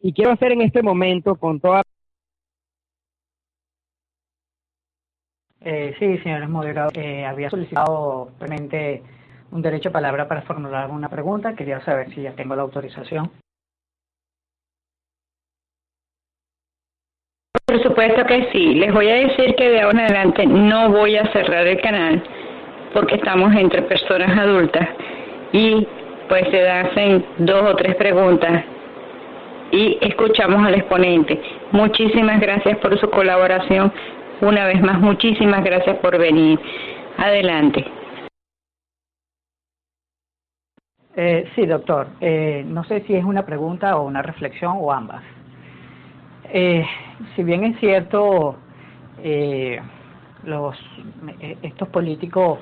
Y 0.00 0.12
quiero 0.12 0.32
hacer 0.32 0.52
en 0.52 0.62
este 0.62 0.82
momento 0.82 1.36
con 1.36 1.60
toda... 1.60 1.82
Eh, 5.60 5.94
sí, 5.98 6.18
señores 6.18 6.48
moderadores, 6.48 7.04
eh, 7.04 7.24
había 7.24 7.50
solicitado 7.50 8.30
realmente 8.40 9.02
un 9.52 9.62
derecho 9.62 9.90
a 9.90 9.92
palabra 9.92 10.26
para 10.26 10.42
formular 10.42 10.90
una 10.90 11.08
pregunta. 11.08 11.54
Quería 11.54 11.84
saber 11.84 12.12
si 12.14 12.22
ya 12.22 12.32
tengo 12.32 12.56
la 12.56 12.62
autorización. 12.62 13.30
Por 17.72 17.82
supuesto 17.82 18.26
que 18.26 18.50
sí. 18.52 18.74
Les 18.74 18.92
voy 18.92 19.08
a 19.08 19.14
decir 19.14 19.54
que 19.54 19.70
de 19.70 19.80
ahora 19.80 20.00
en 20.00 20.04
adelante 20.04 20.44
no 20.44 20.90
voy 20.90 21.16
a 21.16 21.24
cerrar 21.32 21.66
el 21.66 21.80
canal 21.80 22.22
porque 22.92 23.14
estamos 23.14 23.54
entre 23.54 23.80
personas 23.80 24.38
adultas 24.38 24.86
y 25.52 25.86
pues 26.28 26.48
se 26.50 26.68
hacen 26.68 27.24
dos 27.38 27.62
o 27.62 27.74
tres 27.76 27.94
preguntas 27.94 28.62
y 29.70 29.96
escuchamos 30.02 30.66
al 30.66 30.74
exponente. 30.74 31.40
Muchísimas 31.70 32.38
gracias 32.40 32.76
por 32.76 32.98
su 32.98 33.08
colaboración. 33.08 33.90
Una 34.42 34.66
vez 34.66 34.82
más, 34.82 35.00
muchísimas 35.00 35.64
gracias 35.64 35.96
por 36.00 36.18
venir. 36.18 36.60
Adelante. 37.16 37.86
Eh, 41.16 41.48
sí, 41.54 41.64
doctor. 41.64 42.08
Eh, 42.20 42.64
no 42.66 42.84
sé 42.84 43.00
si 43.06 43.14
es 43.14 43.24
una 43.24 43.46
pregunta 43.46 43.96
o 43.96 44.06
una 44.06 44.20
reflexión 44.20 44.74
o 44.76 44.92
ambas. 44.92 45.22
Eh, 46.52 46.86
si 47.34 47.42
bien 47.42 47.64
es 47.64 47.78
cierto, 47.80 48.56
eh, 49.22 49.80
los 50.44 50.76
eh, 51.40 51.56
estos 51.62 51.88
políticos 51.88 52.58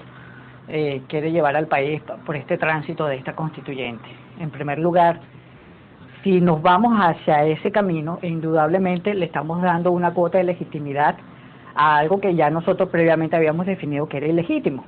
eh, 0.68 1.03
quieren 1.09 1.32
llevar 1.32 1.57
al 1.57 1.66
país 1.66 2.01
por 2.24 2.36
este 2.36 2.57
tránsito 2.59 3.07
de 3.07 3.16
esta 3.16 3.34
constituyente. 3.34 4.09
En 4.38 4.51
primer 4.51 4.78
lugar, 4.78 5.20
si 6.22 6.41
nos 6.41 6.62
vamos 6.62 6.97
hacia 6.99 7.45
ese 7.47 7.72
camino, 7.72 8.18
indudablemente 8.22 9.14
le 9.14 9.26
estamos 9.26 9.62
dando 9.62 9.91
una 9.91 10.12
cuota 10.12 10.38
de 10.38 10.45
legitimidad 10.45 11.16
a 11.74 11.97
algo 11.97 12.20
que 12.20 12.34
ya 12.34 12.51
nosotros 12.51 12.88
previamente 12.91 13.36
habíamos 13.36 13.66
definido 13.66 14.09
que 14.09 14.18
era 14.18 14.26
ilegítimo. 14.26 14.84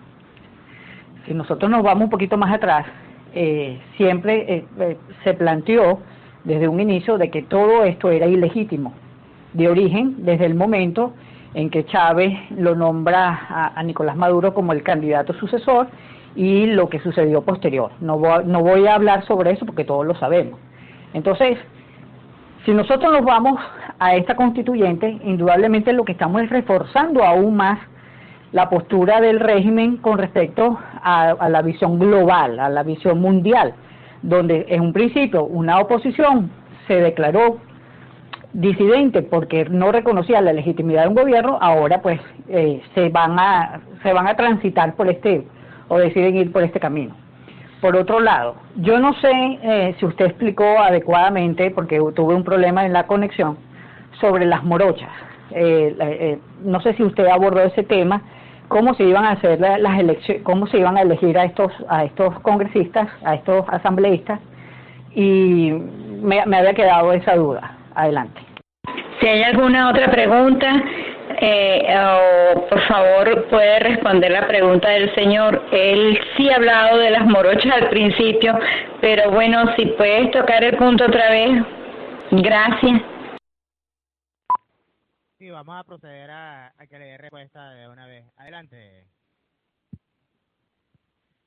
Si 1.26 1.34
nosotros 1.34 1.70
nos 1.70 1.82
vamos 1.82 2.04
un 2.04 2.10
poquito 2.10 2.36
más 2.36 2.52
atrás, 2.52 2.86
eh, 3.34 3.80
siempre 3.96 4.54
eh, 4.54 4.64
eh, 4.78 4.96
se 5.24 5.34
planteó 5.34 6.00
desde 6.44 6.68
un 6.68 6.80
inicio 6.80 7.18
de 7.18 7.30
que 7.30 7.42
todo 7.42 7.84
esto 7.84 8.10
era 8.10 8.26
ilegítimo, 8.26 8.92
de 9.52 9.68
origen 9.68 10.24
desde 10.24 10.46
el 10.46 10.54
momento 10.54 11.12
en 11.54 11.70
que 11.70 11.84
Chávez 11.84 12.32
lo 12.56 12.74
nombra 12.74 13.72
a, 13.74 13.82
Nicolás 13.82 14.16
Maduro 14.16 14.54
como 14.54 14.72
el 14.72 14.82
candidato 14.82 15.34
sucesor 15.34 15.88
y 16.34 16.66
lo 16.66 16.88
que 16.88 16.98
sucedió 17.00 17.42
posterior. 17.42 17.90
No 18.00 18.18
voy, 18.18 18.44
no 18.46 18.62
voy 18.62 18.86
a 18.86 18.94
hablar 18.94 19.24
sobre 19.26 19.50
eso 19.50 19.66
porque 19.66 19.84
todos 19.84 20.06
lo 20.06 20.14
sabemos. 20.14 20.58
Entonces, 21.12 21.58
si 22.64 22.72
nosotros 22.72 23.12
nos 23.12 23.24
vamos 23.24 23.60
a 23.98 24.14
esta 24.14 24.34
constituyente, 24.34 25.18
indudablemente 25.24 25.92
lo 25.92 26.04
que 26.04 26.12
estamos 26.12 26.42
es 26.42 26.50
reforzando 26.50 27.22
aún 27.22 27.56
más 27.56 27.78
la 28.52 28.68
postura 28.68 29.20
del 29.20 29.40
régimen 29.40 29.96
con 29.96 30.18
respecto 30.18 30.78
a, 31.02 31.48
la 31.48 31.62
visión 31.62 31.98
global, 31.98 32.60
a 32.60 32.68
la 32.68 32.82
visión 32.82 33.20
mundial, 33.20 33.74
donde 34.22 34.66
en 34.68 34.80
un 34.80 34.92
principio 34.92 35.44
una 35.44 35.78
oposición 35.80 36.50
se 36.86 36.94
declaró 36.94 37.58
disidente 38.52 39.22
porque 39.22 39.64
no 39.64 39.92
reconocía 39.92 40.40
la 40.40 40.52
legitimidad 40.52 41.02
de 41.02 41.08
un 41.08 41.14
gobierno, 41.14 41.58
ahora 41.60 42.02
pues 42.02 42.20
eh, 42.48 42.82
se 42.94 43.08
van 43.08 43.38
a 43.38 43.80
se 44.02 44.12
van 44.12 44.28
a 44.28 44.34
transitar 44.34 44.94
por 44.94 45.08
este 45.08 45.46
o 45.88 45.98
deciden 45.98 46.36
ir 46.36 46.52
por 46.52 46.62
este 46.62 46.80
camino. 46.80 47.14
Por 47.82 47.96
otro 47.96 48.20
lado, 48.20 48.54
yo 48.76 49.00
no 49.00 49.12
sé 49.14 49.30
eh, 49.32 49.96
si 49.98 50.06
usted 50.06 50.26
explicó 50.26 50.64
adecuadamente, 50.78 51.72
porque 51.72 51.98
tuve 52.14 52.34
un 52.34 52.44
problema 52.44 52.86
en 52.86 52.92
la 52.92 53.08
conexión, 53.08 53.58
sobre 54.20 54.46
las 54.46 54.62
morochas. 54.62 55.10
Eh, 55.50 55.94
eh, 55.98 56.38
no 56.62 56.80
sé 56.80 56.94
si 56.94 57.02
usted 57.02 57.26
abordó 57.26 57.60
ese 57.60 57.82
tema, 57.82 58.22
cómo 58.72 58.94
se 58.94 59.04
iban 59.04 59.26
a 59.26 59.32
hacer 59.32 59.60
las 59.60 60.00
elecciones, 60.00 60.42
cómo 60.44 60.66
se 60.66 60.78
iban 60.78 60.96
a 60.96 61.02
elegir 61.02 61.38
a 61.38 61.44
estos 61.44 61.70
a 61.88 62.04
estos 62.04 62.40
congresistas, 62.40 63.06
a 63.22 63.34
estos 63.34 63.66
asambleístas, 63.68 64.40
y 65.14 65.72
me, 66.22 66.40
había 66.40 66.72
quedado 66.72 67.12
esa 67.12 67.36
duda. 67.36 67.76
Adelante. 67.94 68.40
Si 69.20 69.28
hay 69.28 69.42
alguna 69.42 69.90
otra 69.90 70.10
pregunta, 70.10 70.82
eh, 71.38 71.94
oh, 71.98 72.66
por 72.70 72.80
favor 72.88 73.44
puede 73.50 73.78
responder 73.80 74.30
la 74.30 74.46
pregunta 74.46 74.88
del 74.88 75.14
señor. 75.14 75.62
Él 75.70 76.18
sí 76.36 76.48
ha 76.48 76.56
hablado 76.56 76.96
de 76.96 77.10
las 77.10 77.26
morochas 77.26 77.74
al 77.74 77.90
principio, 77.90 78.58
pero 79.02 79.30
bueno, 79.32 79.64
si 79.76 79.84
puedes 79.98 80.30
tocar 80.30 80.64
el 80.64 80.76
punto 80.78 81.04
otra 81.04 81.30
vez, 81.30 81.62
gracias. 82.30 83.11
Sí, 85.42 85.50
vamos 85.50 85.74
a 85.76 85.82
proceder 85.82 86.30
a, 86.30 86.72
que 86.88 87.00
le 87.00 87.04
dé 87.04 87.18
respuesta 87.18 87.70
de 87.70 87.88
una 87.88 88.06
vez. 88.06 88.24
Adelante. 88.36 89.08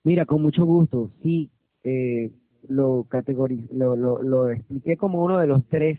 Mira, 0.03 0.25
con 0.25 0.41
mucho 0.41 0.65
gusto. 0.65 1.11
Sí, 1.23 1.49
eh, 1.85 2.29
lo, 2.67 3.07
lo, 3.07 3.95
lo, 3.95 4.21
lo 4.21 4.49
expliqué 4.49 4.97
como 4.97 5.23
uno 5.23 5.37
de 5.37 5.47
los 5.47 5.65
tres 5.69 5.97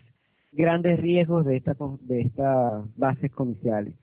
grandes 0.51 0.99
riesgos 0.99 1.43
de 1.43 1.57
esta 1.57 1.75
de 2.01 2.21
estas 2.21 2.83
bases 2.97 3.31
comerciales, 3.31 3.95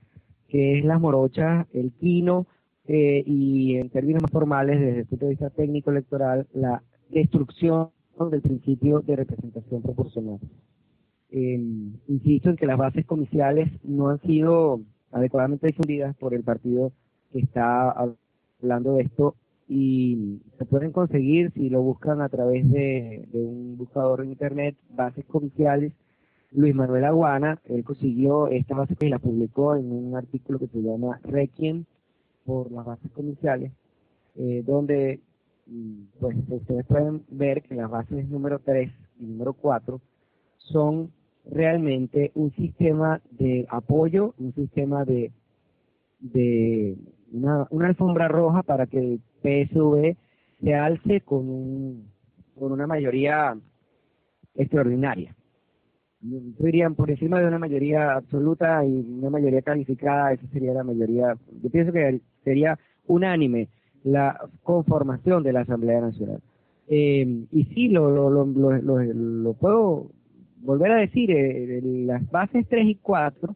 que 0.49 0.77
es 0.79 0.83
las 0.83 0.99
morochas, 0.99 1.65
el 1.71 1.93
quino 1.93 2.47
eh, 2.89 3.23
y 3.25 3.77
en 3.77 3.89
términos 3.91 4.23
más 4.23 4.31
formales 4.31 4.77
desde 4.77 4.99
el 4.99 5.05
punto 5.05 5.23
de 5.23 5.31
vista 5.31 5.49
técnico 5.51 5.91
electoral 5.91 6.47
la 6.53 6.83
destrucción 7.07 7.91
del 8.29 8.41
principio 8.41 8.99
de 8.99 9.15
representación 9.15 9.81
proporcional. 9.81 10.39
Eh, 11.31 11.59
insisto 12.07 12.49
en 12.49 12.55
que 12.55 12.65
las 12.65 12.77
bases 12.77 13.05
comerciales 13.05 13.71
no 13.83 14.09
han 14.09 14.21
sido 14.21 14.81
adecuadamente 15.11 15.67
difundidas 15.67 16.15
por 16.17 16.33
el 16.33 16.43
partido 16.43 16.91
que 17.31 17.39
está 17.39 17.91
hablando 18.61 18.93
de 18.93 19.03
esto 19.03 19.35
y 19.67 20.41
se 20.57 20.65
pueden 20.65 20.91
conseguir 20.91 21.51
si 21.53 21.69
lo 21.69 21.81
buscan 21.81 22.21
a 22.21 22.29
través 22.29 22.69
de, 22.69 23.27
de 23.31 23.39
un 23.43 23.77
buscador 23.77 24.21
en 24.21 24.31
internet, 24.31 24.75
bases 24.89 25.25
comerciales. 25.25 25.93
Luis 26.51 26.75
Manuel 26.75 27.03
Aguana, 27.03 27.59
él 27.65 27.83
consiguió 27.83 28.47
esta 28.47 28.75
base 28.75 28.95
y 29.01 29.09
la 29.09 29.19
publicó 29.19 29.75
en 29.75 29.91
un 29.91 30.15
artículo 30.15 30.59
que 30.59 30.67
se 30.67 30.81
llama 30.81 31.19
Requiem 31.23 31.85
por 32.45 32.71
las 32.71 32.85
bases 32.85 33.11
comerciales, 33.11 33.73
eh, 34.35 34.63
donde 34.65 35.19
mm, 35.65 36.03
pues 36.19 36.37
ustedes 36.47 36.85
pueden 36.85 37.23
ver 37.29 37.63
que 37.63 37.75
las 37.75 37.89
bases 37.89 38.29
número 38.29 38.59
3 38.59 38.91
y 39.19 39.25
número 39.25 39.53
4 39.53 39.99
son 40.57 41.11
realmente 41.45 42.31
un 42.35 42.51
sistema 42.53 43.21
de 43.31 43.65
apoyo, 43.69 44.33
un 44.39 44.53
sistema 44.53 45.05
de, 45.05 45.31
de 46.19 46.97
una, 47.31 47.67
una 47.69 47.87
alfombra 47.87 48.27
roja 48.27 48.63
para 48.63 48.87
que 48.87 48.99
el 48.99 49.21
PSV 49.41 50.17
se 50.61 50.73
alce 50.73 51.21
con, 51.21 51.49
un, 51.49 52.11
con 52.57 52.71
una 52.71 52.87
mayoría 52.87 53.57
extraordinaria 54.55 55.35
dirían 56.25 56.95
por 56.95 57.09
encima 57.09 57.39
de 57.39 57.47
una 57.47 57.59
mayoría 57.59 58.13
absoluta 58.15 58.83
y 58.85 58.91
una 58.91 59.29
mayoría 59.29 59.61
calificada, 59.61 60.33
esa 60.33 60.47
sería 60.47 60.73
la 60.73 60.83
mayoría, 60.83 61.35
yo 61.61 61.69
pienso 61.69 61.91
que 61.91 62.21
sería 62.43 62.79
unánime 63.07 63.69
la 64.03 64.39
conformación 64.63 65.43
de 65.43 65.53
la 65.53 65.61
Asamblea 65.61 66.01
Nacional. 66.01 66.39
Eh, 66.87 67.45
y 67.51 67.63
sí, 67.65 67.87
lo, 67.89 68.09
lo, 68.11 68.45
lo, 68.45 69.03
lo 69.03 69.53
puedo 69.53 70.11
volver 70.57 70.91
a 70.91 70.97
decir, 70.97 71.31
eh, 71.31 71.81
las 71.83 72.29
bases 72.31 72.65
3 72.67 72.87
y 72.87 72.95
4 72.95 73.55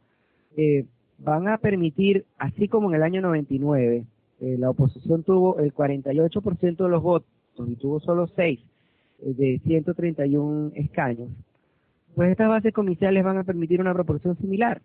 eh, 0.57 0.85
van 1.19 1.47
a 1.47 1.57
permitir, 1.57 2.25
así 2.37 2.67
como 2.67 2.89
en 2.89 2.95
el 2.95 3.03
año 3.03 3.21
99, 3.21 4.05
eh, 4.41 4.55
la 4.57 4.69
oposición 4.69 5.23
tuvo 5.23 5.59
el 5.59 5.73
48% 5.73 6.77
de 6.77 6.89
los 6.89 7.03
votos 7.03 7.29
y 7.67 7.75
tuvo 7.75 7.99
solo 7.99 8.27
6 8.27 8.59
eh, 9.21 9.33
de 9.33 9.61
131 9.65 10.71
escaños, 10.75 11.29
pues 12.15 12.31
estas 12.31 12.49
bases 12.49 12.73
comerciales 12.73 13.23
van 13.23 13.37
a 13.37 13.43
permitir 13.43 13.81
una 13.81 13.93
proporción 13.93 14.37
similar, 14.37 14.81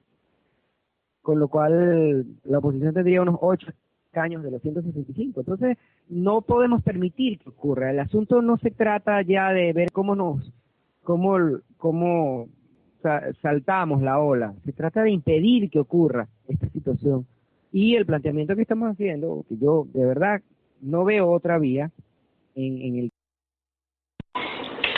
con 1.22 1.38
lo 1.38 1.48
cual 1.48 2.26
la 2.44 2.58
oposición 2.58 2.94
tendría 2.94 3.22
unos 3.22 3.38
8 3.40 3.68
años 4.14 4.42
de 4.42 4.50
los 4.50 4.62
165. 4.62 5.40
Entonces, 5.40 5.76
no 6.08 6.42
podemos 6.42 6.82
permitir 6.82 7.38
que 7.38 7.48
ocurra. 7.48 7.90
El 7.90 7.98
asunto 7.98 8.42
no 8.42 8.58
se 8.58 8.70
trata 8.70 9.22
ya 9.22 9.52
de 9.52 9.72
ver 9.72 9.90
cómo 9.90 10.14
nos, 10.14 10.52
cómo, 11.04 11.36
cómo 11.76 12.48
saltamos 13.42 14.02
la 14.02 14.18
ola. 14.18 14.54
Se 14.64 14.72
trata 14.72 15.02
de 15.02 15.10
impedir 15.10 15.70
que 15.70 15.78
ocurra 15.78 16.26
esta 16.48 16.68
situación. 16.70 17.26
Y 17.70 17.96
el 17.96 18.06
planteamiento 18.06 18.56
que 18.56 18.62
estamos 18.62 18.90
haciendo, 18.90 19.44
que 19.48 19.56
yo 19.58 19.86
de 19.92 20.06
verdad 20.06 20.40
no 20.80 21.04
veo 21.04 21.30
otra 21.30 21.58
vía 21.58 21.90
en, 22.54 22.80
en 22.80 22.98
el. 22.98 23.10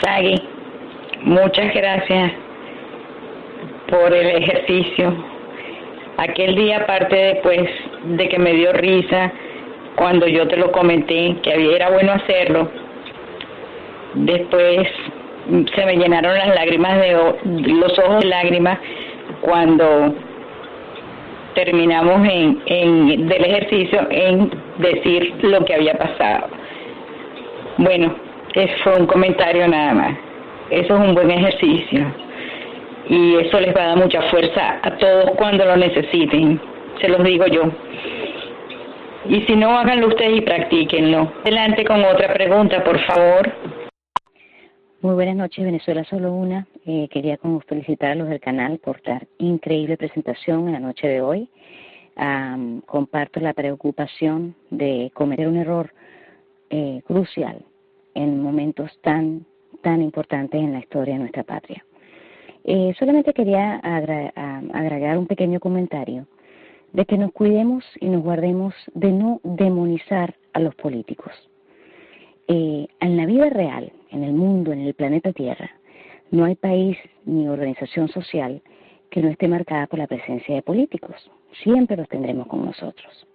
Sagui, 0.01 0.35
muchas 1.23 1.73
gracias 1.73 2.31
por 3.89 4.13
el 4.13 4.43
ejercicio. 4.43 5.13
Aquel 6.17 6.55
día, 6.55 6.77
aparte 6.79 7.15
después 7.15 7.69
de 8.17 8.29
que 8.29 8.39
me 8.39 8.53
dio 8.53 8.73
risa 8.73 9.31
cuando 9.95 10.27
yo 10.27 10.47
te 10.47 10.57
lo 10.57 10.71
comenté, 10.71 11.39
que 11.41 11.75
era 11.75 11.89
bueno 11.91 12.11
hacerlo, 12.11 12.69
después 14.13 14.87
se 15.75 15.85
me 15.85 15.95
llenaron 15.95 16.33
las 16.37 16.55
lágrimas 16.55 16.99
de 16.99 17.13
los 17.73 17.99
ojos 17.99 18.21
de 18.21 18.27
lágrimas 18.27 18.79
cuando 19.41 20.13
terminamos 21.55 22.27
en, 22.27 22.61
en 22.65 23.27
del 23.27 23.45
ejercicio 23.45 24.07
en 24.09 24.51
decir 24.77 25.33
lo 25.41 25.63
que 25.65 25.73
había 25.73 25.93
pasado. 25.97 26.47
Bueno, 27.77 28.15
eso 28.53 28.73
fue 28.83 28.99
un 28.99 29.07
comentario 29.07 29.67
nada 29.67 29.93
más. 29.93 30.17
Eso 30.69 30.95
es 30.95 30.99
un 30.99 31.15
buen 31.15 31.31
ejercicio 31.31 32.05
y 33.09 33.35
eso 33.37 33.59
les 33.59 33.75
va 33.75 33.83
a 33.83 33.87
dar 33.87 33.97
mucha 33.97 34.21
fuerza 34.23 34.79
a 34.81 34.91
todos 34.97 35.31
cuando 35.37 35.65
lo 35.65 35.77
necesiten, 35.77 36.59
se 36.99 37.07
los 37.07 37.23
digo 37.23 37.47
yo. 37.47 37.63
Y 39.29 39.41
si 39.41 39.55
no, 39.55 39.77
háganlo 39.77 40.07
ustedes 40.07 40.37
y 40.37 40.41
practíquenlo. 40.41 41.31
Adelante 41.41 41.83
con 41.85 42.03
otra 42.03 42.33
pregunta, 42.33 42.83
por 42.83 42.99
favor. 42.99 43.51
Muy 45.07 45.15
buenas 45.15 45.37
noches, 45.37 45.63
Venezuela 45.63 46.03
Solo 46.03 46.33
Una. 46.33 46.67
Eh, 46.85 47.07
quería 47.09 47.37
como 47.37 47.61
felicitar 47.61 48.11
a 48.11 48.15
los 48.15 48.27
del 48.27 48.41
canal 48.41 48.77
por 48.79 49.01
dar 49.03 49.25
increíble 49.37 49.95
presentación 49.95 50.67
en 50.67 50.73
la 50.73 50.81
noche 50.81 51.07
de 51.07 51.21
hoy. 51.21 51.47
Um, 52.17 52.81
comparto 52.81 53.39
la 53.39 53.53
preocupación 53.53 54.53
de 54.69 55.09
cometer 55.13 55.47
un 55.47 55.55
error 55.55 55.93
eh, 56.69 57.01
crucial 57.07 57.63
en 58.15 58.41
momentos 58.41 58.91
tan, 59.01 59.45
tan 59.81 60.01
importantes 60.01 60.59
en 60.59 60.73
la 60.73 60.79
historia 60.79 61.13
de 61.13 61.21
nuestra 61.21 61.43
patria. 61.43 61.85
Eh, 62.65 62.93
solamente 62.99 63.33
quería 63.33 63.77
agregar 63.77 65.17
un 65.17 65.27
pequeño 65.27 65.61
comentario 65.61 66.27
de 66.91 67.05
que 67.05 67.17
nos 67.17 67.31
cuidemos 67.31 67.85
y 68.01 68.09
nos 68.09 68.23
guardemos 68.23 68.73
de 68.93 69.13
no 69.13 69.39
demonizar 69.45 70.35
a 70.51 70.59
los 70.59 70.75
políticos. 70.75 71.31
Eh, 72.49 72.87
en 72.99 73.15
la 73.17 73.25
vida 73.25 73.49
real, 73.49 73.93
en 74.11 74.23
el 74.23 74.33
mundo, 74.33 74.71
en 74.71 74.81
el 74.81 74.93
planeta 74.93 75.33
Tierra, 75.33 75.71
no 76.31 76.45
hay 76.45 76.55
país 76.55 76.97
ni 77.25 77.47
organización 77.47 78.09
social 78.09 78.61
que 79.09 79.21
no 79.21 79.29
esté 79.29 79.47
marcada 79.47 79.87
por 79.87 79.99
la 79.99 80.07
presencia 80.07 80.55
de 80.55 80.61
políticos. 80.61 81.31
Siempre 81.63 81.97
los 81.97 82.09
tendremos 82.09 82.47
con 82.47 82.65
nosotros. 82.65 83.27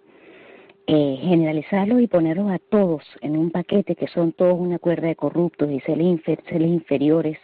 Eh, 0.85 1.17
generalizarlos 1.21 2.01
y 2.01 2.07
ponerlos 2.07 2.51
a 2.51 2.59
todos 2.59 3.03
en 3.21 3.37
un 3.37 3.51
paquete 3.51 3.95
que 3.95 4.07
son 4.07 4.33
todos 4.33 4.59
una 4.59 4.79
cuerda 4.79 5.07
de 5.07 5.15
corruptos 5.15 5.71
y 5.71 5.79
seres, 5.79 6.19
inferiores, 6.59 7.37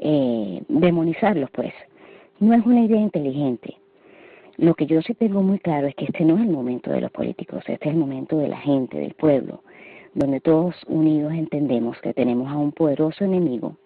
eh, 0.00 0.62
demonizarlos 0.68 1.50
pues, 1.50 1.74
no 2.40 2.54
es 2.54 2.64
una 2.64 2.80
idea 2.80 3.00
inteligente. 3.00 3.76
Lo 4.56 4.74
que 4.74 4.86
yo 4.86 5.02
sí 5.02 5.12
tengo 5.14 5.42
muy 5.42 5.58
claro 5.58 5.86
es 5.86 5.94
que 5.94 6.06
este 6.06 6.24
no 6.24 6.36
es 6.36 6.42
el 6.42 6.50
momento 6.50 6.90
de 6.90 7.02
los 7.02 7.10
políticos, 7.10 7.62
este 7.66 7.88
es 7.88 7.94
el 7.94 8.00
momento 8.00 8.38
de 8.38 8.48
la 8.48 8.58
gente, 8.58 8.98
del 8.98 9.14
pueblo, 9.14 9.62
donde 10.14 10.40
todos 10.40 10.74
unidos 10.86 11.32
entendemos 11.32 11.98
que 12.00 12.14
tenemos 12.14 12.50
a 12.50 12.56
un 12.56 12.72
poderoso 12.72 13.24
enemigo, 13.24 13.76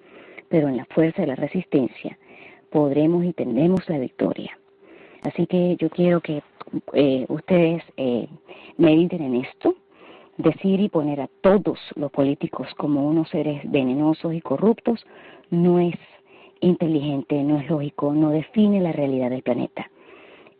pero 0.49 0.69
en 0.69 0.77
la 0.77 0.85
fuerza 0.87 1.23
de 1.23 1.29
la 1.29 1.37
resistencia 1.37 2.19
podremos 2.71 3.25
y 3.25 3.33
tendremos 3.33 3.89
la 3.89 3.99
victoria. 3.99 4.59
Así 5.23 5.47
que 5.47 5.77
yo 5.77 5.89
quiero 5.91 6.21
que 6.21 6.43
eh, 6.93 7.27
ustedes 7.29 7.83
eh, 7.97 8.29
mediten 8.77 9.23
en 9.23 9.37
esto, 9.37 9.75
decir 10.37 10.81
y 10.81 10.89
poner 10.89 11.21
a 11.21 11.31
todos 11.41 11.79
los 11.95 12.11
políticos 12.11 12.69
como 12.77 13.07
unos 13.07 13.29
seres 13.31 13.63
venenosos 13.71 14.35
y 14.35 14.41
corruptos 14.41 15.07
no 15.51 15.79
es 15.79 15.97
inteligente, 16.61 17.43
no 17.43 17.59
es 17.59 17.69
lógico, 17.69 18.13
no 18.13 18.31
define 18.31 18.81
la 18.81 18.93
realidad 18.93 19.31
del 19.31 19.43
planeta. 19.43 19.91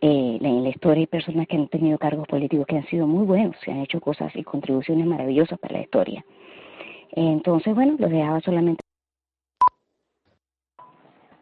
Eh, 0.01 0.39
en 0.41 0.63
la 0.63 0.69
historia 0.69 1.01
hay 1.01 1.07
personas 1.07 1.47
que 1.47 1.57
han 1.57 1.69
tenido 1.69 1.99
cargos 1.99 2.29
políticos 2.29 2.67
que 2.67 2.77
han 2.77 2.87
sido 2.87 3.07
muy 3.07 3.25
buenos, 3.25 3.57
se 3.65 3.71
han 3.71 3.81
hecho 3.81 4.01
cosas 4.01 4.35
y 4.37 4.45
contribuciones 4.45 5.07
maravillosas 5.07 5.59
para 5.59 5.75
la 5.75 5.83
historia. 5.83 6.25
Entonces, 7.13 7.75
bueno, 7.75 7.97
los 7.99 8.11
dejaba 8.11 8.41
solamente. 8.41 8.81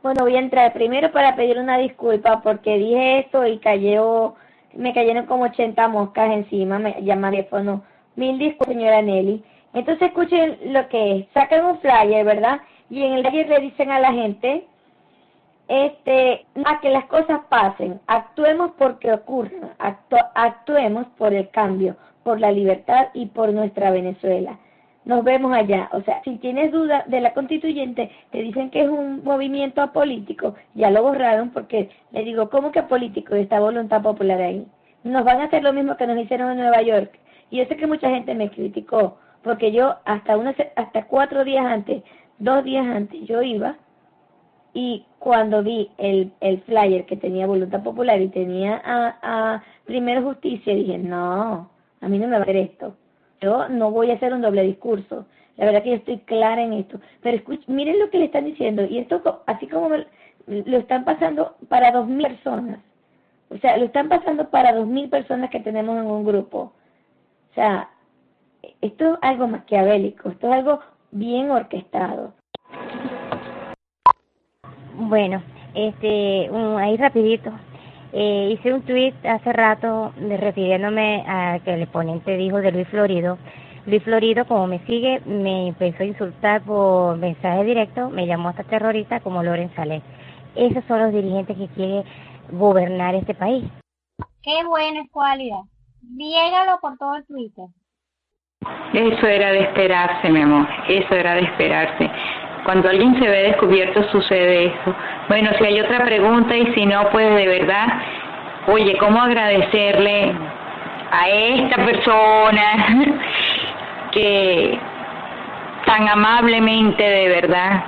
Bueno, 0.02 0.22
voy 0.22 0.36
a 0.36 0.40
entrar 0.40 0.72
primero 0.72 1.10
para 1.10 1.34
pedir 1.34 1.58
una 1.58 1.78
disculpa 1.78 2.42
porque 2.42 2.76
dije 2.76 3.20
esto 3.20 3.46
y 3.46 3.58
cayó, 3.58 4.34
me 4.74 4.92
cayeron 4.92 5.26
como 5.26 5.44
80 5.44 5.88
moscas 5.88 6.30
encima, 6.30 6.78
me 6.78 7.02
llama 7.02 7.30
teléfono. 7.30 7.82
Mil 8.14 8.38
disculpas, 8.38 8.68
señora 8.68 9.02
Nelly. 9.02 9.42
Entonces 9.72 10.08
escuchen 10.08 10.58
lo 10.72 10.88
que 10.88 11.16
es, 11.16 11.26
sacan 11.34 11.64
un 11.64 11.78
flyer, 11.80 12.24
¿verdad? 12.24 12.60
Y 12.90 13.02
en 13.02 13.14
el 13.14 13.26
flyer 13.26 13.48
le 13.48 13.60
dicen 13.60 13.90
a 13.90 13.98
la 13.98 14.12
gente, 14.12 14.68
este, 15.68 16.46
a 16.64 16.80
que 16.80 16.90
las 16.90 17.06
cosas 17.06 17.40
pasen, 17.48 18.00
actuemos 18.06 18.72
porque 18.78 19.12
ocurran, 19.12 19.70
actuemos 20.34 21.06
por 21.16 21.32
el 21.32 21.48
cambio, 21.50 21.96
por 22.22 22.40
la 22.40 22.52
libertad 22.52 23.08
y 23.14 23.26
por 23.26 23.52
nuestra 23.52 23.90
Venezuela. 23.90 24.58
Nos 25.04 25.22
vemos 25.22 25.52
allá. 25.52 25.90
O 25.92 26.00
sea, 26.02 26.22
si 26.24 26.36
tienes 26.36 26.72
duda 26.72 27.04
de 27.06 27.20
la 27.20 27.34
constituyente, 27.34 28.10
te 28.30 28.38
dicen 28.38 28.70
que 28.70 28.82
es 28.82 28.88
un 28.88 29.22
movimiento 29.22 29.82
apolítico, 29.82 30.54
ya 30.74 30.90
lo 30.90 31.02
borraron 31.02 31.50
porque 31.50 31.90
le 32.12 32.24
digo, 32.24 32.48
¿cómo 32.48 32.72
que 32.72 32.78
apolítico 32.78 33.34
esta 33.34 33.60
voluntad 33.60 34.02
popular 34.02 34.40
ahí? 34.40 34.66
Nos 35.02 35.24
van 35.24 35.40
a 35.40 35.44
hacer 35.44 35.62
lo 35.62 35.74
mismo 35.74 35.96
que 35.96 36.06
nos 36.06 36.18
hicieron 36.18 36.52
en 36.52 36.58
Nueva 36.58 36.80
York. 36.80 37.18
Y 37.50 37.58
yo 37.58 37.66
sé 37.66 37.76
que 37.76 37.86
mucha 37.86 38.08
gente 38.08 38.34
me 38.34 38.50
criticó, 38.50 39.18
porque 39.42 39.72
yo 39.72 39.96
hasta, 40.06 40.38
una, 40.38 40.54
hasta 40.76 41.06
cuatro 41.06 41.44
días 41.44 41.66
antes, 41.66 42.02
dos 42.38 42.64
días 42.64 42.86
antes, 42.86 43.20
yo 43.26 43.42
iba 43.42 43.76
y 44.74 45.06
cuando 45.20 45.62
vi 45.62 45.88
el, 45.98 46.32
el 46.40 46.60
flyer 46.62 47.06
que 47.06 47.16
tenía 47.16 47.46
Voluntad 47.46 47.82
Popular 47.82 48.20
y 48.20 48.28
tenía 48.28 48.82
a, 48.84 49.18
a 49.22 49.64
Primero 49.84 50.22
Justicia, 50.22 50.74
dije, 50.74 50.98
no, 50.98 51.70
a 52.00 52.08
mí 52.08 52.18
no 52.18 52.26
me 52.26 52.32
va 52.32 52.38
a 52.40 52.42
hacer 52.42 52.56
esto. 52.56 52.96
Yo 53.40 53.68
no 53.68 53.92
voy 53.92 54.10
a 54.10 54.14
hacer 54.14 54.34
un 54.34 54.42
doble 54.42 54.62
discurso. 54.62 55.26
La 55.56 55.66
verdad 55.66 55.84
que 55.84 55.90
yo 55.90 55.96
estoy 55.96 56.18
clara 56.18 56.62
en 56.62 56.72
esto. 56.72 57.00
Pero 57.22 57.40
miren 57.68 58.00
lo 58.00 58.10
que 58.10 58.18
le 58.18 58.24
están 58.26 58.46
diciendo. 58.46 58.84
Y 58.84 58.98
esto, 58.98 59.42
así 59.46 59.68
como 59.68 59.90
lo 60.46 60.76
están 60.78 61.04
pasando 61.04 61.56
para 61.68 61.92
dos 61.92 62.08
mil 62.08 62.26
personas. 62.26 62.80
O 63.50 63.58
sea, 63.58 63.76
lo 63.76 63.84
están 63.84 64.08
pasando 64.08 64.50
para 64.50 64.72
dos 64.72 64.86
mil 64.86 65.08
personas 65.08 65.50
que 65.50 65.60
tenemos 65.60 65.96
en 65.98 66.06
un 66.06 66.24
grupo. 66.24 66.72
O 67.50 67.54
sea, 67.54 67.90
esto 68.80 69.14
es 69.14 69.18
algo 69.22 69.46
maquiavélico. 69.46 70.30
Esto 70.30 70.48
es 70.48 70.52
algo 70.54 70.80
bien 71.12 71.50
orquestado. 71.50 72.34
Bueno, 75.08 75.42
este, 75.74 76.50
ahí 76.78 76.96
rapidito. 76.96 77.50
Eh, 78.12 78.50
hice 78.52 78.72
un 78.72 78.82
tweet 78.82 79.12
hace 79.24 79.52
rato 79.52 80.12
refiriéndome 80.16 81.24
a 81.26 81.58
que 81.62 81.74
el 81.74 81.86
ponente 81.88 82.36
dijo 82.38 82.58
de 82.58 82.72
Luis 82.72 82.88
Florido. 82.88 83.36
Luis 83.86 84.02
Florido, 84.02 84.46
como 84.46 84.66
me 84.66 84.78
sigue, 84.86 85.20
me 85.26 85.68
empezó 85.68 86.04
a 86.04 86.06
insultar 86.06 86.62
por 86.62 87.18
mensaje 87.18 87.64
directo, 87.64 88.08
me 88.08 88.26
llamó 88.26 88.48
hasta 88.48 88.62
terrorista 88.64 89.20
como 89.20 89.42
Loren 89.42 89.74
Saleh. 89.74 90.00
Esos 90.54 90.82
son 90.84 91.00
los 91.00 91.12
dirigentes 91.12 91.56
que 91.56 91.68
quieren 91.68 92.04
gobernar 92.50 93.14
este 93.14 93.34
país. 93.34 93.64
Qué 94.42 94.64
buena 94.64 95.02
cualidad. 95.10 95.60
Viégalo 96.00 96.78
por 96.80 96.96
todo 96.96 97.16
el 97.16 97.26
Twitter. 97.26 97.66
Eso 98.94 99.26
era 99.26 99.50
de 99.50 99.60
esperarse, 99.64 100.30
mi 100.30 100.40
amor. 100.40 100.66
Eso 100.88 101.14
era 101.14 101.34
de 101.34 101.42
esperarse. 101.42 102.10
Cuando 102.64 102.88
alguien 102.88 103.18
se 103.20 103.28
ve 103.28 103.42
descubierto 103.44 104.02
sucede 104.10 104.66
eso. 104.66 104.94
Bueno, 105.28 105.50
si 105.58 105.64
hay 105.64 105.80
otra 105.80 106.04
pregunta 106.04 106.56
y 106.56 106.72
si 106.74 106.86
no, 106.86 107.10
pues 107.10 107.34
de 107.34 107.46
verdad, 107.46 107.86
oye, 108.66 108.96
¿cómo 108.96 109.20
agradecerle 109.20 110.32
a 111.10 111.28
esta 111.28 111.84
persona 111.84 112.62
que 114.12 114.78
tan 115.84 116.08
amablemente 116.08 117.02
de 117.02 117.28
verdad 117.28 117.84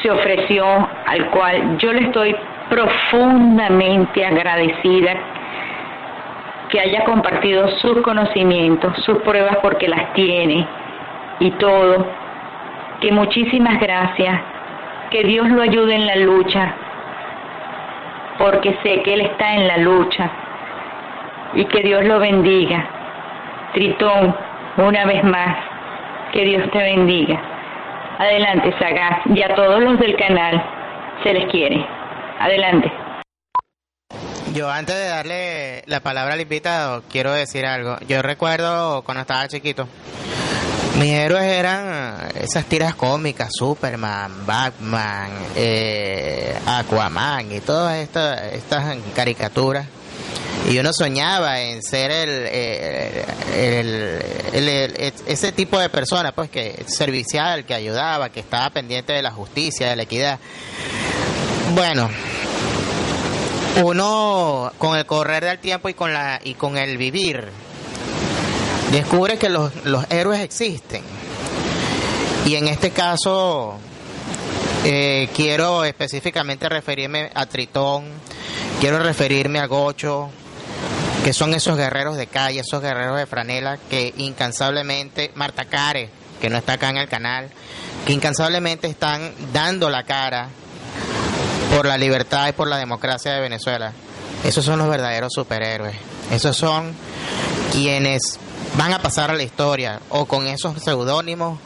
se 0.00 0.10
ofreció, 0.10 0.64
al 1.06 1.26
cual 1.30 1.78
yo 1.78 1.92
le 1.92 2.02
estoy 2.02 2.36
profundamente 2.70 4.24
agradecida 4.24 5.14
que 6.68 6.80
haya 6.80 7.04
compartido 7.04 7.68
sus 7.78 8.00
conocimientos, 8.02 8.96
sus 9.04 9.18
pruebas 9.22 9.56
porque 9.62 9.88
las 9.88 10.12
tiene 10.12 10.66
y 11.40 11.50
todo 11.52 12.25
que 13.06 13.12
muchísimas 13.12 13.78
gracias, 13.78 14.40
que 15.12 15.22
Dios 15.22 15.48
lo 15.48 15.62
ayude 15.62 15.94
en 15.94 16.06
la 16.06 16.16
lucha, 16.16 16.74
porque 18.36 18.76
sé 18.82 19.00
que 19.04 19.14
Él 19.14 19.20
está 19.20 19.54
en 19.54 19.68
la 19.68 19.76
lucha 19.76 20.28
y 21.54 21.64
que 21.66 21.82
Dios 21.82 22.04
lo 22.04 22.18
bendiga. 22.18 23.70
Tritón, 23.74 24.34
una 24.78 25.06
vez 25.06 25.22
más, 25.22 25.56
que 26.32 26.46
Dios 26.46 26.68
te 26.72 26.78
bendiga. 26.78 27.40
Adelante, 28.18 28.74
Sagaz, 28.76 29.20
y 29.26 29.40
a 29.40 29.54
todos 29.54 29.80
los 29.80 30.00
del 30.00 30.16
canal 30.16 30.60
se 31.22 31.32
les 31.32 31.48
quiere. 31.52 31.86
Adelante. 32.40 32.90
Yo 34.52 34.68
antes 34.68 34.96
de 34.96 35.06
darle 35.06 35.82
la 35.86 36.00
palabra 36.00 36.34
al 36.34 36.40
invitado, 36.40 37.04
quiero 37.08 37.32
decir 37.32 37.66
algo. 37.66 37.98
Yo 38.08 38.20
recuerdo 38.20 39.02
cuando 39.04 39.20
estaba 39.20 39.46
chiquito, 39.46 39.86
mis 40.98 41.12
héroes 41.12 41.44
eran 41.44 42.28
esas 42.40 42.64
tiras 42.64 42.94
cómicas, 42.94 43.50
Superman, 43.52 44.46
Batman, 44.46 45.30
eh, 45.54 46.56
Aquaman 46.66 47.52
y 47.52 47.60
todas 47.60 47.98
estas, 47.98 48.52
estas 48.52 48.96
caricaturas. 49.14 49.86
Y 50.70 50.78
uno 50.78 50.92
soñaba 50.92 51.60
en 51.60 51.82
ser 51.82 52.10
el, 52.10 52.46
el, 53.54 55.12
ese 55.26 55.52
tipo 55.52 55.78
de 55.78 55.88
persona, 55.90 56.32
pues 56.32 56.50
que 56.50 56.82
servicial, 56.88 57.64
que 57.64 57.74
ayudaba, 57.74 58.30
que 58.30 58.40
estaba 58.40 58.70
pendiente 58.70 59.12
de 59.12 59.22
la 59.22 59.30
justicia, 59.30 59.90
de 59.90 59.96
la 59.96 60.02
equidad. 60.02 60.40
Bueno, 61.74 62.10
uno 63.82 64.72
con 64.78 64.96
el 64.96 65.04
correr 65.06 65.44
del 65.44 65.58
tiempo 65.58 65.88
y 65.88 65.94
con 65.94 66.12
la 66.12 66.40
y 66.42 66.54
con 66.54 66.78
el 66.78 66.96
vivir 66.96 67.48
descubre 68.92 69.38
que 69.38 69.48
los, 69.48 69.72
héroes 70.10 70.40
existen. 70.40 71.02
Y 72.44 72.54
en 72.54 72.68
este 72.68 72.90
caso 72.90 73.74
eh, 74.84 75.28
quiero 75.34 75.84
específicamente 75.84 76.68
referirme 76.68 77.30
a 77.34 77.46
Tritón, 77.46 78.04
quiero 78.80 78.98
referirme 79.00 79.58
a 79.58 79.66
Gocho, 79.66 80.30
que 81.24 81.32
son 81.32 81.54
esos 81.54 81.76
guerreros 81.76 82.16
de 82.16 82.28
calle, 82.28 82.60
esos 82.60 82.80
guerreros 82.80 83.18
de 83.18 83.26
franela 83.26 83.78
que 83.90 84.14
incansablemente, 84.16 85.32
Marta 85.34 85.64
Care, 85.64 86.08
que 86.40 86.48
no 86.48 86.56
está 86.56 86.74
acá 86.74 86.90
en 86.90 86.98
el 86.98 87.08
canal, 87.08 87.50
que 88.06 88.12
incansablemente 88.12 88.86
están 88.86 89.32
dando 89.52 89.90
la 89.90 90.04
cara 90.04 90.48
por 91.74 91.86
la 91.86 91.98
libertad 91.98 92.48
y 92.48 92.52
por 92.52 92.68
la 92.68 92.78
democracia 92.78 93.32
de 93.32 93.40
Venezuela. 93.40 93.92
Esos 94.44 94.64
son 94.64 94.78
los 94.78 94.88
verdaderos 94.88 95.32
superhéroes. 95.32 95.96
Esos 96.30 96.56
son 96.56 96.92
quienes 97.72 98.38
van 98.76 98.92
a 98.92 98.98
pasar 98.98 99.30
a 99.30 99.34
la 99.34 99.42
historia 99.42 100.00
o 100.08 100.26
con 100.26 100.46
esos 100.46 100.82
seudónimos 100.82 101.58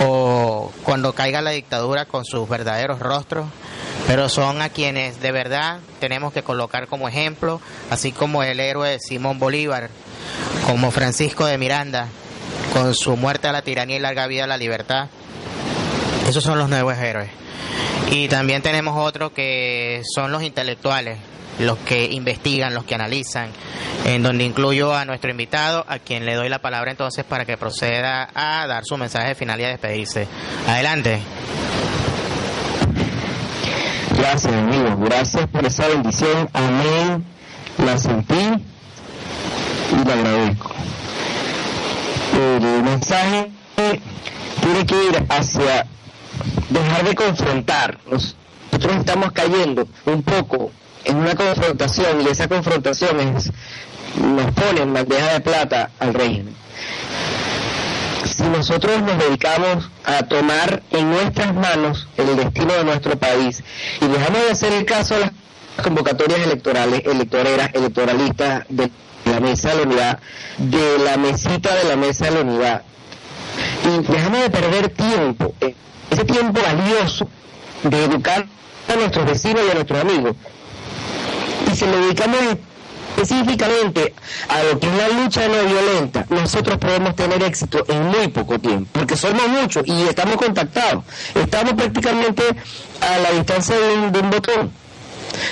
o 0.00 0.72
cuando 0.84 1.12
caiga 1.12 1.42
la 1.42 1.50
dictadura 1.50 2.06
con 2.06 2.24
sus 2.24 2.48
verdaderos 2.48 3.00
rostros, 3.00 3.46
pero 4.06 4.28
son 4.28 4.62
a 4.62 4.68
quienes 4.68 5.20
de 5.20 5.32
verdad 5.32 5.80
tenemos 6.00 6.32
que 6.32 6.42
colocar 6.42 6.86
como 6.86 7.08
ejemplo, 7.08 7.60
así 7.90 8.12
como 8.12 8.42
el 8.42 8.60
héroe 8.60 8.98
Simón 9.00 9.38
Bolívar, 9.38 9.90
como 10.66 10.90
Francisco 10.90 11.46
de 11.46 11.58
Miranda, 11.58 12.08
con 12.72 12.94
su 12.94 13.16
muerte 13.16 13.48
a 13.48 13.52
la 13.52 13.62
tiranía 13.62 13.96
y 13.96 14.00
larga 14.00 14.26
vida 14.26 14.44
a 14.44 14.48
la 14.48 14.56
libertad. 14.56 15.08
Esos 16.28 16.42
son 16.42 16.58
los 16.58 16.68
nuevos 16.68 16.96
héroes. 16.96 17.30
Y 18.10 18.28
también 18.28 18.62
tenemos 18.62 18.96
otros 18.98 19.32
que 19.32 20.02
son 20.14 20.32
los 20.32 20.42
intelectuales, 20.42 21.18
los 21.58 21.78
que 21.78 22.04
investigan, 22.12 22.74
los 22.74 22.84
que 22.84 22.94
analizan, 22.94 23.50
en 24.04 24.22
donde 24.22 24.44
incluyo 24.44 24.94
a 24.94 25.04
nuestro 25.04 25.30
invitado, 25.30 25.84
a 25.88 25.98
quien 25.98 26.24
le 26.26 26.34
doy 26.34 26.48
la 26.48 26.60
palabra 26.60 26.90
entonces 26.90 27.24
para 27.24 27.44
que 27.44 27.56
proceda 27.56 28.28
a 28.34 28.66
dar 28.66 28.84
su 28.84 28.96
mensaje 28.96 29.34
final 29.34 29.60
y 29.60 29.64
a 29.64 29.68
despedirse. 29.68 30.26
Adelante. 30.66 31.20
Gracias, 34.16 34.52
amigos. 34.52 34.98
Gracias 35.00 35.48
por 35.48 35.64
esa 35.66 35.88
bendición. 35.88 36.48
Amén. 36.52 37.24
La 37.78 37.98
sentí 37.98 38.34
y 38.34 40.08
la 40.08 40.12
agradezco. 40.14 40.72
El 42.34 42.82
mensaje 42.82 43.50
tiene 44.62 44.86
que 44.86 44.94
ir 44.94 45.26
hacia 45.28 45.86
dejar 46.70 47.04
de 47.04 47.14
confrontar. 47.14 47.98
Nosotros 48.10 48.96
estamos 48.96 49.32
cayendo 49.32 49.86
un 50.06 50.22
poco 50.22 50.70
en 51.04 51.16
una 51.16 51.34
confrontación 51.34 52.22
y 52.22 52.28
esa 52.28 52.48
confrontación 52.48 53.20
es, 53.20 53.50
nos 54.20 54.52
pone 54.52 54.82
en 54.82 54.92
bandeja 54.92 55.32
de 55.34 55.40
plata 55.40 55.90
al 55.98 56.14
régimen. 56.14 56.54
Si 58.24 58.42
nosotros 58.44 59.02
nos 59.02 59.18
dedicamos 59.18 59.90
a 60.04 60.22
tomar 60.22 60.82
en 60.90 61.10
nuestras 61.10 61.54
manos 61.54 62.08
el 62.16 62.36
destino 62.36 62.72
de 62.74 62.84
nuestro 62.84 63.18
país 63.18 63.62
y 64.00 64.06
dejamos 64.06 64.44
de 64.44 64.50
hacer 64.50 64.72
el 64.72 64.84
caso 64.84 65.16
a 65.16 65.18
las 65.18 65.32
convocatorias 65.82 66.40
electorales, 66.40 67.02
electoreras, 67.04 67.70
electoralistas 67.74 68.64
de 68.68 68.90
la 69.24 69.40
mesa 69.40 69.70
de 69.70 69.76
la 69.76 69.82
unidad, 69.82 70.18
de 70.58 70.98
la 70.98 71.16
mesita 71.16 71.74
de 71.74 71.84
la 71.84 71.96
mesa 71.96 72.26
de 72.26 72.30
la 72.32 72.40
unidad, 72.40 72.82
y 73.84 74.12
dejamos 74.12 74.40
de 74.42 74.50
perder 74.50 74.88
tiempo, 74.90 75.54
eh, 75.60 75.74
ese 76.10 76.24
tiempo 76.24 76.60
valioso 76.60 77.28
de 77.82 78.04
educar 78.04 78.46
a 78.88 78.96
nuestros 78.96 79.26
vecinos 79.26 79.62
y 79.66 79.70
a 79.70 79.74
nuestros 79.74 80.00
amigos, 80.00 80.36
se 81.76 81.86
lo 81.86 81.98
dedicamos 81.98 82.38
específicamente 83.16 84.14
a 84.48 84.62
lo 84.62 84.78
que 84.78 84.86
es 84.86 84.94
la 84.94 85.08
lucha 85.08 85.46
no 85.48 85.64
violenta, 85.64 86.26
nosotros 86.30 86.78
podemos 86.78 87.14
tener 87.14 87.42
éxito 87.42 87.84
en 87.88 88.06
muy 88.06 88.28
poco 88.28 88.58
tiempo, 88.58 88.88
porque 88.92 89.16
somos 89.16 89.46
muchos 89.48 89.86
y 89.86 90.02
estamos 90.02 90.36
contactados, 90.36 91.04
estamos 91.34 91.74
prácticamente 91.74 92.42
a 93.00 93.18
la 93.18 93.30
distancia 93.32 93.76
de 93.76 93.94
un, 93.94 94.30
botón. 94.30 94.72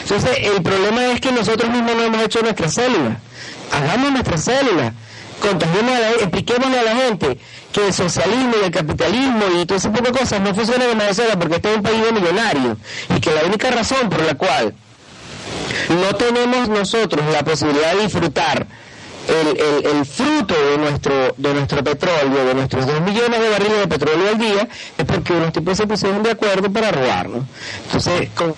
Entonces, 0.03 0.39
el 0.43 0.63
problema 0.63 1.13
es 1.13 1.21
que 1.21 1.33
nosotros 1.33 1.71
mismos 1.71 1.95
no 1.97 2.03
hemos 2.03 2.23
hecho 2.23 2.43
nuestra 2.43 2.69
célula. 2.69 3.19
Hagamos 3.73 4.13
nuestra 4.13 4.37
célula, 4.37 4.93
contagiemos 5.41 5.95
a 5.95 6.01
la, 6.01 6.11
expliquémosle 6.11 6.79
a 6.79 6.83
la 6.83 6.97
gente 6.97 7.39
que 7.73 7.87
el 7.87 7.93
socialismo 7.93 8.55
y 8.61 8.65
el 8.65 8.71
capitalismo 8.71 9.45
y 9.61 9.67
todo 9.67 9.79
ese 9.79 9.89
tipo 9.89 10.05
de 10.05 10.19
cosas 10.19 10.41
no 10.41 10.55
funcionan 10.55 10.91
en 10.91 10.99
Venezuela 10.99 11.39
porque 11.39 11.57
este 11.57 11.71
es 11.71 11.77
un 11.77 11.83
país 11.83 12.03
de 12.03 12.13
millonarios 12.13 12.79
y 13.17 13.21
que 13.21 13.33
la 13.33 13.45
única 13.45 13.71
razón 13.71 14.11
por 14.11 14.23
la 14.23 14.35
cual 14.35 14.75
no 15.89 16.17
tenemos 16.17 16.69
nosotros 16.69 17.25
la 17.33 17.43
posibilidad 17.43 17.95
de 17.95 18.03
disfrutar 18.03 18.67
el, 19.29 19.87
el, 19.87 20.05
fruto 20.07 20.55
de 20.55 20.79
nuestro 20.79 21.35
de 21.37 21.55
nuestro 21.55 21.85
petróleo, 21.85 22.45
de 22.45 22.55
nuestros 22.55 22.87
dos 22.87 23.01
millones 23.03 23.41
de 23.41 23.49
barriles 23.51 23.79
de 23.81 23.89
petróleo 23.89 24.29
al 24.29 24.39
día, 24.39 24.69
es 24.99 25.05
porque 25.05 25.33
unos 25.33 25.53
tipos 25.53 25.77
se 25.77 25.87
pusieron 25.87 26.23
de 26.23 26.31
acuerdo 26.31 26.71
para 26.73 26.91
robarnos. 26.91 27.45
Entonces, 27.87 28.29
¿cómo 28.35 28.55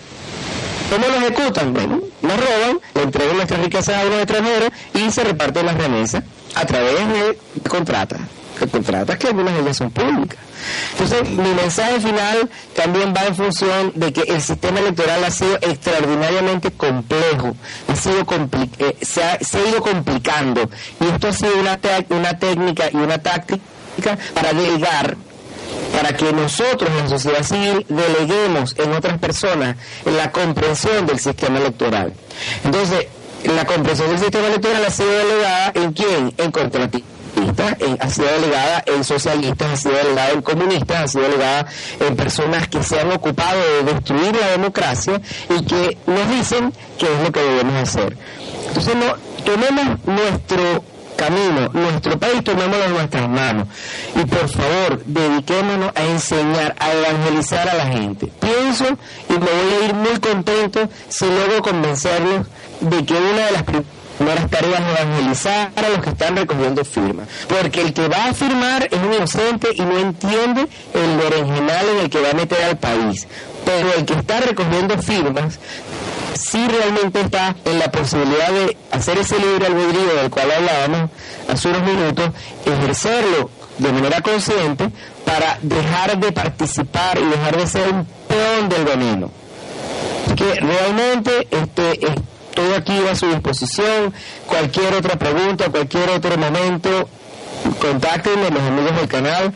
lo 0.90 1.26
ejecutan? 1.26 1.74
Bueno, 1.74 2.00
nos 2.22 2.36
roban, 2.36 2.80
le 2.94 3.02
entregan 3.02 3.36
nuestras 3.36 3.60
riquezas 3.60 4.02
a 4.02 4.06
unos 4.06 4.18
extranjeros 4.18 4.70
y 4.94 5.10
se 5.10 5.24
reparten 5.24 5.66
las 5.66 5.76
remesas 5.76 6.22
a 6.54 6.64
través 6.64 7.08
de 7.08 7.38
contratas 7.68 8.20
contratas 8.70 9.18
que 9.18 9.28
algunas 9.28 9.54
de 9.54 9.60
ellas 9.60 9.76
son 9.76 9.90
públicas. 9.90 10.38
Entonces, 10.92 11.28
mi 11.28 11.54
mensaje 11.54 12.00
final 12.00 12.50
también 12.74 13.14
va 13.16 13.24
en 13.26 13.34
función 13.34 13.92
de 13.94 14.12
que 14.12 14.22
el 14.22 14.40
sistema 14.40 14.80
electoral 14.80 15.24
ha 15.24 15.30
sido 15.30 15.56
extraordinariamente 15.56 16.70
complejo, 16.70 17.56
ha 17.88 17.96
sido 17.96 18.24
eh, 18.78 18.96
se, 19.02 19.22
ha, 19.22 19.38
ido 19.68 19.80
complicando 19.80 20.68
y 21.00 21.06
esto 21.06 21.28
ha 21.28 21.32
sido 21.32 21.52
una, 21.60 22.38
técnica 22.38 22.88
y 22.92 22.96
una 22.96 23.18
táctica 23.18 24.18
para 24.34 24.52
delegar 24.52 25.16
para 25.92 26.16
que 26.16 26.32
nosotros, 26.32 26.90
en 26.98 27.08
sociedad 27.08 27.42
civil, 27.42 27.84
deleguemos 27.88 28.74
en 28.78 28.92
otras 28.92 29.18
personas 29.18 29.76
la 30.04 30.30
comprensión 30.32 31.06
del 31.06 31.18
sistema 31.18 31.58
electoral. 31.58 32.12
Entonces, 32.64 33.06
la 33.44 33.66
comprensión 33.66 34.08
del 34.08 34.18
sistema 34.18 34.46
electoral 34.46 34.84
ha 34.84 34.90
sido 34.90 35.10
delegada 35.10 35.72
en 35.74 35.92
quién? 35.92 36.34
En 36.38 36.50
contratistas 36.50 37.11
ha 38.00 38.10
sido 38.10 38.28
delegada 38.28 38.82
en 38.86 39.04
socialistas, 39.04 39.72
ha 39.72 39.76
sido 39.76 39.94
delegada 39.94 40.30
en 40.30 40.42
comunistas, 40.42 41.02
ha 41.02 41.08
sido 41.08 41.24
delegada 41.24 41.66
en 42.00 42.16
personas 42.16 42.68
que 42.68 42.82
se 42.82 43.00
han 43.00 43.10
ocupado 43.12 43.58
de 43.58 43.92
destruir 43.92 44.34
la 44.36 44.48
democracia 44.48 45.20
y 45.48 45.64
que 45.64 45.98
nos 46.06 46.28
dicen 46.28 46.72
qué 46.98 47.06
es 47.06 47.22
lo 47.22 47.32
que 47.32 47.40
debemos 47.40 47.74
hacer. 47.74 48.16
Entonces, 48.68 48.94
no, 48.96 49.14
tomemos 49.44 49.98
nuestro 50.06 50.84
camino, 51.16 51.68
nuestro 51.72 52.18
país, 52.18 52.42
tomémoslo 52.42 52.84
en 52.84 52.92
nuestras 52.94 53.28
manos. 53.28 53.68
Y 54.14 54.24
por 54.24 54.48
favor, 54.48 55.02
dediquémonos 55.04 55.92
a 55.94 56.04
enseñar, 56.04 56.74
a 56.78 56.92
evangelizar 56.92 57.68
a 57.68 57.74
la 57.74 57.86
gente. 57.86 58.32
Pienso 58.40 58.86
y 59.28 59.32
me 59.32 59.38
voy 59.38 59.72
a 59.80 59.84
ir 59.86 59.94
muy 59.94 60.18
contento 60.20 60.88
si 61.08 61.26
luego 61.26 61.62
convencerlos 61.62 62.46
de 62.80 63.04
que 63.04 63.14
una 63.14 63.46
de 63.46 63.52
las 63.52 63.62
primeras 63.62 64.01
tareas 64.50 64.80
es 64.80 65.00
evangelizar 65.00 65.72
a 65.76 65.88
los 65.88 65.98
que 66.00 66.10
están 66.10 66.36
recogiendo 66.36 66.84
firmas. 66.84 67.28
Porque 67.48 67.80
el 67.80 67.92
que 67.92 68.08
va 68.08 68.26
a 68.26 68.34
firmar 68.34 68.88
es 68.90 68.98
un 68.98 69.12
inocente 69.12 69.68
y 69.74 69.82
no 69.82 69.98
entiende 69.98 70.68
el 70.94 71.20
original 71.20 71.86
en 71.94 71.98
el 72.04 72.10
que 72.10 72.20
va 72.20 72.30
a 72.30 72.34
meter 72.34 72.62
al 72.62 72.78
país. 72.78 73.26
Pero 73.64 73.92
el 73.94 74.04
que 74.04 74.14
está 74.14 74.40
recogiendo 74.40 74.98
firmas 74.98 75.58
sí 76.34 76.66
realmente 76.68 77.20
está 77.20 77.54
en 77.64 77.78
la 77.78 77.90
posibilidad 77.90 78.50
de 78.50 78.76
hacer 78.90 79.18
ese 79.18 79.38
libre 79.38 79.66
albedrío 79.66 80.14
del 80.14 80.30
cual 80.30 80.50
hablábamos 80.50 81.10
hace 81.48 81.68
unos 81.68 81.82
minutos, 81.82 82.30
ejercerlo 82.64 83.50
de 83.78 83.92
manera 83.92 84.20
consciente 84.20 84.90
para 85.24 85.58
dejar 85.62 86.18
de 86.18 86.32
participar 86.32 87.18
y 87.18 87.24
dejar 87.24 87.56
de 87.56 87.66
ser 87.66 87.88
un 87.92 88.06
peón 88.28 88.68
del 88.68 88.84
veneno. 88.84 89.30
Que 90.36 90.54
realmente 90.60 91.48
este, 91.50 92.00
todo 92.54 92.74
aquí 92.76 92.98
va 93.00 93.12
a 93.12 93.14
su 93.14 93.26
disposición. 93.26 94.12
Cualquier 94.46 94.94
otra 94.94 95.18
pregunta, 95.18 95.70
cualquier 95.70 96.10
otro 96.10 96.36
momento, 96.36 97.08
contáctenme, 97.80 98.50
los 98.50 98.62
amigos 98.62 98.96
del 98.96 99.08
canal. 99.08 99.52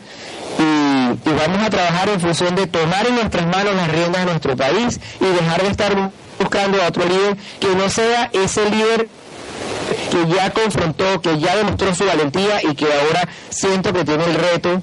Y, 0.59 1.29
vamos 1.29 1.61
a 1.61 1.69
trabajar 1.69 2.09
en 2.09 2.19
función 2.19 2.55
de 2.55 2.67
tomar 2.67 3.05
en 3.07 3.15
nuestras 3.15 3.45
manos 3.45 3.75
las 3.75 3.91
riendas 3.91 4.25
de 4.25 4.31
nuestro 4.31 4.55
país 4.55 4.99
y 5.19 5.25
dejar 5.25 5.61
de 5.61 5.69
estar 5.69 6.11
buscando 6.39 6.81
a 6.81 6.87
otro 6.87 7.05
líder 7.05 7.37
que 7.59 7.67
no 7.75 7.89
sea 7.89 8.29
ese 8.33 8.69
líder 8.69 9.07
que 10.11 10.35
ya 10.35 10.49
confrontó, 10.51 11.21
que 11.21 11.37
ya 11.39 11.55
demostró 11.55 11.93
su 11.93 12.05
valentía 12.05 12.59
y 12.63 12.75
que 12.75 12.85
ahora 12.85 13.27
siento 13.49 13.93
que 13.93 14.03
tiene 14.03 14.25
el 14.25 14.35
reto 14.35 14.81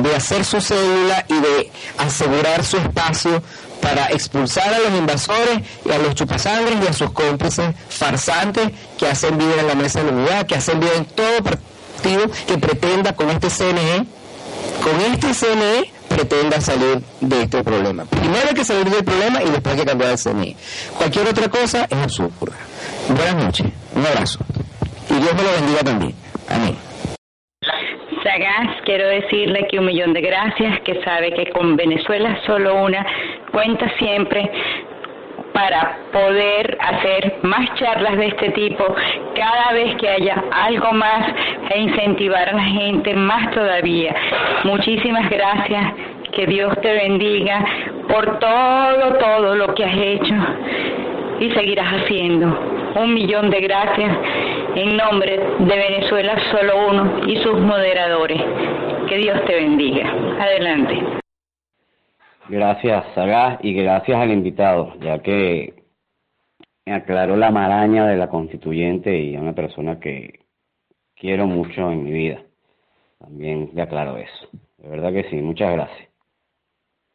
de 0.00 0.14
hacer 0.14 0.44
su 0.44 0.60
cédula 0.60 1.24
y 1.28 1.34
de 1.34 1.70
asegurar 1.98 2.64
su 2.64 2.76
espacio 2.76 3.42
para 3.82 4.06
expulsar 4.06 4.72
a 4.72 4.78
los 4.78 4.96
invasores 4.96 5.60
y 5.84 5.90
a 5.90 5.98
los 5.98 6.14
chupasangres 6.14 6.76
y 6.82 6.86
a 6.86 6.92
sus 6.92 7.10
cómplices 7.10 7.74
farsantes 7.90 8.70
que 8.96 9.08
hacen 9.08 9.36
vida 9.36 9.56
en 9.58 9.66
la 9.66 9.74
mesa 9.74 10.02
de 10.02 10.10
la 10.10 10.16
unidad, 10.16 10.46
que 10.46 10.54
hacen 10.54 10.80
vida 10.80 10.94
en 10.96 11.04
todo 11.04 11.42
partido 11.42 12.30
que 12.46 12.56
pretenda 12.58 13.14
con 13.14 13.28
este 13.28 13.50
CNE, 13.50 14.06
con 14.82 15.00
este 15.12 15.34
CNE 15.34 15.92
pretenda 16.08 16.60
salir 16.60 17.02
de 17.20 17.42
este 17.42 17.64
problema. 17.64 18.04
Primero 18.04 18.48
hay 18.48 18.54
que 18.54 18.64
salir 18.64 18.88
del 18.88 19.04
problema 19.04 19.42
y 19.42 19.50
después 19.50 19.74
hay 19.74 19.80
que 19.80 19.86
cambiar 19.86 20.12
el 20.12 20.18
CNE. 20.18 20.56
Cualquier 20.96 21.26
otra 21.26 21.48
cosa 21.48 21.86
es 21.90 21.98
absurda. 21.98 22.56
Buenas 23.08 23.34
noches, 23.34 23.66
un 23.96 24.06
abrazo. 24.06 24.38
Y 25.10 25.14
Dios 25.14 25.34
me 25.34 25.42
lo 25.42 25.52
bendiga 25.52 25.80
también. 25.82 26.14
Amén. 26.48 26.91
Sagaz, 28.22 28.80
quiero 28.84 29.08
decirle 29.08 29.66
que 29.68 29.78
un 29.78 29.86
millón 29.86 30.12
de 30.12 30.20
gracias, 30.20 30.80
que 30.80 31.02
sabe 31.02 31.32
que 31.32 31.50
con 31.50 31.76
Venezuela 31.76 32.38
solo 32.46 32.76
una 32.76 33.04
cuenta 33.50 33.88
siempre 33.98 34.48
para 35.52 35.98
poder 36.12 36.78
hacer 36.80 37.34
más 37.42 37.74
charlas 37.74 38.16
de 38.16 38.28
este 38.28 38.50
tipo 38.50 38.94
cada 39.34 39.72
vez 39.72 39.96
que 39.96 40.08
haya 40.08 40.42
algo 40.52 40.92
más 40.92 41.26
e 41.70 41.80
incentivar 41.80 42.48
a 42.48 42.52
la 42.52 42.62
gente 42.62 43.12
más 43.14 43.50
todavía. 43.50 44.14
Muchísimas 44.64 45.28
gracias, 45.28 45.92
que 46.32 46.46
Dios 46.46 46.80
te 46.80 46.92
bendiga 46.92 47.64
por 48.08 48.38
todo, 48.38 49.14
todo 49.18 49.54
lo 49.56 49.74
que 49.74 49.84
has 49.84 49.96
hecho 49.96 50.34
y 51.40 51.50
seguirás 51.50 51.92
haciendo. 51.92 52.81
Un 52.94 53.14
millón 53.14 53.50
de 53.50 53.60
gracias 53.60 54.16
en 54.76 54.96
nombre 54.96 55.38
de 55.38 55.76
Venezuela 55.76 56.38
Solo 56.50 56.88
Uno 56.88 57.26
y 57.26 57.36
sus 57.38 57.58
moderadores. 57.58 58.40
Que 59.08 59.16
Dios 59.16 59.44
te 59.46 59.54
bendiga. 59.54 60.10
Adelante. 60.38 61.20
Gracias, 62.48 63.06
Sagaz, 63.14 63.58
y 63.62 63.72
gracias 63.72 64.18
al 64.18 64.30
invitado, 64.30 64.94
ya 65.00 65.20
que 65.20 65.74
me 66.84 66.94
aclaró 66.94 67.36
la 67.36 67.50
maraña 67.50 68.06
de 68.06 68.16
la 68.16 68.28
constituyente 68.28 69.16
y 69.18 69.36
a 69.36 69.40
una 69.40 69.54
persona 69.54 69.98
que 69.98 70.40
quiero 71.14 71.46
mucho 71.46 71.90
en 71.90 72.04
mi 72.04 72.12
vida. 72.12 72.42
También 73.18 73.70
le 73.72 73.82
aclaro 73.82 74.18
eso. 74.18 74.48
De 74.76 74.88
verdad 74.88 75.12
que 75.12 75.30
sí, 75.30 75.36
muchas 75.36 75.72
gracias. 75.72 76.08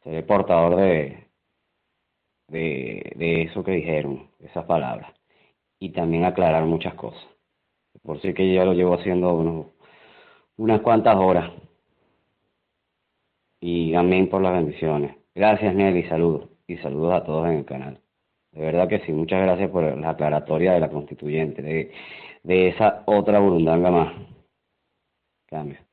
Seré 0.02 0.22
portador 0.22 0.76
de, 0.76 1.28
de, 2.48 3.12
de 3.14 3.42
eso 3.42 3.62
que 3.62 3.72
dijeron, 3.72 4.28
esas 4.40 4.64
palabras. 4.64 5.17
Y 5.80 5.90
también 5.90 6.24
aclarar 6.24 6.64
muchas 6.64 6.94
cosas. 6.94 7.22
Por 8.02 8.20
si 8.20 8.34
que 8.34 8.52
ya 8.52 8.64
lo 8.64 8.72
llevo 8.72 8.94
haciendo 8.94 9.34
unos, 9.34 9.66
unas 10.56 10.80
cuantas 10.80 11.16
horas. 11.16 11.50
Y 13.60 13.94
amén 13.94 14.28
por 14.28 14.42
las 14.42 14.52
bendiciones. 14.52 15.16
Gracias, 15.34 15.74
Nelly, 15.74 16.04
saludos. 16.08 16.48
Y 16.66 16.76
saludos 16.78 17.14
a 17.14 17.24
todos 17.24 17.46
en 17.46 17.58
el 17.58 17.64
canal. 17.64 18.00
De 18.52 18.60
verdad 18.60 18.88
que 18.88 19.00
sí, 19.00 19.12
muchas 19.12 19.42
gracias 19.42 19.70
por 19.70 19.84
la 19.84 20.10
aclaratoria 20.10 20.72
de 20.72 20.80
la 20.80 20.90
constituyente, 20.90 21.62
de, 21.62 21.92
de 22.42 22.68
esa 22.68 23.02
otra 23.06 23.38
burundanga 23.38 23.90
más. 23.90 24.14
Cambio. 25.46 25.87